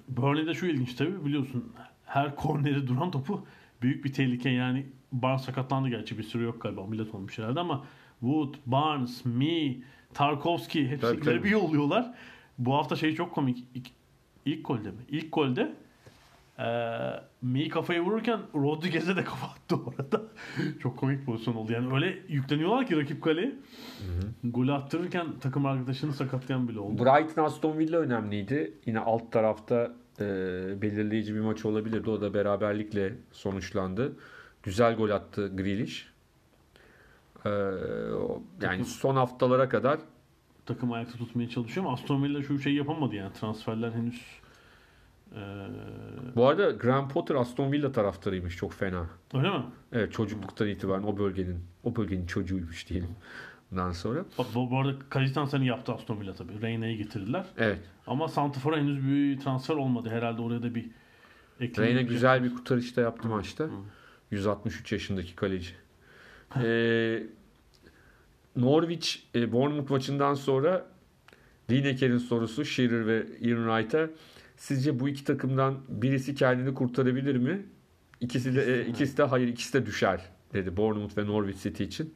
Burnley'de 0.08 0.54
şu 0.54 0.66
ilginç 0.66 0.94
tabii 0.94 1.24
biliyorsun 1.24 1.72
her 2.04 2.36
korneri 2.36 2.86
duran 2.88 3.10
topu 3.10 3.46
büyük 3.82 4.04
bir 4.04 4.12
tehlike 4.12 4.50
yani 4.50 4.86
Barnes 5.12 5.42
sakatlandı 5.42 5.88
gerçi 5.88 6.18
bir 6.18 6.22
sürü 6.22 6.44
yok 6.44 6.62
galiba 6.62 6.86
millet 6.86 7.14
olmuş 7.14 7.38
herhalde 7.38 7.60
ama 7.60 7.84
Wood, 8.20 8.54
Barnes, 8.66 9.24
Me, 9.24 9.74
Tarkovski 10.14 10.88
hepsi 10.88 11.00
Tabii, 11.00 11.20
tabii. 11.20 11.44
bir 11.44 11.50
yolluyorlar. 11.50 12.14
Bu 12.58 12.74
hafta 12.74 12.96
şey 12.96 13.14
çok 13.14 13.32
komik. 13.34 13.64
İlk, 13.74 13.90
ilk 14.46 14.66
golde 14.66 14.90
mi? 14.90 14.96
İlk 15.08 15.32
golde 15.32 15.74
eee 16.58 17.22
Me 17.42 17.68
kafayı 17.68 18.00
vururken 18.00 18.40
Rodriguez'e 18.54 19.16
de 19.16 19.24
kafa 19.24 19.46
attı 19.46 19.76
orada. 19.86 20.22
çok 20.82 20.98
komik 20.98 21.26
pozisyon 21.26 21.54
oldu. 21.54 21.72
Yani 21.72 21.94
öyle 21.94 22.18
yükleniyorlar 22.28 22.86
ki 22.86 22.96
rakip 23.00 23.22
kaleye. 23.22 23.52
Golü 24.44 24.72
attırırken 24.72 25.26
takım 25.40 25.66
arkadaşını 25.66 26.12
sakatlayan 26.12 26.68
bile 26.68 26.78
oldu. 26.80 27.04
Brighton 27.04 27.44
Aston 27.44 27.78
Villa 27.78 27.98
önemliydi. 27.98 28.74
Yine 28.86 28.98
alt 28.98 29.32
tarafta 29.32 29.92
e, 30.20 30.24
belirleyici 30.82 31.34
bir 31.34 31.40
maç 31.40 31.64
olabilirdi. 31.64 32.10
O 32.10 32.20
da 32.20 32.34
beraberlikle 32.34 33.14
sonuçlandı. 33.32 34.12
Güzel 34.62 34.96
gol 34.96 35.10
attı 35.10 35.56
Grealish. 35.56 36.12
E, 37.44 37.48
o- 38.12 38.42
yani 38.62 38.84
son 38.84 39.16
haftalara 39.16 39.68
kadar 39.68 39.98
takım 40.66 40.92
ayakta 40.92 41.18
tutmaya 41.18 41.48
çalışıyor 41.48 41.86
ama 41.86 41.94
Aston 41.94 42.22
Villa 42.24 42.42
şu 42.42 42.58
şeyi 42.58 42.76
yapamadı 42.76 43.14
yani 43.14 43.32
transferler 43.32 43.92
henüz 43.92 44.22
bu 46.36 46.48
arada 46.48 46.70
Graham 46.70 47.08
Potter 47.08 47.34
Aston 47.34 47.72
Villa 47.72 47.92
taraftarıymış. 47.92 48.56
Çok 48.56 48.72
fena. 48.72 49.06
öyle 49.34 49.50
mi? 49.50 49.64
Evet 49.92 50.12
çocukluktan 50.12 50.68
itibaren 50.68 51.02
o 51.02 51.18
bölgenin 51.18 51.58
o 51.84 51.96
bölgenin 51.96 52.26
çocuğuymuş 52.26 52.88
diyelim. 52.88 53.10
Bundan 53.70 53.92
sonra. 53.92 54.24
Bak, 54.38 54.46
bu, 54.54 54.70
bu 54.70 54.78
arada 54.78 54.94
kaleci 55.10 55.34
transferini 55.34 55.66
yaptı 55.66 55.92
Aston 55.92 56.20
Villa 56.20 56.34
tabii. 56.34 56.62
Reyna'yı 56.62 56.96
getirdiler. 56.96 57.44
Evet. 57.58 57.78
Ama 58.06 58.28
Santifor'a 58.28 58.76
henüz 58.76 59.06
bir 59.06 59.40
transfer 59.40 59.74
olmadı. 59.74 60.08
Herhalde 60.10 60.42
oraya 60.42 60.62
da 60.62 60.74
bir 60.74 60.90
Reyna 61.60 62.02
güzel 62.02 62.44
bir 62.44 62.54
kurtarış 62.54 62.96
da 62.96 63.00
yaptı 63.00 63.28
maçta. 63.28 63.68
163 64.30 64.92
yaşındaki 64.92 65.36
kaleci. 65.36 65.72
Ee, 66.56 67.22
Norwich 68.56 69.16
e, 69.34 69.52
Bournemouth 69.52 69.90
maçından 69.90 70.34
sonra 70.34 70.86
Lineker'in 71.70 72.18
sorusu 72.18 72.64
Shearer 72.64 73.06
ve 73.06 73.26
Ian 73.40 73.56
Wright'a 73.56 74.08
sizce 74.62 75.00
bu 75.00 75.08
iki 75.08 75.24
takımdan 75.24 75.78
birisi 75.88 76.34
kendini 76.34 76.74
kurtarabilir 76.74 77.36
mi? 77.36 77.62
İkisi 78.20 78.54
de 78.54 78.76
e, 78.76 78.86
ikisi 78.86 79.16
de 79.16 79.22
hayır 79.22 79.48
ikisi 79.48 79.72
de 79.72 79.86
düşer 79.86 80.20
dedi 80.52 80.76
Bournemouth 80.76 81.18
ve 81.18 81.26
Norwich 81.26 81.62
City 81.62 81.84
için. 81.84 82.14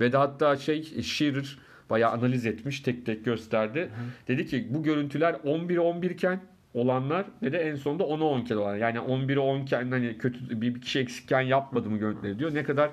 Ve 0.00 0.12
de 0.12 0.16
hatta 0.16 0.56
şey 0.56 1.02
Shearer 1.02 1.58
bayağı 1.90 2.12
analiz 2.12 2.46
etmiş, 2.46 2.80
tek 2.80 3.06
tek 3.06 3.24
gösterdi. 3.24 3.90
Dedi 4.28 4.46
ki 4.46 4.66
bu 4.70 4.82
görüntüler 4.82 5.34
11'e 5.34 5.80
11 5.80 6.10
iken 6.10 6.40
olanlar 6.74 7.26
ve 7.42 7.52
de 7.52 7.58
en 7.58 7.74
sonunda 7.74 8.02
10'a 8.02 8.24
10 8.24 8.40
iken 8.40 8.56
olan. 8.56 8.76
Yani 8.76 8.98
11'e 8.98 9.38
10 9.38 9.60
iken 9.60 9.90
hani 9.90 10.18
kötü 10.18 10.60
bir 10.60 10.80
kişi 10.80 10.98
eksikken 10.98 11.40
yapmadı 11.40 11.90
mı 11.90 11.98
görüntüleri 11.98 12.38
diyor. 12.38 12.54
Ne 12.54 12.64
kadar 12.64 12.90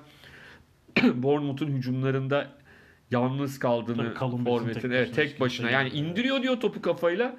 Bournemouth'un 1.04 1.68
hücumlarında 1.68 2.48
yalnız 3.12 3.60
kaldığını 3.60 4.14
forvetin 4.44 4.92
evet 4.92 5.16
tek 5.16 5.40
başına 5.40 5.70
yani 5.70 5.90
indiriyor 5.90 6.42
diyor 6.42 6.60
topu 6.60 6.82
kafayla. 6.82 7.36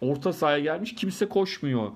Orta 0.00 0.32
sahaya 0.32 0.58
gelmiş 0.58 0.94
kimse 0.94 1.28
koşmuyor. 1.28 1.92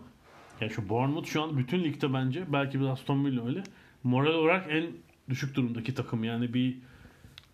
Yani 0.60 0.72
şu 0.72 0.88
Bournemouth 0.88 1.26
şu 1.28 1.42
an 1.42 1.58
bütün 1.58 1.84
ligde 1.84 2.12
bence 2.14 2.44
belki 2.52 2.80
bir 2.80 2.86
Aston 2.86 3.24
Villa 3.24 3.46
öyle. 3.46 3.64
Moral 4.02 4.34
olarak 4.34 4.66
en 4.70 4.86
düşük 5.28 5.54
durumdaki 5.54 5.94
takım. 5.94 6.24
Yani 6.24 6.54
bir 6.54 6.76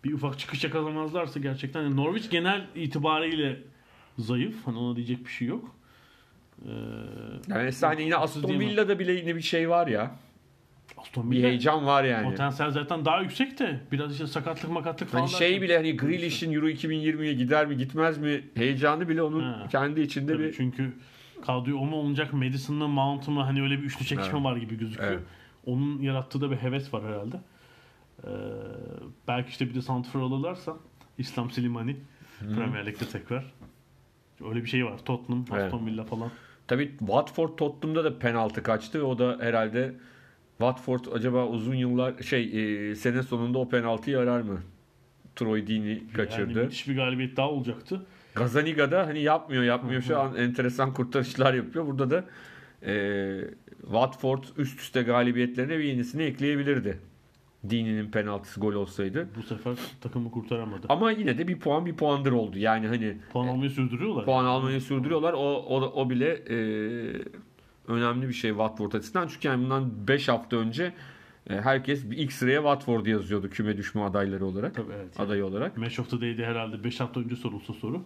bir 0.03 0.13
ufak 0.13 0.39
çıkış 0.39 0.63
yakalamazlarsa 0.63 1.39
gerçekten 1.39 1.81
yani 1.81 1.95
Norwich 1.95 2.29
genel 2.31 2.67
itibariyle 2.75 3.59
zayıf. 4.17 4.55
Hani 4.67 4.77
ona 4.77 4.95
diyecek 4.95 5.25
bir 5.25 5.31
şey 5.31 5.47
yok. 5.47 5.75
Ee, 6.65 6.69
Yani 7.47 7.67
efsane 7.67 8.03
yine 8.03 8.15
Aston. 8.15 8.59
Villa'da 8.59 8.99
bile 8.99 9.11
yine 9.11 9.35
bir 9.35 9.41
şey 9.41 9.69
var 9.69 9.87
ya. 9.87 10.15
Aston 11.01 11.31
Bir 11.31 11.37
Villa 11.37 11.47
heyecan 11.47 11.85
var 11.85 12.03
yani. 12.03 12.29
potansiyel 12.29 12.71
zaten 12.71 13.05
daha 13.05 13.21
yüksek 13.21 13.59
de 13.59 13.79
biraz 13.91 14.11
işte 14.13 14.27
sakatlık 14.27 14.71
makatlık 14.71 15.09
falan. 15.09 15.21
Hani 15.21 15.31
şey 15.31 15.61
bile 15.61 15.77
hani 15.77 15.97
Grealish'in 15.97 16.53
Euro 16.53 16.69
2020'ye 16.69 17.33
gider 17.33 17.65
mi 17.65 17.77
gitmez 17.77 18.17
mi 18.17 18.43
heyecanı 18.55 19.09
bile 19.09 19.23
onun 19.23 19.43
Ha. 19.43 19.67
kendi 19.71 20.01
içinde 20.01 20.33
Tabii 20.33 20.43
bir 20.43 20.53
Çünkü 20.53 20.93
kadroyu 21.45 21.77
o 21.77 21.85
mu 21.85 21.95
olacak 21.95 22.33
Madison 22.33 22.75
mı 22.75 22.87
Mount 22.87 23.27
mu 23.27 23.45
hani 23.45 23.61
öyle 23.61 23.77
bir 23.77 23.83
üçlü 23.83 24.05
çekişme 24.05 24.33
Evet. 24.33 24.43
var 24.43 24.55
gibi 24.57 24.77
gözüküyor. 24.77 25.11
Evet. 25.11 25.21
Onun 25.65 26.01
yarattığı 26.01 26.41
da 26.41 26.51
bir 26.51 26.55
heves 26.55 26.93
var 26.93 27.03
herhalde. 27.03 27.37
Ee, 28.23 28.27
belki 29.27 29.49
işte 29.49 29.69
bir 29.69 29.75
de 29.75 29.81
Santifor 29.81 30.21
alırlarsa 30.21 30.75
İslam 31.17 31.51
Silimani 31.51 31.95
Premier 32.55 32.85
Lig'de 32.85 33.05
tekrar. 33.05 33.45
Öyle 34.49 34.63
bir 34.63 34.69
şey 34.69 34.85
var. 34.85 34.97
Tottenham, 35.05 35.45
Evet. 35.53 35.63
Aston 35.63 35.85
Villa 35.85 36.03
falan. 36.03 36.31
Tabii 36.67 36.91
Watford 36.99 37.49
Tottenham'da 37.57 38.03
da 38.03 38.19
penaltı 38.19 38.63
kaçtı. 38.63 39.05
O 39.07 39.19
da 39.19 39.37
herhalde 39.41 39.93
Watford 40.61 41.05
acaba 41.13 41.47
uzun 41.47 41.75
yıllar 41.75 42.17
şey 42.23 42.89
e, 42.91 42.95
sene 42.95 43.23
sonunda 43.23 43.57
o 43.59 43.69
penaltıyı 43.69 44.19
arar 44.19 44.41
mı? 44.41 44.59
Troy 45.35 45.67
Deeney 45.67 45.89
Yani 45.93 46.13
kaçırdı. 46.13 46.63
müthiş 46.63 46.87
bir 46.87 46.95
galibiyet 46.95 47.37
daha 47.37 47.49
olacaktı. 47.49 48.05
Gazaniga'da 48.35 49.07
hani 49.07 49.21
yapmıyor 49.21 49.63
yapmıyor 49.63 50.01
şu 50.01 50.19
an 50.19 50.35
enteresan 50.35 50.93
kurtarışlar 50.93 51.53
yapıyor. 51.53 51.87
Burada 51.87 52.09
da 52.09 52.25
e, 52.91 52.93
Watford 53.81 54.43
üst 54.57 54.79
üste 54.79 55.01
galibiyetlerine 55.01 55.77
bir 55.79 55.83
yenisini 55.83 56.23
ekleyebilirdi. 56.23 56.99
Deeney'nin 57.63 58.11
penaltısı 58.11 58.59
gol 58.59 58.73
olsaydı. 58.73 59.27
Bu 59.37 59.43
sefer 59.43 59.73
takımı 60.01 60.31
kurtaramadı. 60.31 60.85
Ama 60.89 61.11
yine 61.11 61.37
de 61.37 61.47
bir 61.47 61.59
puan 61.59 61.85
bir 61.85 61.93
puandır 61.95 62.31
oldu. 62.31 62.57
Yani 62.57 62.87
hani 62.87 63.17
Puan 63.33 63.47
almayı 63.47 63.69
sürdürüyorlar. 63.71 64.25
puan 64.25 64.45
almayı 64.45 64.81
sürdürüyorlar. 64.81 65.33
O, 65.33 65.39
o, 65.55 65.81
o 65.81 66.09
bile 66.09 66.29
e, 66.49 66.57
önemli 67.91 68.27
bir 68.27 68.33
şey 68.33 68.49
Watford 68.49 68.93
açısından. 68.93 69.27
Çünkü 69.27 69.47
yani 69.47 69.63
bundan 69.63 70.07
5 70.07 70.27
hafta 70.27 70.57
önce 70.57 70.93
e, 71.49 71.61
herkes 71.61 72.11
bir 72.11 72.17
ilk 72.17 72.33
sıraya 72.33 72.57
Watford 72.57 73.05
yazıyordu 73.05 73.49
küme 73.49 73.77
düşme 73.77 74.01
adayları 74.01 74.45
olarak. 74.45 74.75
Tabii 74.75 74.93
evet. 74.95 75.19
Adayı 75.19 75.45
olarak. 75.45 75.77
Match 75.77 75.99
of 75.99 76.09
the 76.09 76.21
Day'de 76.21 76.45
herhalde 76.45 76.83
5 76.83 76.99
hafta 76.99 77.19
önce 77.19 77.35
sorulsa 77.35 77.73
soru. 77.73 78.03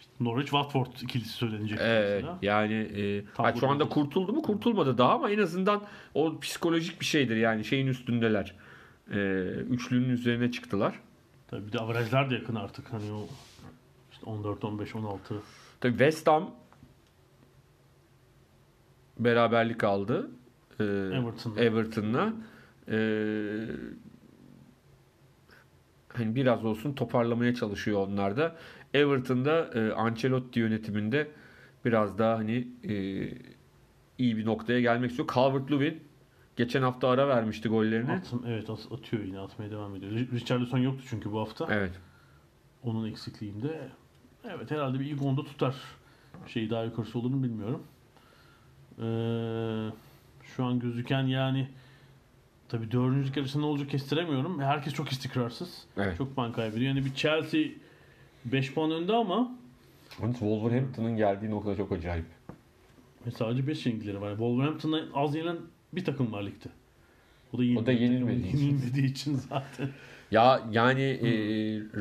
İşte 0.00 0.12
Norwich 0.20 0.50
Watford 0.50 0.86
ikilisi 1.02 1.30
söylenecek 1.30 1.78
mesela. 1.78 2.38
yani 2.42 2.74
e, 2.74 3.24
ha, 3.34 3.54
şu 3.60 3.68
anda 3.68 3.88
kurtuldu 3.88 4.32
mu 4.32 4.42
kurtulmadı 4.42 4.98
daha 4.98 5.14
ama 5.14 5.30
en 5.30 5.38
azından 5.38 5.82
o 6.14 6.40
psikolojik 6.40 7.00
bir 7.00 7.06
şeydir 7.06 7.36
yani 7.36 7.64
şeyin 7.64 7.86
üstündeler. 7.86 8.54
E, 9.12 9.18
üçlünün 9.70 10.08
üzerine 10.08 10.50
çıktılar. 10.50 11.00
Tabii 11.48 11.66
bir 11.66 11.72
de 11.72 11.78
averajlar 11.78 12.30
da 12.30 12.34
yakın 12.34 12.54
artık. 12.54 12.92
Hani 12.92 13.12
o 13.12 13.26
işte 14.12 14.30
14, 14.30 14.64
15, 14.64 14.94
16. 14.94 15.34
Tabii 15.80 15.92
West 15.92 16.26
Ham 16.26 16.50
beraberlik 19.18 19.84
aldı. 19.84 20.30
E, 20.80 20.84
Everton'la. 20.84 21.60
Everton'la. 21.60 22.32
E, 22.88 22.98
hani 26.08 26.34
biraz 26.34 26.64
olsun 26.64 26.92
toparlamaya 26.92 27.54
çalışıyor 27.54 28.06
onlar 28.08 28.36
da. 28.36 28.56
Everton'da 28.94 29.70
e, 29.74 29.92
Ancelotti 29.92 30.60
yönetiminde 30.60 31.28
biraz 31.84 32.18
daha 32.18 32.38
hani 32.38 32.68
e, 32.88 32.92
iyi 34.18 34.36
bir 34.36 34.46
noktaya 34.46 34.80
gelmek 34.80 35.10
istiyor. 35.10 35.28
Calvert-Lewin 35.28 35.94
geçen 36.56 36.82
hafta 36.82 37.08
ara 37.08 37.28
vermişti 37.28 37.68
gollerini. 37.68 38.12
Atım, 38.12 38.42
evet 38.46 38.70
at- 38.70 38.92
atıyor 38.92 39.24
yine 39.24 39.38
atmaya 39.38 39.70
devam 39.70 39.96
ediyor. 39.96 40.12
Ri- 40.12 40.32
Richarlison 40.32 40.78
yoktu 40.78 41.04
çünkü 41.10 41.32
bu 41.32 41.40
hafta. 41.40 41.66
Evet. 41.70 41.92
Onun 42.82 43.08
eksikliğinde. 43.10 43.88
Evet 44.44 44.70
herhalde 44.70 45.00
bir 45.00 45.04
ilk 45.04 45.22
onda 45.22 45.44
tutar. 45.44 45.74
Şey 46.46 46.70
daha 46.70 46.84
yukarısı 46.84 47.18
olur 47.18 47.30
mu 47.30 47.42
bilmiyorum. 47.42 47.82
Ee, 48.98 49.90
şu 50.56 50.64
an 50.64 50.78
gözüken 50.78 51.22
yani 51.22 51.68
tabii 52.68 52.92
dördüncülük 52.92 53.36
yarısı 53.36 53.60
ne 53.60 53.64
olacak 53.64 53.90
kestiremiyorum. 53.90 54.60
Herkes 54.60 54.92
çok 54.94 55.08
istikrarsız. 55.08 55.84
Evet. 55.96 56.18
Çok 56.18 56.34
puan 56.36 56.52
kaybediyor. 56.52 56.94
Yani 56.94 57.04
bir 57.04 57.14
Chelsea 57.14 57.60
5 58.44 58.74
puan 58.74 58.90
önde 58.90 59.12
ama 59.12 59.56
Wolverhampton'ın 60.20 61.16
geldiği 61.16 61.50
nokta 61.50 61.76
çok 61.76 61.92
acayip. 61.92 62.24
ve 63.26 63.30
sadece 63.30 63.66
5 63.66 63.86
yenilgileri 63.86 64.20
var. 64.20 64.30
Wolverhampton'da 64.30 65.00
az 65.14 65.34
yenilen 65.34 65.56
bir 65.92 66.04
takım 66.04 66.32
var 66.32 66.42
ligde. 66.42 66.68
O 67.52 67.58
da, 67.58 67.62
O 67.80 67.86
da 67.86 67.92
yenilmediği 67.92 68.48
için. 68.48 68.58
yenilmediği 68.58 69.06
için 69.10 69.34
zaten. 69.34 69.88
Ya 70.30 70.62
yani 70.70 71.02
e, 71.02 71.30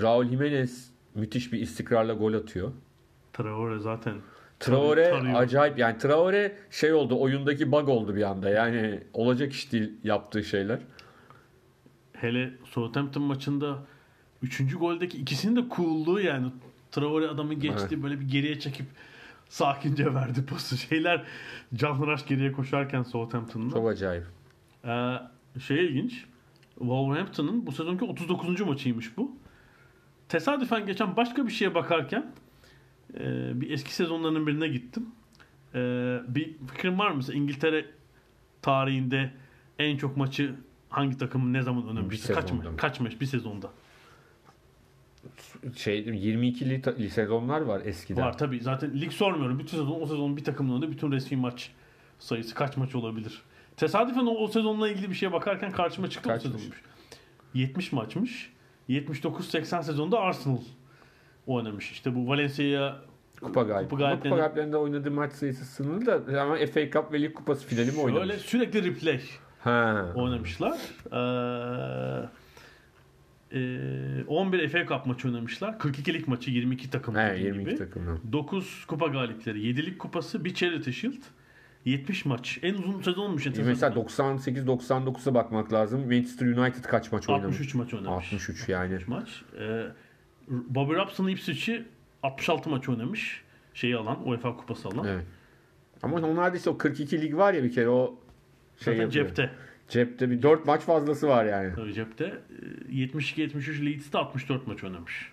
Raul 0.02 0.26
Jimenez 0.30 0.92
müthiş 1.16 1.54
bir 1.54 1.60
istikrarla 1.60 2.14
gol 2.14 2.34
atıyor. 2.34 2.72
Traore 3.34 3.80
zaten 3.80 4.16
Traore 4.60 5.10
Tarıyor. 5.10 5.34
acayip 5.36 5.78
yani 5.78 5.98
Traore 5.98 6.58
şey 6.72 6.94
oldu 6.94 7.22
oyundaki 7.22 7.72
bug 7.72 7.90
oldu 7.90 8.16
bir 8.16 8.22
anda 8.22 8.50
yani 8.50 9.04
olacak 9.14 9.54
iş 9.54 9.72
değil 9.72 9.92
yaptığı 10.04 10.44
şeyler. 10.44 10.80
hele 12.14 12.54
Southampton 12.66 13.24
maçında 13.24 13.78
3. 14.42 14.78
goldeki 14.78 15.18
ikisinin 15.18 15.56
de 15.56 15.66
coolluğu 15.76 16.22
yani 16.22 16.48
Traore 16.92 17.28
adamı 17.28 17.54
geçti 17.54 18.04
böyle 18.04 18.20
bir 18.20 18.30
geriye 18.30 18.60
çekip 18.60 18.86
sakince 19.50 20.14
verdi 20.14 20.46
pası. 20.46 20.78
Şeyler 20.88 21.24
canlıraş 21.74 22.26
geriye 22.26 22.52
koşarken 22.52 23.04
Southampton'da. 23.04 23.74
Çok 23.74 23.90
acayip. 23.90 24.24
Ee, 24.86 25.16
şey 25.60 25.86
ilginç. 25.86 26.26
Wolverhampton'ın 26.80 27.66
bu 27.66 27.72
sezonki 27.72 28.06
39. 28.06 28.62
maçıymış 28.62 29.18
bu. 29.18 29.32
Tesadüfen 30.30 30.86
geçen 30.86 31.16
başka 31.18 31.46
bir 31.46 31.52
şeye 31.52 31.76
bakarken 31.76 32.32
e, 33.14 33.52
bir 33.62 33.70
eski 33.70 33.96
sezonlarının 33.96 34.48
birine 34.48 34.68
gittim. 34.68 35.06
E, 35.76 35.80
bir 36.28 36.56
fikrin 36.68 37.00
var 37.00 37.10
mı? 37.10 37.16
Mesela 37.18 37.38
İngiltere 37.38 37.86
tarihinde 38.62 39.32
en 39.80 39.98
çok 39.98 40.18
maçı 40.18 40.56
hangi 40.90 41.18
takımın 41.18 41.54
ne 41.54 41.62
zaman 41.62 41.88
oynamıştı? 41.88 42.34
Kaç, 42.34 42.52
mı? 42.52 42.64
kaç 42.78 43.00
maç 43.00 43.22
bir 43.22 43.26
sezonda? 43.26 43.70
Şey 45.76 46.00
22'li 46.00 46.82
ta- 46.82 47.10
sezonlar 47.10 47.62
var 47.62 47.82
eskiden. 47.86 48.24
Var 48.26 48.38
tabii. 48.38 48.60
Zaten 48.62 49.02
lig 49.02 49.12
sormuyorum. 49.12 49.60
Bütün 49.60 49.78
sezon 49.78 50.02
o 50.02 50.06
sezon 50.06 50.38
bir 50.38 50.44
takımın 50.44 50.74
önünde 50.74 50.92
bütün 50.92 51.12
resmi 51.12 51.38
maç 51.38 51.72
sayısı 52.20 52.56
kaç 52.56 52.78
maç 52.78 52.96
olabilir? 52.96 53.42
Tesadüfen 53.78 54.26
o, 54.26 54.32
o 54.32 54.48
sezonla 54.48 54.90
ilgili 54.90 55.10
bir 55.10 55.16
şeye 55.16 55.32
bakarken 55.32 55.72
karşıma 55.72 56.10
çıktı 56.10 56.30
Kaçmış? 56.30 56.54
o 56.56 56.58
sezonmuş. 56.58 56.82
70 57.54 57.92
maçmış. 57.92 58.52
79-80 58.90 59.84
sezonda 59.84 60.20
Arsenal 60.20 60.58
oynamış. 61.48 61.92
İşte 61.92 62.16
bu 62.16 62.28
Valencia'ya 62.28 62.98
Kupa 63.42 63.64
galibi. 63.64 63.90
Kupa 63.90 64.04
galiplerinde- 64.04 64.24
Kupa 64.30 64.36
galiplerinde 64.38 64.78
oynadığı 64.78 65.12
maç 65.12 65.34
sayısı 65.34 65.66
sınırlı 65.66 66.06
da 66.06 66.42
ama 66.42 66.56
FA 66.58 66.92
Cup 66.92 67.14
ve 67.14 67.22
Lig 67.22 67.34
Kupası 67.34 67.68
finali 67.68 67.86
mi 67.86 67.92
şöyle 67.92 68.04
oynamış? 68.20 68.36
sürekli 68.36 68.84
replay 68.84 69.22
Ha. 69.60 70.06
oynamışlar. 70.16 70.78
Ee, 73.52 73.60
e, 73.60 74.24
11 74.28 74.68
FA 74.70 74.86
Cup 74.86 75.06
maçı 75.06 75.28
oynamışlar. 75.28 75.80
42 75.80 76.14
lig 76.14 76.28
maçı 76.28 76.52
22 76.52 76.90
takım 76.90 77.16
He, 77.16 77.30
dediğim 77.32 77.46
22 77.46 77.70
gibi. 77.70 77.78
takımdan. 77.78 78.20
9 78.32 78.86
kupa 78.88 79.08
galipleri, 79.08 79.66
7 79.68 79.86
lig 79.86 79.98
kupası, 79.98 80.46
bir 80.46 80.54
Charity 80.54 80.92
Shield, 80.92 81.22
70 81.86 82.26
maç. 82.26 82.60
En 82.62 82.74
uzun 82.74 83.02
sezonmuş. 83.02 83.48
enteresan. 83.48 83.70
Mesela 83.70 83.94
98-99'a 83.96 85.34
bakmak 85.34 85.74
lazım. 85.74 86.00
Manchester 86.02 86.46
United 86.48 86.84
kaç 86.84 87.12
maç 87.12 87.30
oynamış? 87.30 87.46
63 87.56 87.76
maç 87.76 87.94
oynamış. 87.94 88.26
63 88.34 88.70
yani. 88.70 89.00
maç. 89.08 89.44
Ee, 89.60 89.84
Bobby 90.48 90.94
Robson 90.94 91.28
Ipswich'i 91.28 91.86
66 92.24 92.70
maç 92.70 92.90
oynamış. 92.90 93.44
Şeyi 93.74 93.96
alan, 93.96 94.28
UEFA 94.28 94.58
kupası 94.58 94.88
alan. 94.88 95.08
Evet. 95.08 95.26
Ama 96.04 96.18
onlarda 96.18 96.58
işte 96.58 96.70
o 96.70 96.78
42 96.78 97.22
lig 97.22 97.36
var 97.36 97.54
ya 97.54 97.64
bir 97.64 97.72
kere 97.72 97.90
o 97.90 98.20
şey 98.84 98.94
Zaten 98.94 99.06
yapıyor. 99.06 99.26
cepte. 99.26 99.52
Cepte 99.90 100.30
bir 100.32 100.42
4 100.42 100.66
maç 100.66 100.82
fazlası 100.82 101.28
var 101.28 101.46
yani. 101.46 101.76
Tabii 101.76 101.94
cepte. 101.94 102.42
Ee, 102.90 102.94
72-73 102.94 103.86
Leeds'te 103.86 104.18
64 104.18 104.68
maç 104.68 104.84
oynamış. 104.84 105.32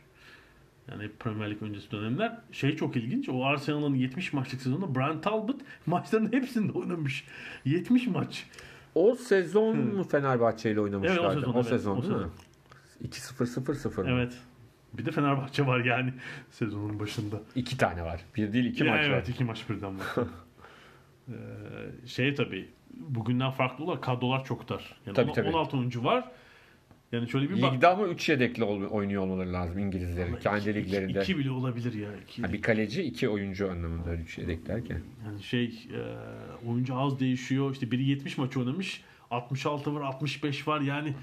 Yani 0.91 1.11
Premier 1.21 1.51
Lig 1.51 1.63
öncesi 1.63 1.91
dönemler. 1.91 2.39
Şey 2.53 2.77
çok 2.77 2.97
ilginç. 2.97 3.29
O 3.29 3.45
Arsenal'ın 3.45 3.95
70 3.95 4.33
maçlık 4.33 4.63
sezonunda 4.63 4.95
Brian 4.95 5.21
Talbot 5.21 5.61
maçların 5.87 6.33
hepsinde 6.33 6.73
oynamış. 6.73 7.25
70 7.65 8.07
maç. 8.07 8.47
O 8.95 9.15
sezon 9.15 9.77
mu 9.79 10.05
Fenerbahçe 10.05 10.71
ile 10.71 10.81
oynamışlardı? 10.81 11.21
Evet, 11.23 11.37
o 11.37 11.41
sezon, 11.41 11.53
o 11.53 11.57
evet, 11.57 11.69
sezon 11.69 11.97
o 11.97 12.03
sezon. 12.03 12.31
2-0-0-0 13.05 14.03
mı? 14.03 14.11
Evet. 14.11 14.39
Bir 14.99 15.07
de 15.07 15.11
Fenerbahçe 15.11 15.67
var 15.67 15.85
yani 15.85 16.13
sezonun 16.51 17.01
başında. 17.01 17.41
İki 17.55 17.77
tane 17.79 18.03
var. 18.03 18.21
Bir 18.37 18.53
değil 18.53 18.65
iki 18.65 18.85
Ya 18.85 18.93
maç 18.93 19.07
evet, 19.07 19.29
var. 19.29 19.33
iki 19.33 19.45
maç 19.45 19.69
birden 19.71 19.99
var. 19.99 20.07
ee, 21.29 21.33
şey 22.07 22.35
tabii 22.35 22.69
bugünden 22.91 23.51
farklı 23.51 23.85
olarak 23.85 24.03
kadrolar 24.03 24.45
çok 24.45 24.69
dar. 24.69 24.97
Yani 25.07 25.15
Tabii, 25.15 25.33
tabii. 25.33 25.49
16 25.49 25.77
oyuncu 25.77 26.05
var. 26.05 26.31
Yani 27.13 27.29
şöyle 27.29 27.51
bir 27.51 27.63
bak. 27.63 27.75
Ligde 27.75 27.87
ama 27.87 28.07
3 28.07 28.29
yedekli 28.29 28.65
oynuyor 28.65 29.23
olmaları 29.23 29.53
lazım 29.53 29.79
İngilizlerin. 29.79 30.37
Kendi 30.37 30.61
İki- 30.61 30.75
liglerinde. 30.75 31.21
iki 31.23 31.39
bile 31.39 31.51
olabilir 31.51 31.93
ya. 31.93 32.09
İki, 32.23 32.43
Ha, 32.43 32.53
bir 32.53 32.63
kaleci 32.63 33.03
iki 33.03 33.29
oyuncu 33.29 33.71
anlamında 33.71 34.15
3 34.15 34.39
yedek 34.39 34.67
derken. 34.67 35.01
Yani 35.27 35.43
şey 35.43 35.65
e, 35.65 36.01
oyuncu 36.69 36.97
az 36.97 37.21
değişiyor. 37.21 37.73
İşte 37.73 37.91
biri 37.91 38.05
70 38.05 38.39
maç 38.39 38.57
oynamış. 38.57 39.03
66 39.31 39.95
var 39.95 40.01
65 40.01 40.69
var 40.69 40.81
yani 40.81 41.15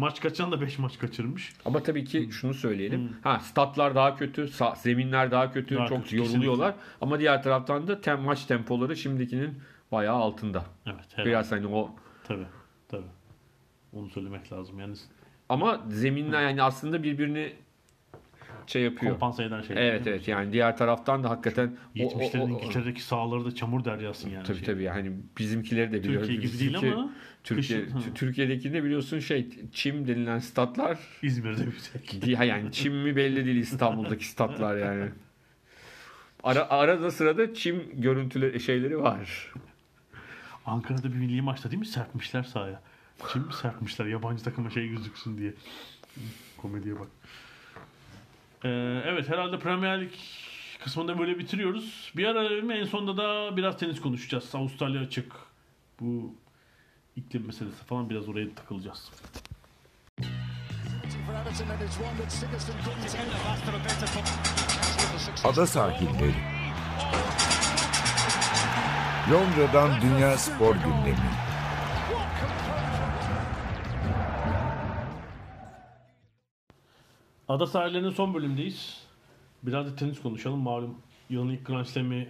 Maç 0.00 0.20
kaçan 0.20 0.52
da 0.52 0.60
5 0.60 0.78
maç 0.78 0.98
kaçırmış. 0.98 1.52
Ama 1.64 1.82
tabii 1.82 2.04
ki 2.04 2.28
şunu 2.32 2.54
söyleyelim. 2.54 3.16
Ha 3.22 3.38
statlar 3.40 3.94
daha 3.94 4.16
kötü, 4.16 4.48
zeminler 4.76 5.30
daha 5.30 5.52
kötü, 5.52 5.76
Daha 5.76 5.86
çok 5.86 6.02
kötü, 6.02 6.16
yoruluyorlar. 6.16 6.74
Ama 7.00 7.18
diğer 7.20 7.42
taraftan 7.42 7.88
da 7.88 8.00
tem 8.00 8.20
maç 8.20 8.44
tempoları 8.44 8.96
şimdikinin 8.96 9.58
bayağı 9.92 10.16
altında. 10.16 10.64
Evet. 10.86 11.06
Helal. 11.14 11.26
Biraz 11.26 11.52
hani 11.52 11.66
o 11.66 11.90
Tabii. 12.24 12.46
Tabii. 12.88 13.06
Onu 13.92 14.10
söylemek 14.10 14.52
lazım. 14.52 14.78
Yani 14.78 14.94
ama 15.48 15.80
zeminler 15.88 16.42
yani 16.42 16.62
aslında 16.62 17.02
birbirini 17.02 17.52
şey 18.66 18.82
yapıyor. 18.82 19.12
kompanse 19.12 19.44
eden 19.44 19.62
şey. 19.62 19.76
Evet 19.78 20.06
evet 20.06 20.28
yani 20.28 20.52
diğer 20.52 20.76
taraftan 20.76 21.24
da 21.24 21.30
hakikaten 21.30 21.76
o- 22.00 22.02
o- 22.06 22.20
70'lerin 22.20 22.40
o- 22.40 22.48
İngiltere'deki 22.48 23.02
sahaları 23.02 23.44
da 23.44 23.54
çamur 23.54 23.84
deryası 23.84 24.28
yani. 24.30 24.44
Tabii 24.46 24.58
şey. 24.58 24.66
tabii 24.66 24.82
yani 24.82 25.12
bizimkileri 25.38 25.92
de 25.92 26.02
biliyoruz. 26.04 26.28
Türkiye 26.28 26.50
gibi 26.50 26.60
değil 26.60 26.78
ama 26.94 27.10
Türkiye, 27.44 27.84
kışın, 27.84 28.14
Türkiye'deki 28.14 28.72
de 28.72 28.84
biliyorsun 28.84 29.18
şey 29.18 29.48
çim 29.72 30.08
denilen 30.08 30.38
statlar 30.38 30.98
İzmir'de 31.22 31.66
bir 31.66 31.78
tek. 31.92 32.22
Di- 32.22 32.36
ha 32.36 32.44
yani 32.44 32.72
çim 32.72 32.94
mi 32.94 33.16
belli 33.16 33.44
değil 33.46 33.56
İstanbul'daki 33.56 34.26
statlar 34.28 34.76
yani. 34.76 35.10
Ara, 36.42 36.70
arada 36.70 37.10
sırada 37.10 37.54
çim 37.54 38.00
görüntüleri 38.00 38.60
şeyleri 38.60 38.98
var. 38.98 39.52
Ankara'da 40.66 41.12
bir 41.12 41.18
milli 41.18 41.42
maçta 41.42 41.70
değil 41.70 41.80
mi 41.80 41.86
serpmişler 41.86 42.42
sahaya. 42.42 42.82
Şimdi 43.32 43.54
serpmişler 43.54 44.06
yabancı 44.06 44.44
takıma 44.44 44.70
şey 44.70 44.88
gözüksün 44.88 45.38
diye. 45.38 45.52
Komediye 46.56 46.94
bak. 47.00 47.08
Ee, 48.64 49.02
evet 49.06 49.28
herhalde 49.28 49.58
Premier 49.58 50.00
Lig 50.00 50.12
kısmında 50.84 51.18
böyle 51.18 51.38
bitiriyoruz. 51.38 52.12
Bir 52.16 52.24
ara 52.24 52.74
en 52.74 52.84
sonunda 52.84 53.16
da 53.16 53.56
biraz 53.56 53.78
tenis 53.78 54.00
konuşacağız. 54.00 54.54
Avustralya 54.54 55.00
açık. 55.00 55.32
Bu 56.00 56.34
iklim 57.16 57.46
meselesi 57.46 57.84
falan 57.84 58.10
biraz 58.10 58.28
oraya 58.28 58.54
takılacağız. 58.54 59.10
Ada 65.44 65.66
sahilleri. 65.66 66.34
Londra'dan 69.30 70.00
Dünya 70.00 70.36
Spor 70.38 70.74
Gündemi. 70.74 71.30
Ada 77.48 77.66
sahillerinin 77.66 78.10
son 78.10 78.34
bölümdeyiz. 78.34 79.00
Biraz 79.62 79.86
da 79.86 79.96
tenis 79.96 80.22
konuşalım. 80.22 80.58
Malum 80.58 80.98
yılın 81.30 81.48
ilk 81.48 81.66
Grand 81.66 81.84
Slam'i 81.84 82.28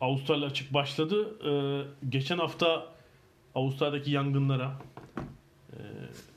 Avustralya 0.00 0.46
açık 0.46 0.74
başladı. 0.74 1.46
Ee, 1.48 2.08
geçen 2.08 2.38
hafta 2.38 2.93
Avustralya'daki 3.54 4.10
yangınlara 4.10 4.72
e, 5.72 5.78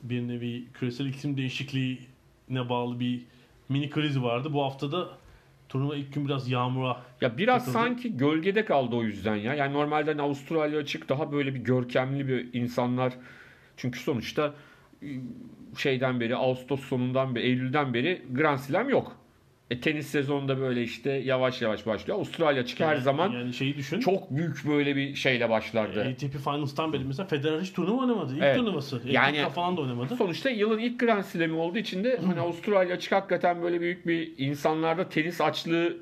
bir 0.02 0.28
nevi 0.28 0.64
küresel 0.74 1.06
iklim 1.06 1.36
değişikliğine 1.36 2.68
bağlı 2.68 3.00
bir 3.00 3.22
mini 3.68 3.90
kriz 3.90 4.22
vardı. 4.22 4.52
Bu 4.52 4.62
hafta 4.64 4.92
da 4.92 5.08
turnuva 5.68 5.96
ilk 5.96 6.14
gün 6.14 6.24
biraz 6.28 6.48
yağmura 6.50 7.02
Ya 7.20 7.38
biraz 7.38 7.64
Takıldı. 7.64 7.82
sanki 7.84 8.16
gölgede 8.16 8.64
kaldı 8.64 8.96
o 8.96 9.02
yüzden 9.02 9.36
ya. 9.36 9.54
Yani 9.54 9.72
normalde 9.72 10.10
hani 10.10 10.22
Avustralya 10.22 10.78
açık 10.78 11.08
daha 11.08 11.32
böyle 11.32 11.54
bir 11.54 11.60
görkemli 11.60 12.28
bir 12.28 12.54
insanlar. 12.60 13.12
Çünkü 13.76 14.00
sonuçta 14.00 14.54
ıı, 15.02 15.08
şeyden 15.78 16.20
beri 16.20 16.36
Ağustos 16.36 16.80
sonundan 16.80 17.34
beri 17.34 17.44
Eylül'den 17.44 17.94
beri 17.94 18.22
Grand 18.32 18.58
Slam 18.58 18.88
yok. 18.88 19.16
E, 19.70 19.80
tenis 19.80 20.06
sezonunda 20.06 20.60
böyle 20.60 20.82
işte 20.82 21.10
yavaş 21.10 21.62
yavaş 21.62 21.86
başlıyor. 21.86 22.18
Avustralya 22.18 22.62
açık 22.62 22.80
her 22.80 22.96
zaman 22.96 23.32
yani 23.32 23.52
şeyi 23.54 23.76
düşün. 23.76 24.00
çok 24.00 24.30
büyük 24.30 24.64
böyle 24.68 24.96
bir 24.96 25.14
şeyle 25.14 25.50
başlardı. 25.50 26.00
ATP 26.04 26.38
Finals'tan 26.44 26.92
beri 26.92 27.04
mesela 27.04 27.26
Federer 27.26 27.60
hiç 27.60 27.72
turnuva 27.72 28.00
oynamadı. 28.00 28.34
İlk 28.34 28.42
Evet. 28.42 28.56
turnuvası. 28.56 29.00
Yani- 29.04 29.36
Yani 29.36 29.50
falan 29.52 29.76
da 29.76 29.80
oynamadı. 29.80 30.16
Sonuçta 30.16 30.50
yılın 30.50 30.78
ilk 30.78 31.00
Grand 31.00 31.22
Slam'i 31.22 31.54
olduğu 31.54 31.78
için 31.78 32.04
de 32.04 32.20
hani 32.26 32.40
Avustralya 32.48 32.94
açık 32.96 33.12
hakikaten 33.12 33.62
böyle 33.62 33.80
büyük 33.80 34.06
bir 34.06 34.32
insanlarda 34.38 35.08
tenis 35.08 35.40
açlığı 35.40 35.96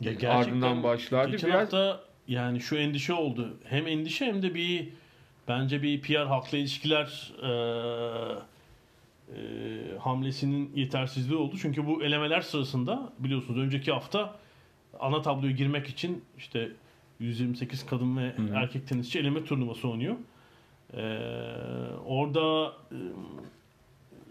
Ya 0.00 0.32
ardından 0.32 0.82
başlardı. 0.82 1.30
Geçen 1.30 1.50
Biraz 1.50 1.60
hafta 1.62 2.00
yani 2.28 2.60
şu 2.60 2.76
endişe 2.76 3.12
oldu. 3.12 3.58
Hem 3.64 3.86
endişe 3.86 4.26
hem 4.26 4.42
de 4.42 4.54
bir 4.54 4.88
bence 5.48 5.82
bir 5.82 6.00
PR 6.00 6.26
halkla 6.26 6.58
ilişkiler 6.58 7.32
eee, 7.42 8.34
eee, 9.36 9.98
hamlesinin 9.98 10.72
yetersizliği 10.76 11.38
oldu. 11.38 11.56
Çünkü 11.62 11.86
bu 11.86 12.02
elemeler 12.04 12.40
sırasında 12.40 13.12
biliyorsunuz 13.18 13.58
önceki 13.60 13.92
hafta 13.92 14.36
ana 15.00 15.22
tabloya 15.22 15.52
girmek 15.52 15.86
için 15.88 16.24
işte 16.38 16.72
128 17.20 17.86
kadın 17.86 18.16
ve 18.16 18.32
erkek 18.54 18.88
tenisçi 18.88 19.18
eleme 19.18 19.44
turnuvası 19.44 19.88
oynuyor. 19.88 20.16
Eee, 20.96 21.00
orada 22.06 22.72
eee, 22.92 22.98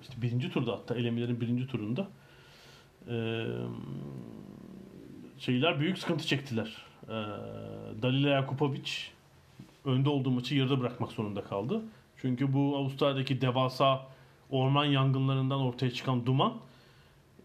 işte 0.01 0.13
birinci 0.21 0.51
turda 0.51 0.71
hatta 0.71 0.95
elemelerin 0.95 1.41
birinci 1.41 1.67
turunda 1.67 2.07
eee 3.09 3.45
şeyler 5.39 5.79
büyük 5.79 5.97
sıkıntı 5.97 6.27
çektiler. 6.27 6.75
Ee, 7.07 7.11
Dalila 8.01 8.41
Jakupovic 8.41 8.89
önde 9.85 10.09
olduğu 10.09 10.31
maçı 10.31 10.55
yarıda 10.55 10.79
bırakmak 10.79 11.11
zorunda 11.11 11.43
kaldı. 11.43 11.81
Çünkü 12.17 12.53
bu 12.53 12.77
Avustralya'daki 12.77 13.41
devasa 13.41 14.07
orman 14.49 14.85
yangınlarından 14.85 15.59
ortaya 15.59 15.91
çıkan 15.91 16.25
duman 16.25 16.53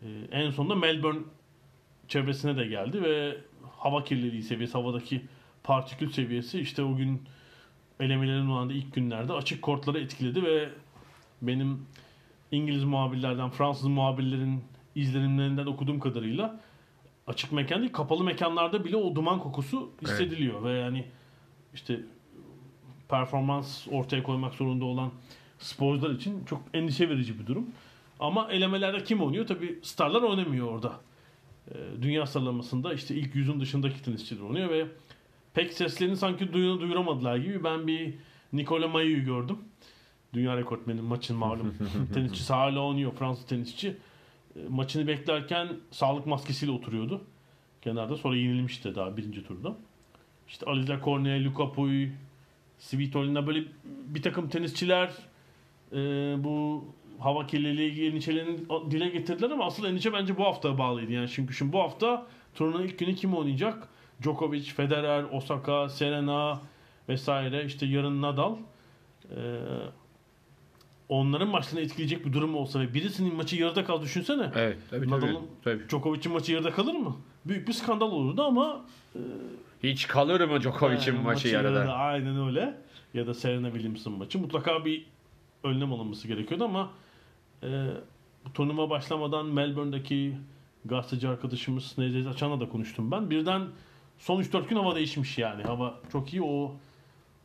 e, 0.03 0.07
en 0.31 0.51
sonunda 0.51 0.75
Melbourne 0.75 1.21
çevresine 2.09 2.57
de 2.57 2.67
geldi 2.67 3.03
ve 3.03 3.37
hava 3.79 4.05
kirliliği 4.05 4.43
seviyesi, 4.43 4.73
havadaki 4.73 5.23
partikül 5.63 6.11
seviyesi 6.11 6.61
işte 6.61 6.83
o 6.83 6.97
gün 6.97 7.23
elemelerin 8.01 8.47
olan 8.47 8.69
ilk 8.69 8.95
günlerde 8.95 9.33
açık 9.33 9.63
kortları 9.63 10.01
etkiledi 10.01 10.43
ve 10.43 10.69
benim 11.43 11.87
İngiliz 12.51 12.85
muhabirlerden, 12.85 13.51
Fransız 13.51 13.87
muhabirlerin 13.87 14.65
izlenimlerinden 14.95 15.67
okuduğum 15.67 16.01
kadarıyla 16.01 16.61
açık 17.27 17.53
mekan 17.53 17.81
değil 17.81 17.93
kapalı 17.93 18.25
mekanlarda 18.25 18.85
bile 18.85 18.97
o 18.97 19.15
duman 19.15 19.39
kokusu 19.39 19.91
hissediliyor. 20.03 20.65
Ve 20.65 20.73
yani 20.73 21.05
işte 21.75 22.01
performans 23.09 23.87
ortaya 23.91 24.23
koymak 24.23 24.55
zorunda 24.55 24.85
olan 24.85 25.11
sporcular 25.59 26.11
için 26.11 26.45
çok 26.45 26.63
endişe 26.75 27.09
verici 27.09 27.39
bir 27.39 27.47
durum. 27.47 27.67
Ama 28.21 28.53
elemelerde 28.53 29.05
kim 29.05 29.23
oynuyor? 29.23 29.47
Tabi 29.47 29.79
starlar 29.83 30.23
oynamıyor 30.23 30.67
orada. 30.67 31.01
Ee, 31.71 31.75
Dünya 32.03 32.27
sıralamasında 32.27 32.95
işte 32.95 33.15
ilk 33.15 33.35
yüzün 33.35 33.61
dışındaki 33.61 34.03
tenisçiler 34.03 34.41
oynuyor 34.41 34.71
ve 34.71 34.87
pek 35.55 35.73
seslerini 35.73 36.17
sanki 36.17 36.53
duyunu 36.53 36.81
duyuramadılar 36.81 37.37
gibi 37.37 37.65
ben 37.65 37.87
bir 37.87 38.15
Nikola 38.53 38.89
Mayu'yu 38.89 39.25
gördüm. 39.25 39.59
Dünya 40.33 40.57
rekortmeni 40.57 41.01
maçın 41.01 41.37
malum 41.37 41.75
tenisçisi 42.15 42.53
hala 42.53 42.81
oynuyor 42.81 43.13
Fransız 43.13 43.47
tenisçi. 43.47 43.97
E, 44.57 44.69
Maçını 44.69 45.07
beklerken 45.07 45.69
sağlık 45.91 46.27
maskesiyle 46.27 46.73
oturuyordu. 46.73 47.21
Kenarda 47.83 48.17
sonra 48.17 48.37
yenilmişti 48.37 48.95
daha 48.95 49.17
birinci 49.17 49.47
turda. 49.47 49.77
İşte 50.49 50.67
Aliza 50.67 51.01
Cornet, 51.05 51.47
Luca 51.47 51.73
Pouille, 51.73 52.13
Svitolina 52.79 53.47
böyle 53.47 53.65
bir 53.85 54.23
takım 54.23 54.49
tenisçiler 54.49 55.13
e, 55.93 55.97
bu 56.45 56.85
hava 57.19 57.47
kirliliği 57.47 58.11
endişelerini 58.11 58.59
dile 58.91 59.09
getirdiler 59.09 59.51
ama 59.51 59.67
asıl 59.67 59.85
endişe 59.85 60.13
bence 60.13 60.37
bu 60.37 60.45
haftaya 60.45 60.79
bağlıydı. 60.79 61.13
Yani 61.13 61.29
çünkü 61.29 61.55
şimdi 61.55 61.73
bu 61.73 61.81
hafta 61.81 62.27
turnuvanın 62.55 62.85
ilk 62.85 62.99
günü 62.99 63.15
kim 63.15 63.35
oynayacak? 63.35 63.89
Djokovic, 64.23 64.63
Federer, 64.63 65.25
Osaka, 65.33 65.89
Serena 65.89 66.61
vesaire 67.09 67.65
işte 67.65 67.87
yarın 67.87 68.23
Nadal. 68.23 68.57
E, 69.31 69.39
onların 71.09 71.49
maçlarını 71.49 71.81
etkileyecek 71.81 72.27
bir 72.27 72.33
durum 72.33 72.57
olsa 72.57 72.81
ve 72.81 72.95
birisinin 72.95 73.35
maçı 73.35 73.57
yarıda 73.57 73.85
kal 73.85 74.03
düşünsene. 74.03 74.51
evet 74.55 74.79
tabii 74.91 75.09
tabii. 75.09 75.11
Nadal'ın 75.11 75.47
tabii. 75.65 75.89
Djokovic'in 75.89 76.33
maçı 76.33 76.53
yarıda 76.53 76.71
kalır 76.71 76.95
mı? 76.95 77.17
Büyük 77.45 77.69
bir 77.69 77.73
skandal 77.73 78.11
olurdu 78.11 78.43
ama 78.43 78.85
Hiç 79.83 80.07
kalır 80.07 80.41
mı 80.49 80.61
Djokovic'in 80.61 81.15
yani 81.15 81.25
maçı 81.25 81.49
yarıda? 81.49 81.93
Aynen 81.95 82.47
öyle. 82.47 82.75
Ya 83.15 83.27
da 83.27 83.35
Serena 83.35 83.71
Williams'ın 83.71 84.13
maçı. 84.13 84.39
Mutlaka 84.39 84.85
bir 84.85 85.07
önlem 85.65 85.93
alınması 85.93 86.29
gerekiyordu 86.29 86.65
ama 86.65 86.91
e, 87.63 87.87
turnuva 88.55 88.91
başlamadan 88.91 89.47
Melbourne'deki 89.47 90.37
gazeteci 90.85 91.29
arkadaşımız 91.29 91.99
Necdet 91.99 92.27
Açan'la 92.27 92.61
da 92.61 92.69
konuştum 92.69 93.11
ben. 93.11 93.31
Birden 93.31 93.63
son 94.19 94.43
3-4 94.43 94.69
gün 94.69 94.77
hava 94.77 94.95
değişmiş 94.95 95.39
yani. 95.39 95.63
Hava 95.63 96.01
çok 96.13 96.33
iyi. 96.35 96.43
O 96.43 96.75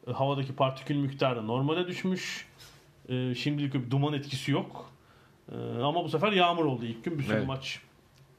e, 0.08 0.12
havadaki 0.12 0.56
partikül 0.56 0.96
miktarı 0.96 1.48
normale 1.48 1.88
düşmüş. 1.88 2.48
E, 3.10 3.36
şimdilik 3.36 3.74
bir 3.74 3.92
duman 3.92 4.14
etkisi 4.14 4.52
yok. 4.52 4.92
E, 5.52 5.56
ama 5.84 6.04
bu 6.04 6.10
sefer 6.10 6.32
yağmur 6.32 6.66
oldu 6.66 6.86
ilk 6.86 7.04
gün. 7.04 7.20
Bir 7.20 7.24
sürü 7.24 7.36
Evet. 7.36 7.48
maç 7.48 7.80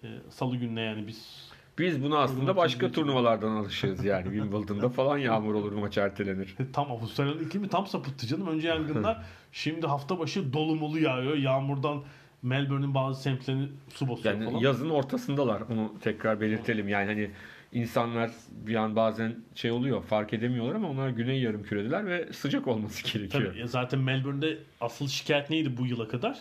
e, 0.04 0.08
salı 0.30 0.56
gününe 0.56 0.80
yani 0.80 1.06
biz 1.06 1.49
Biz 1.80 2.02
buna 2.02 2.18
aslında 2.18 2.56
başka 2.56 2.92
turnuvalardan 2.92 3.50
alışığız 3.50 4.04
yani. 4.04 4.24
Wimbledon'da 4.24 4.88
falan 5.00 5.18
yağmur 5.18 5.54
olur 5.54 5.72
maç 5.72 5.98
ertelenir. 5.98 6.56
Tam 6.72 6.92
Avustralya'nın 6.92 7.44
iklimi 7.44 7.68
tam 7.68 7.86
sapıttı 7.86 8.26
canım. 8.26 8.46
Önce 8.46 8.68
yangınlar, 8.74 9.24
şimdi 9.52 9.86
hafta 9.86 10.18
başı 10.18 10.52
dolumulu 10.52 10.98
yağıyor. 10.98 11.36
Yağmurdan 11.36 12.02
Melbourne'in 12.42 12.94
bazı 12.94 13.22
semtlerini 13.22 13.68
su 13.94 14.08
basıyor 14.08 14.34
Yani 14.34 14.44
falan. 14.44 14.58
yazın 14.58 14.90
ortasındalar 14.90 15.60
onu 15.60 15.94
tekrar 16.00 16.40
belirtelim. 16.40 16.88
Yani 16.88 17.06
hani 17.06 17.30
insanlar 17.72 18.30
bir 18.66 18.74
an 18.74 18.96
bazen 18.96 19.36
şey 19.54 19.70
oluyor 19.70 20.02
fark 20.02 20.32
edemiyorlar 20.32 20.74
ama 20.74 20.90
onlar 20.90 21.08
güney 21.08 21.40
yarım 21.40 21.62
küredeler 21.62 22.06
ve 22.06 22.32
sıcak 22.32 22.68
olması 22.68 23.12
gerekiyor. 23.12 23.44
Tabii 23.44 23.58
ya 23.58 23.66
zaten 23.66 24.00
Melbourne'de 24.00 24.58
asıl 24.80 25.08
şikayet 25.08 25.50
neydi 25.50 25.76
bu 25.76 25.86
yıla 25.86 26.08
kadar? 26.08 26.38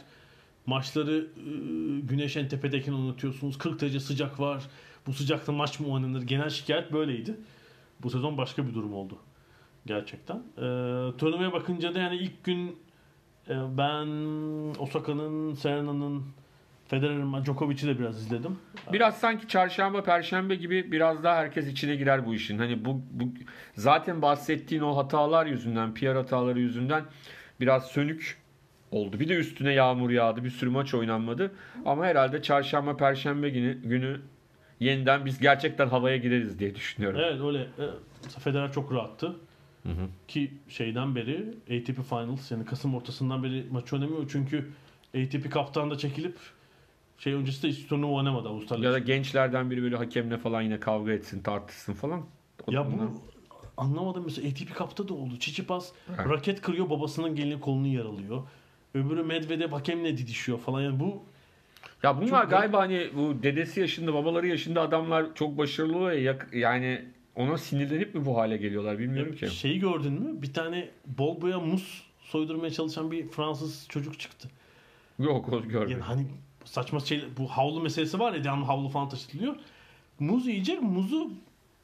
Maçları 0.65 1.17
e, 1.37 1.49
güneş 1.99 2.37
en 2.37 2.47
tepedeyken 2.47 2.93
oynatıyorsunuz. 2.93 3.57
40 3.57 3.81
derece 3.81 3.99
sıcak 3.99 4.39
var. 4.39 4.63
Bu 5.07 5.13
sıcakta 5.13 5.51
maç 5.51 5.79
mı 5.79 5.87
oynanır? 5.87 6.21
Genel 6.21 6.49
şikayet 6.49 6.93
böyleydi. 6.93 7.35
Bu 8.03 8.09
sezon 8.09 8.37
başka 8.37 8.67
bir 8.67 8.73
durum 8.73 8.93
oldu. 8.93 9.17
Gerçekten. 9.85 10.35
E, 10.35 10.61
turnuvaya 11.17 11.53
bakınca 11.53 11.95
da 11.95 11.99
yani 11.99 12.15
ilk 12.15 12.43
gün 12.43 12.75
e, 13.49 13.77
ben 13.77 14.07
Osaka'nın, 14.79 15.53
Serena'nın, 15.53 16.23
Federer'in, 16.87 17.43
Djokovic'i 17.43 17.87
de 17.87 17.99
biraz 17.99 18.17
izledim. 18.17 18.57
Biraz 18.93 19.17
sanki 19.17 19.47
çarşamba, 19.47 20.03
perşembe 20.03 20.55
gibi 20.55 20.91
biraz 20.91 21.23
daha 21.23 21.35
herkes 21.35 21.67
içine 21.67 21.95
girer 21.95 22.25
bu 22.25 22.35
işin. 22.35 22.57
Hani 22.57 22.85
bu, 22.85 23.01
bu 23.11 23.23
zaten 23.75 24.21
bahsettiğin 24.21 24.81
o 24.81 24.97
hatalar 24.97 25.45
yüzünden, 25.45 25.93
PR 25.93 26.15
hataları 26.15 26.59
yüzünden 26.59 27.03
biraz 27.59 27.87
sönük 27.87 28.37
oldu. 28.91 29.19
Bir 29.19 29.29
de 29.29 29.35
üstüne 29.35 29.73
yağmur 29.73 30.09
yağdı. 30.09 30.43
Bir 30.43 30.49
sürü 30.49 30.69
maç 30.69 30.93
oynanmadı. 30.93 31.51
Ama 31.85 32.05
herhalde 32.05 32.41
çarşamba, 32.41 32.97
perşembe 32.97 33.49
günü, 33.49 33.81
günü 33.81 34.21
yeniden 34.79 35.25
biz 35.25 35.39
gerçekten 35.39 35.87
havaya 35.87 36.17
gireriz 36.17 36.59
diye 36.59 36.75
düşünüyorum. 36.75 37.19
Evet 37.23 37.41
öyle. 37.41 37.59
E, 37.59 38.39
Federer 38.39 38.71
çok 38.71 38.93
rahattı. 38.93 39.35
Ki 40.27 40.51
şeyden 40.69 41.15
beri 41.15 41.53
ATP 41.63 42.09
Finals 42.09 42.51
yani 42.51 42.65
Kasım 42.65 42.95
ortasından 42.95 43.43
beri 43.43 43.65
maç 43.71 43.93
oynamıyor. 43.93 44.29
Çünkü 44.31 44.69
ATP 45.17 45.51
kaptan 45.51 45.91
da 45.91 45.97
çekilip 45.97 46.37
şey 47.17 47.33
öncesi 47.33 47.63
de 47.63 47.67
hiç 47.67 47.87
turnuva 47.87 48.11
oynamadı 48.11 48.47
Avustralya. 48.49 48.85
Ya 48.85 48.93
da 48.93 48.99
gençlerden 48.99 49.71
biri 49.71 49.81
böyle 49.83 49.95
hakemle 49.95 50.37
falan 50.37 50.61
yine 50.61 50.79
kavga 50.79 51.11
etsin, 51.11 51.41
tartışsın 51.41 51.93
falan. 51.93 52.25
Ya 52.69 52.83
Ondan- 52.87 52.99
bu 53.13 53.21
anlamadım 53.77 54.23
mesela 54.25 54.47
ATP 54.49 54.77
Cup'ta 54.77 55.07
da 55.07 55.13
oldu. 55.13 55.39
Çiçipas 55.39 55.91
Evet. 56.09 56.29
raket 56.29 56.61
kırıyor 56.61 56.89
babasının 56.89 57.35
gelini 57.35 57.59
kolunu 57.59 57.87
yaralıyor. 57.87 58.43
Öbürü 58.93 59.23
Medvedev 59.23 59.71
hakemle 59.71 60.17
didişiyor 60.17 60.59
falan. 60.59 60.81
Yani 60.81 60.99
bu 60.99 61.23
Ya 62.03 62.17
bunlar 62.21 62.41
Çok 62.41 62.51
galiba 62.51 62.79
hani 62.79 63.09
bu 63.15 63.43
dedesi 63.43 63.79
yaşında, 63.79 64.13
babaları 64.13 64.47
yaşında 64.47 64.81
adamlar 64.81 65.25
çok 65.35 65.57
başarılı 65.57 66.13
ya. 66.13 66.37
Yani 66.53 67.05
ona 67.35 67.57
sinirlenip 67.57 68.15
mi 68.15 68.25
bu 68.25 68.37
hale 68.37 68.57
geliyorlar 68.57 68.99
bilmiyorum 68.99 69.35
ki. 69.35 69.47
şeyi 69.49 69.79
gördün 69.79 70.13
mü? 70.13 70.41
Bir 70.41 70.53
tane 70.53 70.89
bol 71.05 71.41
boya 71.41 71.59
muz 71.59 72.03
soydurmaya 72.21 72.71
çalışan 72.71 73.11
bir 73.11 73.27
Fransız 73.27 73.85
çocuk 73.89 74.19
çıktı. 74.19 74.49
Yok 75.19 75.53
o 75.53 75.61
görmedim. 75.61 75.91
Yani 75.91 76.01
hani 76.01 76.25
saçma 76.65 76.99
şey 76.99 77.23
bu 77.37 77.47
havlu 77.47 77.81
meselesi 77.81 78.19
var 78.19 78.33
ya 78.33 78.43
devamlı 78.43 78.65
havlu 78.65 78.89
falan 78.89 79.09
taşıtılıyor. 79.09 79.55
Muz 80.19 80.47
yiyecek 80.47 80.81
muzu 80.81 81.31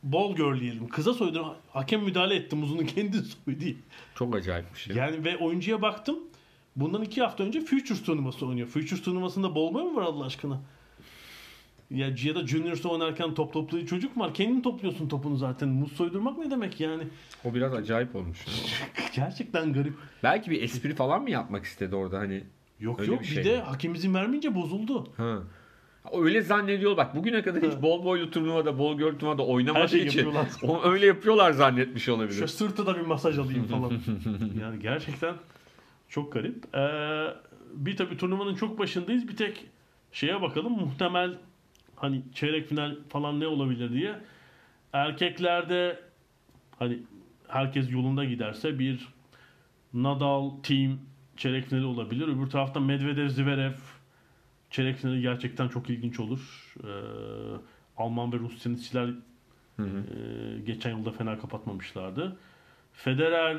bol 0.04 0.36
görleyelim. 0.36 0.88
Kıza 0.88 1.14
soydu. 1.14 1.56
Hakem 1.74 2.04
müdahale 2.04 2.36
etti 2.36 2.56
muzunu 2.56 2.86
kendi 2.86 3.18
soydu. 3.18 3.66
Çok 4.16 4.36
acayip 4.36 4.74
bir 4.74 4.80
şey. 4.80 4.96
Yani 4.96 5.26
ve 5.26 5.38
oyuncuya 5.38 5.82
baktım. 5.82 6.20
Bundan 6.76 7.02
iki 7.02 7.22
hafta 7.22 7.44
önce 7.44 7.62
Futures 7.62 8.04
turnuvası 8.04 8.46
oynuyor. 8.46 8.68
Futures 8.68 9.02
turnuvasında 9.02 9.56
bol 9.56 9.74
boy 9.74 9.84
mu 9.84 9.96
var 9.96 10.02
Allah 10.02 10.26
aşkına? 10.26 10.62
Ya 11.92 12.08
ya 12.24 12.36
da 12.36 12.48
Juniors 12.48 12.86
oynarken 12.86 13.34
top 13.34 13.54
toplayan 13.54 13.86
çocuk 13.86 14.16
mu 14.16 14.24
var? 14.24 14.34
Kendin 14.34 14.62
topluyorsun 14.62 15.08
topunu 15.08 15.38
zaten. 15.38 15.70
Muz 15.70 15.92
soydurmak 15.92 16.38
ne 16.38 16.52
demek 16.52 16.80
yani? 16.80 17.04
O 17.46 17.54
biraz 17.54 17.74
acayip 17.74 18.16
olmuş. 18.16 18.46
Gerçekten 19.16 19.74
garip. 19.74 19.94
Belki 20.24 20.52
bir 20.52 20.62
espri 20.62 20.96
falan 20.96 21.22
mı 21.22 21.30
yapmak 21.30 21.66
istedi 21.66 21.96
orada 21.96 22.20
hani? 22.20 22.44
Yok 22.80 23.00
Öyle 23.00 23.12
yok 23.12 23.22
bir 23.22 23.28
bir, 23.28 23.34
şey 23.34 23.46
de 23.46 23.58
mi? 23.58 23.64
hakem 23.64 23.96
izin 23.96 24.14
vermeyince 24.14 24.56
bozuldu. 24.56 25.08
Ha. 25.18 25.40
Öyle 26.14 26.42
zannediyor 26.42 26.98
bak 26.98 27.16
bugüne 27.16 27.42
kadar 27.42 27.64
hiç 27.64 27.82
bol 27.82 28.06
boylu 28.06 28.32
turnuvada, 28.32 28.80
bol 28.80 28.98
göl 28.98 29.20
turnuvada 29.20 29.46
oynamadığı 29.46 29.90
şeyi 29.90 30.06
için 30.06 30.20
yapıyorlar. 30.20 30.48
onu 30.64 30.84
öyle 30.84 31.06
yapıyorlar 31.06 31.52
zannetmiş 31.52 32.10
olabilir. 32.10 32.40
Şu 32.40 32.48
sırtı 32.48 32.86
da 32.86 32.96
bir 32.96 33.02
masaj 33.02 33.40
alayım 33.40 33.68
falan. 33.68 33.92
yani 34.62 34.80
gerçekten 34.80 35.36
çok 36.10 36.34
garip. 36.34 36.76
Ee, 36.76 37.34
bir 37.74 37.98
tabii 37.98 38.18
turnuvanın 38.18 38.56
çok 38.56 38.80
başındayız. 38.80 39.28
Bir 39.28 39.36
tek 39.36 39.66
şeye 40.12 40.42
bakalım. 40.42 40.72
Muhtemel 40.72 41.38
hani 41.96 42.22
çeyrek 42.34 42.68
final 42.68 42.96
falan 43.10 43.40
ne 43.40 43.48
olabilir 43.48 43.94
diye. 43.94 44.16
Erkeklerde 44.94 46.00
hani 46.80 47.00
herkes 47.48 47.92
yolunda 47.92 48.26
giderse 48.26 48.80
bir 48.80 49.08
Nadal 49.94 50.50
team 50.64 51.00
çeyrek 51.38 51.66
finali 51.66 51.86
olabilir. 51.86 52.28
Öbür 52.28 52.50
tarafta 52.50 52.80
Medvedev 52.80 53.30
Zverev 53.30 53.74
çeyrek 54.70 54.98
finali 54.98 55.22
gerçekten 55.22 55.68
çok 55.68 55.90
ilginç 55.90 56.20
olur. 56.20 56.74
Ee, 56.84 56.88
Alman 57.98 58.34
ve 58.34 58.38
Rus 58.38 58.64
tenisçiler 58.64 59.10
Hı 59.78 59.84
hı. 59.84 59.88
ee, 59.88 60.60
geçen 60.60 60.98
yılda 60.98 61.12
fena 61.12 61.40
kapatmamışlardı. 61.40 62.38
Federer, 62.94 63.58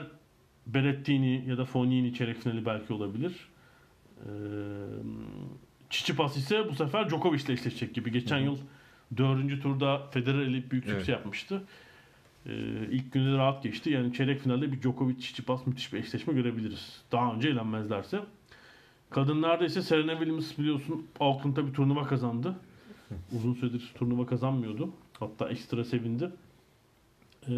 Berrettini 0.66 1.44
ya 1.48 1.58
da 1.58 1.64
Fognini 1.64 2.14
çeyrek 2.14 2.38
finali 2.42 2.66
belki 2.66 2.92
olabilir. 2.92 3.32
Ee, 4.20 4.28
Tsitsipas 5.90 6.36
ise 6.36 6.68
bu 6.68 6.74
sefer 6.74 7.08
Djokovic 7.08 7.42
ile 7.44 7.52
eşleşecek 7.52 7.94
gibi. 7.94 8.12
Geçen 8.12 8.38
yıl 8.38 8.56
dördüncü 9.16 9.60
turda 9.62 10.06
Federer 10.10 10.38
eleyip 10.40 10.70
büyük 10.70 10.84
sükse 10.84 10.96
Evet. 10.98 11.08
yapmıştı. 11.08 11.62
Ee, 12.46 12.52
ilk 12.90 13.12
günü 13.12 13.32
de 13.32 13.36
rahat 13.36 13.62
geçti. 13.62 13.90
Yani 13.90 14.12
çeyrek 14.12 14.40
finalde 14.40 14.72
bir 14.72 14.82
Djokovic 14.82 15.14
Tsitsipas 15.16 15.66
müthiş 15.66 15.92
bir 15.92 15.98
eşleşme 15.98 16.34
görebiliriz. 16.34 17.02
Daha 17.12 17.34
önce 17.34 17.48
eğlenmezlerse. 17.48 18.20
Kadınlarda 19.10 19.64
ise 19.64 19.82
Serena 19.82 20.12
Williams 20.12 20.58
biliyorsun 20.58 21.06
Auckland'da 21.20 21.66
bir 21.66 21.72
turnuva 21.74 22.06
kazandı. 22.06 22.54
Uzun 23.36 23.54
süredir 23.54 23.92
turnuva 23.98 24.26
kazanmıyordu. 24.26 24.90
Hatta 25.20 25.48
ekstra 25.48 25.84
sevindi. 25.84 26.30
Ee, 27.48 27.52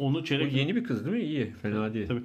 onu 0.00 0.24
çeyrek 0.24 0.52
yeni 0.52 0.76
bir 0.76 0.84
kız 0.84 1.04
değil 1.06 1.16
mi? 1.16 1.22
İyi. 1.22 1.52
Fena 1.62 1.94
değil. 1.94 2.08
Tabii. 2.08 2.22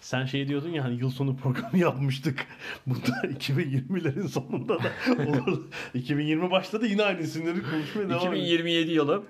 Sen 0.00 0.24
şey 0.24 0.48
diyordun 0.48 0.68
ya 0.68 0.84
hani 0.84 1.00
yıl 1.00 1.10
sonu 1.10 1.36
programı 1.36 1.78
yapmıştık. 1.78 2.46
Bu 2.86 2.94
da 2.94 3.26
2020'lerin 3.26 4.28
sonunda 4.28 4.78
da 4.78 4.88
olur. 5.28 5.62
2020 5.94 6.50
başladı 6.50 6.86
yine 6.86 7.02
aynı 7.02 7.20
isimleri 7.20 7.62
konuşmaya 7.62 8.08
devam 8.08 8.18
ediyoruz. 8.34 8.38
2027 8.38 8.90
yılı. 8.92 9.22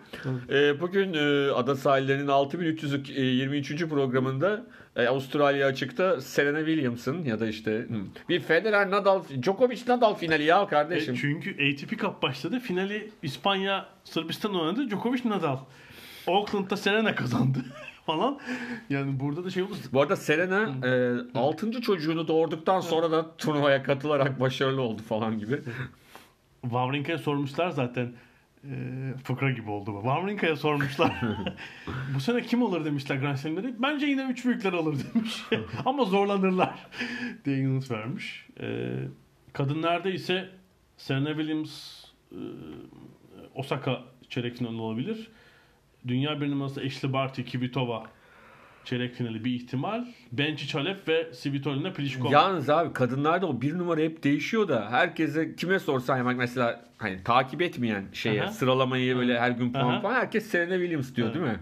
Ee, 0.50 0.80
bugün 0.80 1.14
e, 1.14 1.50
Ada 1.52 1.76
Sahilleri'nin 1.76 2.28
6323. 2.28 3.86
programında 3.88 4.66
e, 4.96 5.06
Avustralya 5.06 5.66
açıkta 5.66 6.20
Serena 6.20 6.58
Williams'ın 6.58 7.24
ya 7.24 7.40
da 7.40 7.46
işte 7.46 7.86
bir 8.28 8.40
Federer 8.40 8.90
Nadal 8.90 9.22
Djokovic 9.42 9.80
Nadal 9.88 10.14
finali 10.14 10.44
ya 10.44 10.62
E, 10.62 10.66
kardeşim. 10.66 11.14
çünkü 11.20 11.50
ATP 11.50 11.98
Cup 12.00 12.22
başladı. 12.22 12.60
Finali 12.60 13.10
İspanya 13.22 13.86
Sırbistan 14.04 14.54
oynadı. 14.60 14.90
Djokovic 14.90 15.20
Nadal. 15.24 15.58
Auckland'da 16.26 16.76
Serena 16.76 17.14
kazandı 17.14 17.58
falan. 18.06 18.38
Yani 18.90 19.20
burada 19.20 19.44
da 19.44 19.50
şey 19.50 19.62
olur. 19.62 19.76
Bu 19.92 20.00
arada 20.00 20.16
Serena 20.16 20.74
6. 21.34 21.80
çocuğunu 21.80 22.28
doğurduktan 22.28 22.80
sonra 22.80 23.10
da 23.10 23.36
turnuvaya 23.36 23.82
katılarak 23.82 24.40
başarılı 24.40 24.82
oldu 24.82 25.02
falan 25.02 25.38
gibi. 25.38 25.60
Wawrinka'ya 26.62 27.18
sormuşlar 27.18 27.70
zaten. 27.70 28.12
E, 28.64 28.74
fıkra 29.24 29.50
gibi 29.50 29.70
oldu 29.70 29.94
bu. 29.94 30.00
Wawrinka'ya 30.00 30.56
sormuşlar. 30.56 31.12
bu 32.14 32.20
sene 32.20 32.42
kim 32.42 32.62
alır 32.62 32.84
demişler 32.84 33.16
Grand 33.16 33.36
Slam'leri. 33.36 33.74
Bence 33.82 34.06
yine 34.06 34.22
üç 34.30 34.44
büyükler 34.44 34.72
alır 34.72 34.96
demiş. 35.14 35.44
Ama 35.84 36.04
zorlanırlar 36.04 36.74
diye 37.44 37.58
yanıt 37.58 37.90
vermiş. 37.90 38.46
E, 38.60 38.94
kadınlarda 39.52 40.10
ise 40.10 40.48
Serena 40.96 41.28
Williams 41.28 42.04
e, 42.32 42.40
Osaka 43.54 44.02
çeyrek 44.28 44.56
finali 44.56 44.76
olabilir. 44.76 45.30
Dünya 46.06 46.40
bir 46.40 46.50
numarası 46.50 46.80
Ashley 46.80 47.12
Barty, 47.12 47.42
Kvitova 47.42 48.06
çeyrek 48.84 49.14
finali 49.14 49.44
bir 49.44 49.50
ihtimal. 49.50 50.04
Benčić 50.34 50.74
Halep 50.78 51.08
ve 51.08 51.32
Svitolina 51.32 51.92
Pliskova. 51.92 52.32
Yalnız 52.32 52.70
abi 52.70 52.92
kadınlarda 52.92 53.46
o 53.46 53.60
bir 53.60 53.78
numara 53.78 54.00
hep 54.00 54.24
değişiyor 54.24 54.68
da 54.68 54.90
herkese 54.90 55.56
kime 55.56 55.78
sorsan 55.78 56.16
yani 56.16 56.34
mesela 56.34 56.84
hani 56.98 57.24
takip 57.24 57.62
etmeyen 57.62 58.04
şeye 58.12 58.42
Aha. 58.42 58.50
sıralamayı 58.50 59.16
böyle 59.16 59.40
her 59.40 59.50
gün 59.50 59.72
puan 59.72 59.84
Aha. 59.84 60.00
falan 60.00 60.14
herkes 60.14 60.46
Serena 60.46 60.74
Williams 60.74 61.14
diyor 61.14 61.34
değil 61.34 61.44
mi? 61.44 61.58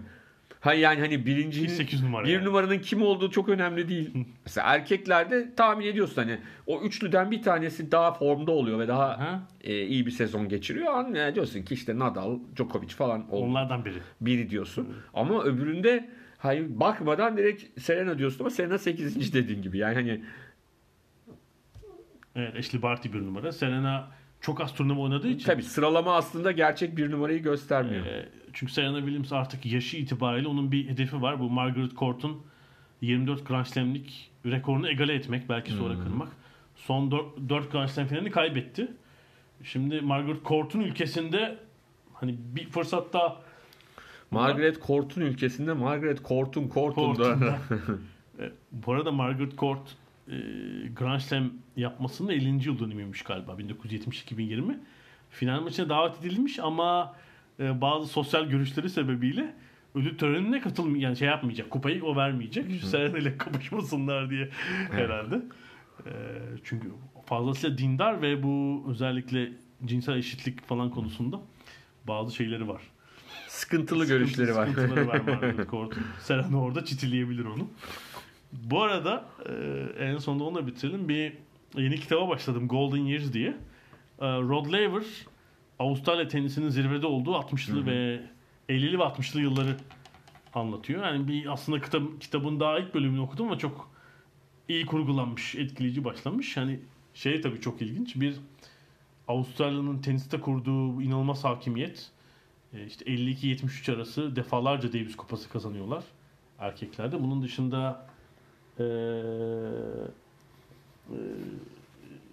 Ha 0.63 0.73
yani 0.73 0.99
hani 0.99 1.25
birincinin 1.25 1.67
8 1.67 2.03
numara 2.03 2.25
bir 2.25 2.29
yani. 2.29 2.45
numaranın 2.45 2.79
kim 2.79 3.01
olduğu 3.01 3.31
çok 3.31 3.49
önemli 3.49 3.89
değil. 3.89 4.11
Mesela 4.45 4.73
erkeklerde 4.73 5.55
tahmin 5.55 5.85
ediyorsun 5.85 6.15
hani 6.15 6.39
o 6.67 6.81
üçlüden 6.81 7.31
bir 7.31 7.41
tanesi 7.41 7.91
daha 7.91 8.13
formda 8.13 8.51
oluyor 8.51 8.79
ve 8.79 8.87
daha 8.87 9.09
Aha. 9.09 9.47
e, 9.61 9.85
iyi 9.85 10.05
bir 10.05 10.11
sezon 10.11 10.49
geçiriyor. 10.49 10.93
An 10.93 11.13
yani 11.13 11.35
diyorsun 11.35 11.61
ki 11.61 11.73
işte 11.73 11.99
Nadal, 11.99 12.39
Djokovic 12.55 12.87
falan 12.87 13.29
oldu. 13.31 13.45
Onlardan 13.45 13.85
biri. 13.85 13.97
biri 14.21 14.49
diyorsun. 14.49 14.95
Ama 15.13 15.43
öbüründe 15.43 16.09
hayır 16.37 16.79
bakmadan 16.79 17.37
direkt 17.37 17.81
Serena 17.81 18.17
diyorsun 18.17 18.39
ama 18.39 18.49
Serena 18.49 18.77
8. 18.77 19.33
dediğin 19.33 19.61
gibi. 19.61 19.77
Yani 19.77 19.95
hani 19.95 20.23
Evet 22.35 22.55
Ashley 22.55 22.81
Barty 22.81 23.09
bir 23.13 23.21
numara. 23.21 23.51
Serena 23.51 24.11
çok 24.43 24.61
az 24.61 24.73
turnuva 24.73 25.01
oynadığı 25.01 25.27
için. 25.27 25.45
Tabii 25.45 25.63
sıralama 25.63 26.15
aslında 26.15 26.51
gerçek 26.51 26.97
bir 26.97 27.11
numarayı 27.11 27.43
göstermiyor. 27.43 28.05
Ee, 28.05 28.29
çünkü 28.53 28.73
Serena 28.73 28.97
Williams 28.97 29.33
artık 29.33 29.65
yaşı 29.65 29.97
itibariyle 29.97 30.47
onun 30.47 30.71
bir 30.71 30.89
hedefi 30.89 31.21
var. 31.21 31.39
Bu 31.39 31.49
Margaret 31.49 31.97
Court'un 31.97 32.41
24 33.01 33.47
Grand 33.47 33.65
Slam'lik 33.65 34.31
rekorunu 34.45 34.89
egale 34.89 35.13
etmek. 35.13 35.49
Belki 35.49 35.71
sonra 35.71 35.93
kırmak. 35.93 36.27
Son 36.75 37.11
4, 37.11 37.25
4 37.49 37.71
Grand 37.71 37.87
Slam 37.87 38.07
finalini 38.07 38.31
kaybetti. 38.31 38.91
Şimdi 39.63 40.01
Margaret 40.01 40.45
Court'un 40.45 40.79
ülkesinde 40.79 41.57
hani 42.13 42.35
bir 42.55 42.69
fırsatta 42.69 43.41
Margaret 44.31 44.87
Court'un 44.87 45.21
ülkesinde 45.21 45.73
Margaret 45.73 46.25
Court'un 46.25 46.69
Court'unda. 46.69 47.23
Court'unda. 47.23 47.57
E, 48.39 48.51
bu 48.71 48.93
arada 48.93 49.11
Margaret 49.11 49.57
Court 49.57 49.95
e, 50.27 50.35
Grand 50.95 51.19
Slam 51.19 51.51
yapmasının 51.77 52.29
50. 52.29 52.67
yıl 52.67 52.79
dönümüymüş 52.79 53.21
galiba 53.21 53.51
1970-2020. 53.51 54.77
Final 55.29 55.61
maçına 55.61 55.89
davet 55.89 56.19
edilmiş 56.19 56.59
ama 56.59 57.15
e, 57.59 57.81
bazı 57.81 58.07
sosyal 58.07 58.45
görüşleri 58.45 58.89
sebebiyle 58.89 59.53
ödül 59.95 60.17
törenine 60.17 60.61
katılmıyor. 60.61 61.01
Yani 61.01 61.17
şey 61.17 61.27
yapmayacak. 61.27 61.69
Kupayı 61.69 62.03
o 62.03 62.15
vermeyecek. 62.15 62.83
Serena 62.83 63.17
ile 63.17 63.37
kapışmasınlar 63.37 64.29
diye 64.29 64.49
herhalde. 64.91 65.41
E, 66.05 66.11
çünkü 66.63 66.87
fazlasıyla 67.25 67.77
dindar 67.77 68.21
ve 68.21 68.43
bu 68.43 68.85
özellikle 68.89 69.51
cinsel 69.85 70.15
eşitlik 70.17 70.67
falan 70.67 70.89
konusunda 70.89 71.41
bazı 72.07 72.35
şeyleri 72.35 72.67
var. 72.67 72.81
Sıkıntılı 73.47 74.05
görüşleri 74.05 74.55
var. 74.55 74.67
Sıkıntıları 74.67 75.07
var 75.07 75.19
Margaret 75.27 75.69
Court'un. 75.69 76.03
Serena 76.19 76.61
orada 76.61 76.85
çitileyebilir 76.85 77.45
onu. 77.45 77.67
Bu 78.63 78.81
arada 78.81 79.25
e, 79.49 79.53
en 80.05 80.17
sonunda 80.17 80.43
onu 80.43 80.55
da 80.55 80.67
bitirelim. 80.67 81.09
Bir 81.09 81.33
yeni 81.77 81.95
kitaba 81.95 82.29
başladım 82.29 82.67
Golden 82.67 83.05
Years 83.05 83.33
diye. 83.33 83.49
E, 84.19 84.27
Rod 84.27 84.73
Laver 84.73 85.03
Avustralya 85.79 86.27
tenisinin 86.27 86.69
zirvede 86.69 87.07
olduğu 87.07 87.31
60'lı 87.31 87.85
ve 87.85 88.21
50'li 88.69 88.99
ve 88.99 89.03
60'lı 89.03 89.41
yılları 89.41 89.77
anlatıyor. 90.53 91.03
Yani 91.03 91.27
bir 91.27 91.53
aslında 91.53 91.81
kitap, 91.81 92.21
kitabın 92.21 92.59
daha 92.59 92.79
ilk 92.79 92.93
bölümünü 92.93 93.19
okudum 93.19 93.47
ama 93.47 93.57
çok 93.57 93.91
iyi 94.69 94.85
kurgulanmış, 94.85 95.55
etkileyici 95.55 96.03
başlamış. 96.03 96.57
Yani 96.57 96.79
şey 97.13 97.41
tabii 97.41 97.61
çok 97.61 97.81
ilginç. 97.81 98.15
Bir 98.15 98.35
Avustralya'nın 99.27 99.99
teniste 99.99 100.39
kurduğu 100.39 101.01
inanılmaz 101.01 101.43
hakimiyet. 101.43 102.11
E, 102.73 102.85
işte 102.85 103.05
52-73 103.05 103.95
arası 103.95 104.35
defalarca 104.35 104.93
Davis 104.93 105.15
Kupası 105.15 105.49
kazanıyorlar 105.49 106.03
erkeklerde. 106.59 107.23
Bunun 107.23 107.41
dışında 107.41 108.05
e, 108.79 108.83
e, 111.09 111.17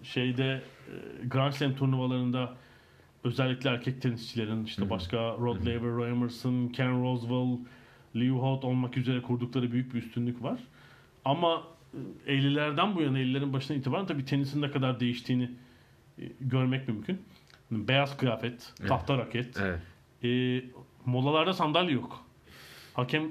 şeyde 0.02 0.44
e, 0.52 1.26
Grand 1.28 1.52
Slam 1.52 1.74
turnuvalarında 1.74 2.54
özellikle 3.24 3.70
erkek 3.70 4.02
tenisçilerin 4.02 4.64
işte 4.64 4.90
başka 4.90 5.16
Rod 5.16 5.66
Laver, 5.66 5.90
Roy 5.90 6.10
Emerson, 6.10 6.68
Ken 6.68 7.02
Roswell, 7.02 7.58
Liu 8.16 8.34
Holt 8.38 8.64
olmak 8.64 8.96
üzere 8.96 9.22
kurdukları 9.22 9.72
büyük 9.72 9.94
bir 9.94 9.98
üstünlük 9.98 10.42
var. 10.42 10.60
Ama 11.24 11.62
e, 12.26 12.32
50'lerden 12.36 12.94
bu 12.94 13.02
yana 13.02 13.18
50'lerin 13.18 13.52
başına 13.52 13.76
itibaren 13.76 14.06
tabii 14.06 14.24
tenisin 14.24 14.62
ne 14.62 14.70
kadar 14.70 15.00
değiştiğini 15.00 15.50
e, 16.18 16.22
görmek 16.40 16.88
mümkün. 16.88 17.22
Beyaz 17.70 18.16
kıyafet, 18.16 18.72
tahta 18.88 19.18
raket, 19.18 19.60
Evet. 19.62 19.80
e, 20.24 20.62
molalarda 21.06 21.52
sandalye 21.52 21.92
yok. 21.94 22.24
Hakem 22.94 23.22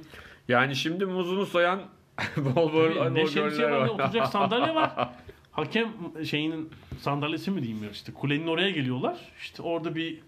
Yani 0.48 0.76
şimdi 0.76 1.06
muzunu 1.06 1.46
soyan 1.46 1.82
bol 2.38 2.74
bol 2.74 2.94
Tabii, 2.96 3.14
ne 3.16 3.22
bol 3.22 3.28
şemsiye 3.28 3.68
goller 3.68 3.72
var 3.72 3.82
var. 3.82 3.88
oturacak 3.88 4.28
sandalye 4.28 4.76
var. 4.76 5.10
Hakem 5.52 5.90
şeyinin 6.26 6.70
sandalyesi 7.00 7.52
mi 7.52 7.62
diyeyim 7.64 7.84
ya 7.84 7.90
işte 7.90 8.14
kulenin 8.14 8.48
oraya 8.48 8.70
geliyorlar. 8.70 9.18
İşte 9.40 9.62
orada 9.62 9.96
bir 9.96 10.20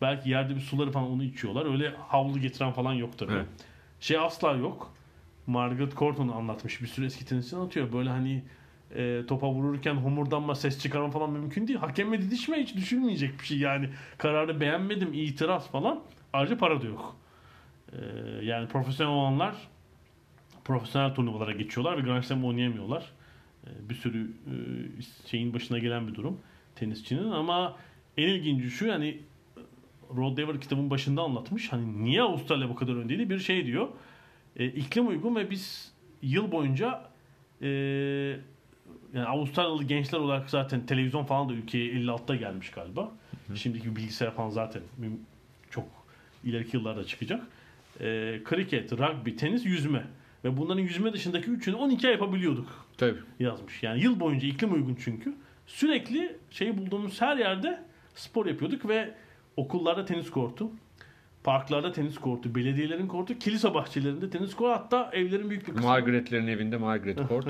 belki 0.00 0.30
yerde 0.30 0.56
bir 0.56 0.60
suları 0.60 0.90
falan 0.90 1.10
onu 1.10 1.24
içiyorlar. 1.24 1.72
Öyle 1.72 1.92
havlu 2.08 2.38
getiren 2.38 2.72
falan 2.72 2.92
yok 2.92 3.18
tabii. 3.18 3.32
Evet. 3.32 3.46
Şey 4.00 4.18
asla 4.18 4.52
yok. 4.52 4.94
Margaret 5.46 5.96
Court 5.96 6.18
onu 6.18 6.34
anlatmış. 6.36 6.82
Bir 6.82 6.86
sürü 6.86 7.06
eski 7.06 7.24
tenisçi 7.26 7.56
anlatıyor. 7.56 7.92
Böyle 7.92 8.10
hani 8.10 8.42
e, 8.96 9.22
topa 9.28 9.50
vururken 9.50 9.94
homurdanma, 9.94 10.54
ses 10.54 10.78
çıkarma 10.82 11.10
falan 11.10 11.30
mümkün 11.30 11.68
değil. 11.68 11.78
Hakemle 11.78 12.22
didişme 12.22 12.62
hiç 12.62 12.76
düşünmeyecek 12.76 13.40
bir 13.40 13.44
şey 13.44 13.58
yani. 13.58 13.90
Kararı 14.18 14.60
beğenmedim, 14.60 15.12
itiraz 15.12 15.70
falan. 15.70 16.00
Ayrıca 16.32 16.58
para 16.58 16.82
da 16.82 16.86
yok. 16.86 17.16
E, 17.92 17.96
yani 18.42 18.68
profesyonel 18.68 19.12
olanlar 19.14 19.54
profesyonel 20.64 21.14
turnuvalara 21.14 21.52
geçiyorlar 21.52 21.96
ve 21.98 22.00
Grand 22.00 22.22
Slam 22.22 22.44
oynayamıyorlar. 22.44 23.12
E, 23.66 23.88
Bir 23.88 23.94
sürü 23.94 24.24
e, 24.24 24.52
şeyin 25.28 25.54
başına 25.54 25.78
gelen 25.78 26.08
bir 26.08 26.14
durum 26.14 26.38
tenisçinin 26.74 27.30
ama 27.30 27.76
en 28.16 28.28
ilginci 28.28 28.70
şu 28.70 28.86
yani 28.86 29.18
Rod 30.16 30.38
Laver 30.38 30.60
kitabın 30.60 30.90
başında 30.90 31.22
anlatmış. 31.22 31.72
Hani 31.72 32.04
niye 32.04 32.22
Avustralya 32.22 32.68
bu 32.68 32.74
kadar 32.74 32.94
öndeydi? 32.94 33.30
Bir 33.30 33.38
şey 33.38 33.66
diyor. 33.66 33.88
E, 34.56 34.66
iklim 34.66 35.08
uygun 35.08 35.36
ve 35.36 35.50
biz 35.50 35.92
yıl 36.22 36.52
boyunca 36.52 37.02
e, 37.62 37.68
yani 39.14 39.26
Avustralyalı 39.26 39.84
gençler 39.84 40.18
olarak 40.18 40.50
zaten 40.50 40.86
televizyon 40.86 41.24
falan 41.24 41.48
da 41.48 41.52
ülkeye 41.52 41.92
56'da 41.92 42.36
gelmiş 42.36 42.70
galiba. 42.70 43.12
Şimdiki 43.54 43.96
bilgisayar 43.96 44.30
falan 44.34 44.50
zaten 44.50 44.82
çok 45.70 45.84
ileriki 46.44 46.76
yıllarda 46.76 47.04
çıkacak. 47.04 47.46
E, 48.00 48.40
kriket, 48.44 48.92
rugby, 48.92 49.30
tenis, 49.30 49.66
yüzme. 49.66 50.06
Ve 50.44 50.56
bunların 50.56 50.80
yüzme 50.80 51.12
dışındaki 51.12 51.50
üçünü 51.50 51.76
12 51.76 52.06
ay 52.06 52.12
yapabiliyorduk 52.12 52.86
Tabii. 52.98 53.18
yazmış. 53.40 53.82
Yani 53.82 54.02
yıl 54.02 54.20
boyunca 54.20 54.48
iklim 54.48 54.72
uygun 54.74 54.96
çünkü. 55.04 55.34
Sürekli 55.66 56.36
şey 56.50 56.78
bulduğumuz 56.78 57.20
her 57.20 57.36
yerde 57.36 57.82
spor 58.14 58.46
yapıyorduk 58.46 58.88
ve 58.88 59.14
okullarda 59.56 60.04
tenis 60.04 60.30
kortu, 60.30 60.70
parklarda 61.44 61.92
tenis 61.92 62.18
kortu, 62.18 62.54
belediyelerin 62.54 63.06
kortu, 63.06 63.38
kilise 63.38 63.74
bahçelerinde 63.74 64.30
tenis 64.30 64.54
kortu 64.54 64.72
hatta 64.72 65.10
evlerin 65.12 65.50
büyük 65.50 65.68
bir 65.68 65.72
kısmı 65.74 65.88
Margaret'lerin 65.88 66.46
evinde 66.46 66.76
Margaret 66.76 67.18
Court. 67.28 67.46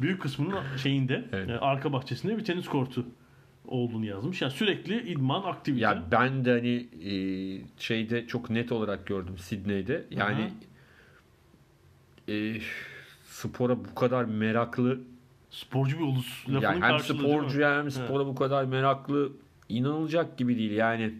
büyük 0.00 0.22
kısmının 0.22 0.58
şeyinde 0.82 1.24
Evet. 1.32 1.50
e, 1.50 1.58
arka 1.58 1.92
bahçesinde 1.92 2.38
bir 2.38 2.44
tenis 2.44 2.68
kortu 2.68 3.06
olduğunu 3.66 4.06
yazmış. 4.06 4.42
Yani 4.42 4.52
sürekli 4.52 5.02
idman, 5.12 5.42
aktivite. 5.42 5.82
ya 5.84 6.02
ben 6.12 6.44
de 6.44 6.50
hani 6.50 6.88
e, 7.10 7.12
şeyde 7.78 8.26
çok 8.26 8.50
net 8.50 8.72
olarak 8.72 9.06
gördüm 9.06 9.38
Sydney'de. 9.38 10.04
Yani 10.10 10.50
e, 12.30 12.60
spora 13.24 13.76
bu 13.84 13.94
kadar 13.94 14.24
meraklı 14.24 15.00
sporcu 15.50 15.98
bir 15.98 16.04
ulus 16.04 16.48
lafının 16.48 16.60
yani 16.60 16.80
hem 16.84 16.98
sporcu 16.98 17.62
hem 17.64 17.90
spora 17.90 18.26
bu 18.26 18.34
kadar 18.34 18.64
meraklı 18.64 19.32
inanılacak 19.68 20.38
gibi 20.38 20.58
değil 20.58 20.70
yani. 20.72 21.14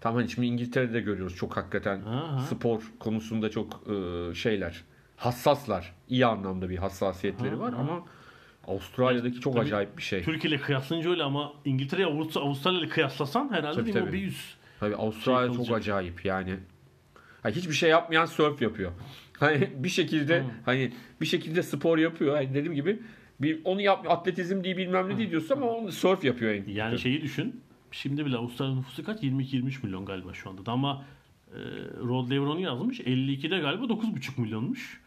Tam 0.00 0.14
hani 0.14 0.30
şimdi 0.30 0.46
İngiltere'de 0.46 1.00
görüyoruz 1.00 1.36
çok 1.36 1.56
hakikaten 1.56 2.02
Aha. 2.02 2.40
spor 2.40 2.80
konusunda 2.98 3.50
çok 3.50 3.80
e, 3.90 4.34
şeyler 4.34 4.84
hassaslar. 5.16 5.92
iyi 6.08 6.26
anlamda 6.26 6.70
bir 6.70 6.76
hassasiyetleri 6.78 7.54
Aha, 7.54 7.60
var 7.60 7.72
ama 7.72 8.02
Avustralya'daki 8.68 9.40
çok 9.40 9.54
Tabii 9.54 9.64
acayip 9.64 9.96
bir 9.98 10.02
şey. 10.02 10.22
Türkiye 10.22 10.54
ile 10.54 10.62
kıyaslayınca 10.62 11.10
öyle 11.10 11.22
ama 11.22 11.52
İngiltere'ye 11.64 12.06
Avust- 12.08 12.38
Avustralya 12.40 12.80
ile 12.80 12.88
kıyaslasan 12.88 13.52
herhalde 13.52 13.80
Tabii, 13.80 13.92
tabii. 13.92 14.12
bir 14.12 14.18
yüz. 14.18 14.54
Tabii 14.80 14.96
Avustralya 14.96 15.54
Şey 15.54 15.64
çok 15.64 15.76
acayip 15.76 16.24
yani. 16.24 16.56
Ha, 17.42 17.48
hiçbir 17.48 17.72
şey 17.74 17.90
yapmayan 17.90 18.26
surf 18.26 18.62
yapıyor. 18.62 18.92
Hani 19.38 19.70
bir 19.76 19.88
şekilde 19.88 20.40
Hı. 20.40 20.44
hani 20.64 20.92
bir 21.20 21.26
şekilde 21.26 21.62
spor 21.62 21.98
yapıyor. 21.98 22.34
Hani 22.36 22.48
dediğim 22.54 22.74
gibi 22.74 23.02
bir 23.40 23.60
onu 23.64 23.80
yap 23.80 24.10
atletizm 24.10 24.64
diye 24.64 24.76
bilmem 24.76 25.08
ne 25.08 25.18
değil 25.18 25.30
diyorsun 25.30 25.56
ama 25.56 25.66
onu 25.66 25.92
surf 25.92 26.24
yapıyor 26.24 26.52
Yani 26.66 26.90
kötü. 26.90 27.02
şeyi 27.02 27.22
düşün. 27.22 27.60
Şimdi 27.90 28.26
bile 28.26 28.36
Avustralya 28.36 28.74
nüfusu 28.74 29.04
kaç? 29.04 29.22
22-23 29.22 29.82
milyon 29.86 30.04
galiba 30.04 30.34
şu 30.34 30.50
anda. 30.50 30.66
da. 30.66 30.72
Ama 30.72 31.04
e, 31.54 31.58
Rod 31.98 32.30
Laver 32.30 32.46
onu 32.46 32.60
yazmış. 32.60 33.00
52'de 33.00 33.58
galiba 33.58 33.84
9,5 33.84 34.40
milyonmuş. 34.40 35.00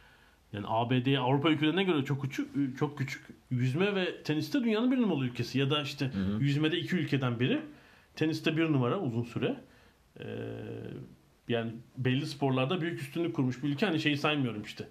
Yani 0.53 0.65
ABD, 0.67 1.15
Avrupa 1.17 1.49
ülkelerine 1.49 1.83
göre 1.83 2.05
çok 2.05 2.21
küçük, 2.21 2.77
çok 2.77 2.97
küçük. 2.97 3.21
Yüzme 3.51 3.95
ve 3.95 4.23
teniste 4.23 4.63
dünyanın 4.63 4.91
bir 4.91 4.97
numaralı 4.97 5.25
ülkesi. 5.25 5.59
Ya 5.59 5.69
da 5.69 5.81
işte 5.81 6.11
yüzmede 6.39 6.77
iki 6.77 6.95
ülkeden 6.95 7.39
biri. 7.39 7.59
Teniste 8.15 8.57
bir 8.57 8.63
numara 8.63 8.99
uzun 8.99 9.23
süre. 9.23 9.55
E, 10.19 10.25
yani 11.47 11.71
belli 11.97 12.25
sporlarda 12.25 12.81
büyük 12.81 13.01
üstünlük 13.01 13.35
kurmuş 13.35 13.63
bir 13.63 13.69
ülke. 13.69 13.85
Hani 13.85 13.99
şeyi 13.99 14.17
saymıyorum 14.17 14.63
işte. 14.63 14.87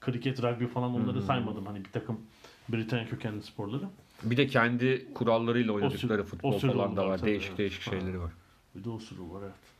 Kriket, 0.00 0.42
rugby 0.42 0.64
falan 0.64 0.94
onları 0.94 1.22
saymadım. 1.22 1.66
Hani 1.66 1.84
bir 1.84 1.90
takım 1.90 2.20
Britanya 2.68 3.08
kökenli 3.08 3.42
sporları. 3.42 3.84
Bir 4.22 4.36
de 4.36 4.46
kendi 4.46 5.12
kurallarıyla 5.14 5.72
oynadıkları 5.72 6.22
O 6.22 6.24
futbol 6.24 6.52
o 6.52 6.58
falan 6.58 6.96
da 6.96 7.04
var 7.04 7.10
var. 7.10 7.22
Değişik 7.22 7.48
evet. 7.48 7.58
değişik 7.58 7.82
şeyleri 7.82 8.20
var. 8.20 8.32
Bir 8.74 8.84
de 8.84 8.90
o 8.90 8.98
sürü 8.98 9.20
var 9.20 9.42
evet. 9.42 9.76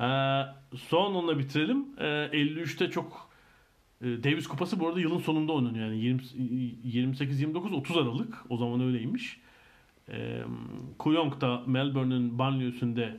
Ee, 0.00 0.76
son 0.76 1.14
onunla 1.14 1.38
bitirelim. 1.38 1.86
Ee, 1.98 2.04
53'te 2.04 2.90
çok 2.90 3.30
e, 4.00 4.06
Davis 4.06 4.46
Kupası 4.46 4.80
bu 4.80 4.88
arada 4.88 5.00
yılın 5.00 5.18
sonunda 5.18 5.52
oynanıyor. 5.52 5.86
Yani 5.86 5.98
20, 5.98 6.22
28-29-30 6.22 8.02
Aralık. 8.02 8.44
O 8.48 8.56
zaman 8.56 8.80
öyleymiş. 8.80 9.40
Ee, 10.08 10.42
Kooyong'da 10.98 11.62
Melbourne'ün 11.66 12.38
banliyösünde 12.38 13.16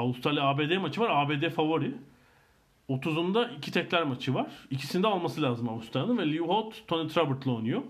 Avustralya 0.00 0.42
ABD 0.42 0.76
maçı 0.76 1.00
var. 1.00 1.10
ABD 1.10 1.50
favori. 1.50 1.94
30'unda 2.88 3.56
iki 3.56 3.72
tekler 3.72 4.02
maçı 4.02 4.34
var. 4.34 4.50
İkisini 4.70 5.02
de 5.02 5.06
alması 5.06 5.42
lazım 5.42 5.68
Avustralya'nın 5.68 6.18
ve 6.18 6.32
Liu 6.32 6.48
Holt 6.48 6.74
Tony 6.86 7.08
Trobert'la 7.08 7.52
oynuyor. 7.52 7.82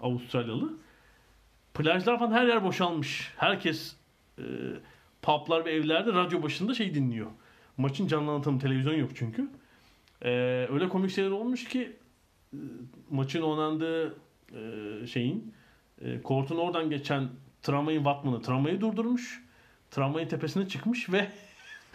Avustralyalı. 0.00 0.74
Plajlar 1.74 2.18
falan 2.18 2.32
her 2.32 2.46
yer 2.46 2.64
boşalmış. 2.64 3.32
Herkes 3.36 3.96
e, 4.38 4.44
publar 5.22 5.64
ve 5.64 5.72
evlerde 5.72 6.12
radyo 6.12 6.42
başında 6.42 6.74
şey 6.74 6.94
dinliyor. 6.94 7.30
Maçın 7.76 8.06
canlı 8.06 8.30
anlatımı 8.30 8.58
televizyon 8.58 8.94
yok 8.94 9.10
çünkü. 9.14 9.48
E, 10.22 10.30
öyle 10.72 10.88
komik 10.88 11.10
şeyler 11.10 11.30
olmuş 11.30 11.64
ki 11.64 11.96
e, 12.52 12.58
maçın 13.10 13.42
oynandığı 13.42 14.16
e, 14.52 15.06
şeyin 15.06 15.54
e, 16.00 16.22
kortun 16.22 16.56
oradan 16.56 16.90
geçen 16.90 17.28
tramvayın 17.62 18.04
vatmanı 18.04 18.42
tramvayı 18.42 18.80
durdurmuş. 18.80 19.42
tramvayın 19.90 20.28
tepesine 20.28 20.68
çıkmış 20.68 21.12
ve 21.12 21.28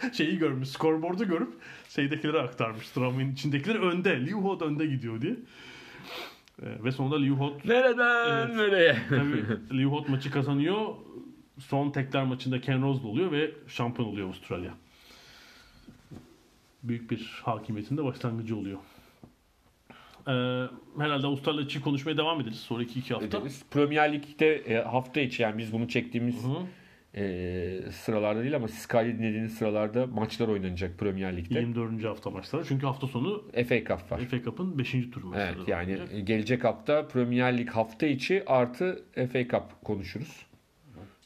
şeyi 0.12 0.38
görmüş. 0.38 0.68
Skorboardu 0.68 1.24
görüp 1.24 1.52
şeydekilere 1.88 2.40
aktarmış. 2.40 2.88
Tramvayın 2.88 3.32
içindekiler 3.32 3.74
önde. 3.74 4.26
Liu 4.26 4.38
Hot 4.38 4.62
önde 4.62 4.86
gidiyor 4.86 5.20
diye. 5.22 5.36
Ee, 6.62 6.84
ve 6.84 6.92
sonunda 6.92 7.18
Liu 7.18 7.34
Hot 7.36 7.64
Nereden 7.64 8.46
Evet. 8.46 8.56
nereye? 8.56 8.96
tabii 9.08 9.44
Liu 9.78 9.90
Hot 9.92 10.08
maçı 10.08 10.30
kazanıyor. 10.30 10.86
Son 11.58 11.90
tekler 11.90 12.24
maçında 12.24 12.60
Ken 12.60 12.82
Rose 12.82 13.06
oluyor 13.06 13.32
ve 13.32 13.50
şampiyon 13.68 14.08
oluyor 14.08 14.26
Avustralya. 14.26 14.74
Büyük 16.82 17.10
bir 17.10 17.40
hakimiyetin 17.44 17.96
de 17.96 18.04
başlangıcı 18.04 18.56
oluyor. 18.56 18.78
Ee, 20.28 20.32
herhalde 21.02 21.26
Avustralya 21.26 21.62
için 21.62 21.80
konuşmaya 21.80 22.16
devam 22.16 22.40
ederiz 22.40 22.56
sonraki 22.60 22.98
iki 22.98 23.14
hafta. 23.14 23.38
Ederiz. 23.38 23.62
Premier 23.70 24.12
Lig'de 24.12 24.54
e, 24.56 24.82
hafta 24.82 25.20
içi 25.20 25.42
yani 25.42 25.58
biz 25.58 25.72
bunu 25.72 25.88
çektiğimiz 25.88 26.44
Hı. 26.44 26.48
E, 27.14 27.82
sıralarda 27.92 28.42
değil 28.42 28.56
ama 28.56 28.68
siz 28.68 28.86
kaydı 28.86 29.18
dinlediğiniz 29.18 29.54
sıralarda 29.54 30.06
maçlar 30.06 30.48
oynanacak 30.48 30.98
Premier 30.98 31.36
Lig'de. 31.36 31.58
24. 31.58 32.04
hafta 32.04 32.30
maçları. 32.30 32.64
Çünkü 32.68 32.86
hafta 32.86 33.06
sonu 33.06 33.44
FA 33.52 33.78
Cup 33.78 34.12
var. 34.12 34.20
FA 34.20 34.42
Cup'ın 34.42 34.78
5. 34.78 34.92
turu 35.12 35.26
maçları. 35.26 35.54
Evet 35.56 35.68
yani 35.68 35.92
oynanacak. 35.92 36.26
gelecek 36.26 36.64
hafta 36.64 37.08
Premier 37.08 37.58
Lig 37.58 37.70
hafta 37.70 38.06
içi 38.06 38.42
artı 38.46 39.04
FA 39.14 39.48
Cup 39.48 39.84
konuşuruz. 39.84 40.46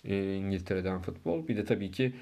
Ee, 0.05 0.35
İngiltere'den 0.35 1.03
futbol. 1.03 1.49
Bir 1.49 1.57
de 1.57 1.65
tabii 1.65 1.91
ki 1.91 2.13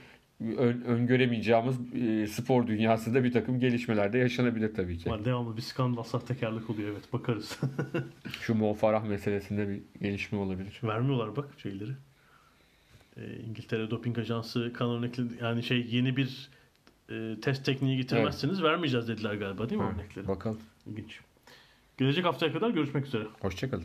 ön, 0.40 0.80
öngöremeyeceğimiz 0.80 1.76
e, 1.94 2.26
spor 2.26 2.66
dünyasında 2.66 3.24
bir 3.24 3.32
takım 3.32 3.60
gelişmeler 3.60 4.12
de 4.12 4.18
yaşanabilir 4.18 4.74
tabii 4.74 4.98
ki. 4.98 5.10
Var, 5.10 5.24
devamlı 5.24 5.56
bir 5.56 5.62
skandal 5.62 6.02
sahtekarlık 6.02 6.70
oluyor 6.70 6.90
evet 6.92 7.12
bakarız. 7.12 7.60
Şu 8.40 8.54
Mo 8.54 8.74
Farah 8.74 9.04
meselesinde 9.04 9.68
bir 9.68 9.82
gelişme 10.00 10.38
olabilir. 10.38 10.80
Vermiyorlar 10.82 11.36
bak 11.36 11.48
şeyleri. 11.62 11.90
Ee, 13.16 13.36
İngiltere 13.48 13.90
Doping 13.90 14.18
Ajansı 14.18 14.72
kan 14.72 14.90
örnekleri 14.90 15.26
yani 15.42 15.62
şey 15.62 15.86
yeni 15.86 16.16
bir 16.16 16.50
e, 17.10 17.40
test 17.40 17.64
tekniği 17.64 17.96
getirmezseniz 17.96 18.62
vermeyeceğiz 18.62 19.08
dediler 19.08 19.34
galiba 19.34 19.70
değil 19.70 19.80
mi 19.80 19.86
örnekleri? 19.86 20.28
Bakalım. 20.28 20.60
İlginç. 20.86 21.20
Gelecek 21.98 22.24
haftaya 22.24 22.52
kadar 22.52 22.70
görüşmek 22.70 23.06
üzere. 23.06 23.24
Hoşçakalın. 23.40 23.84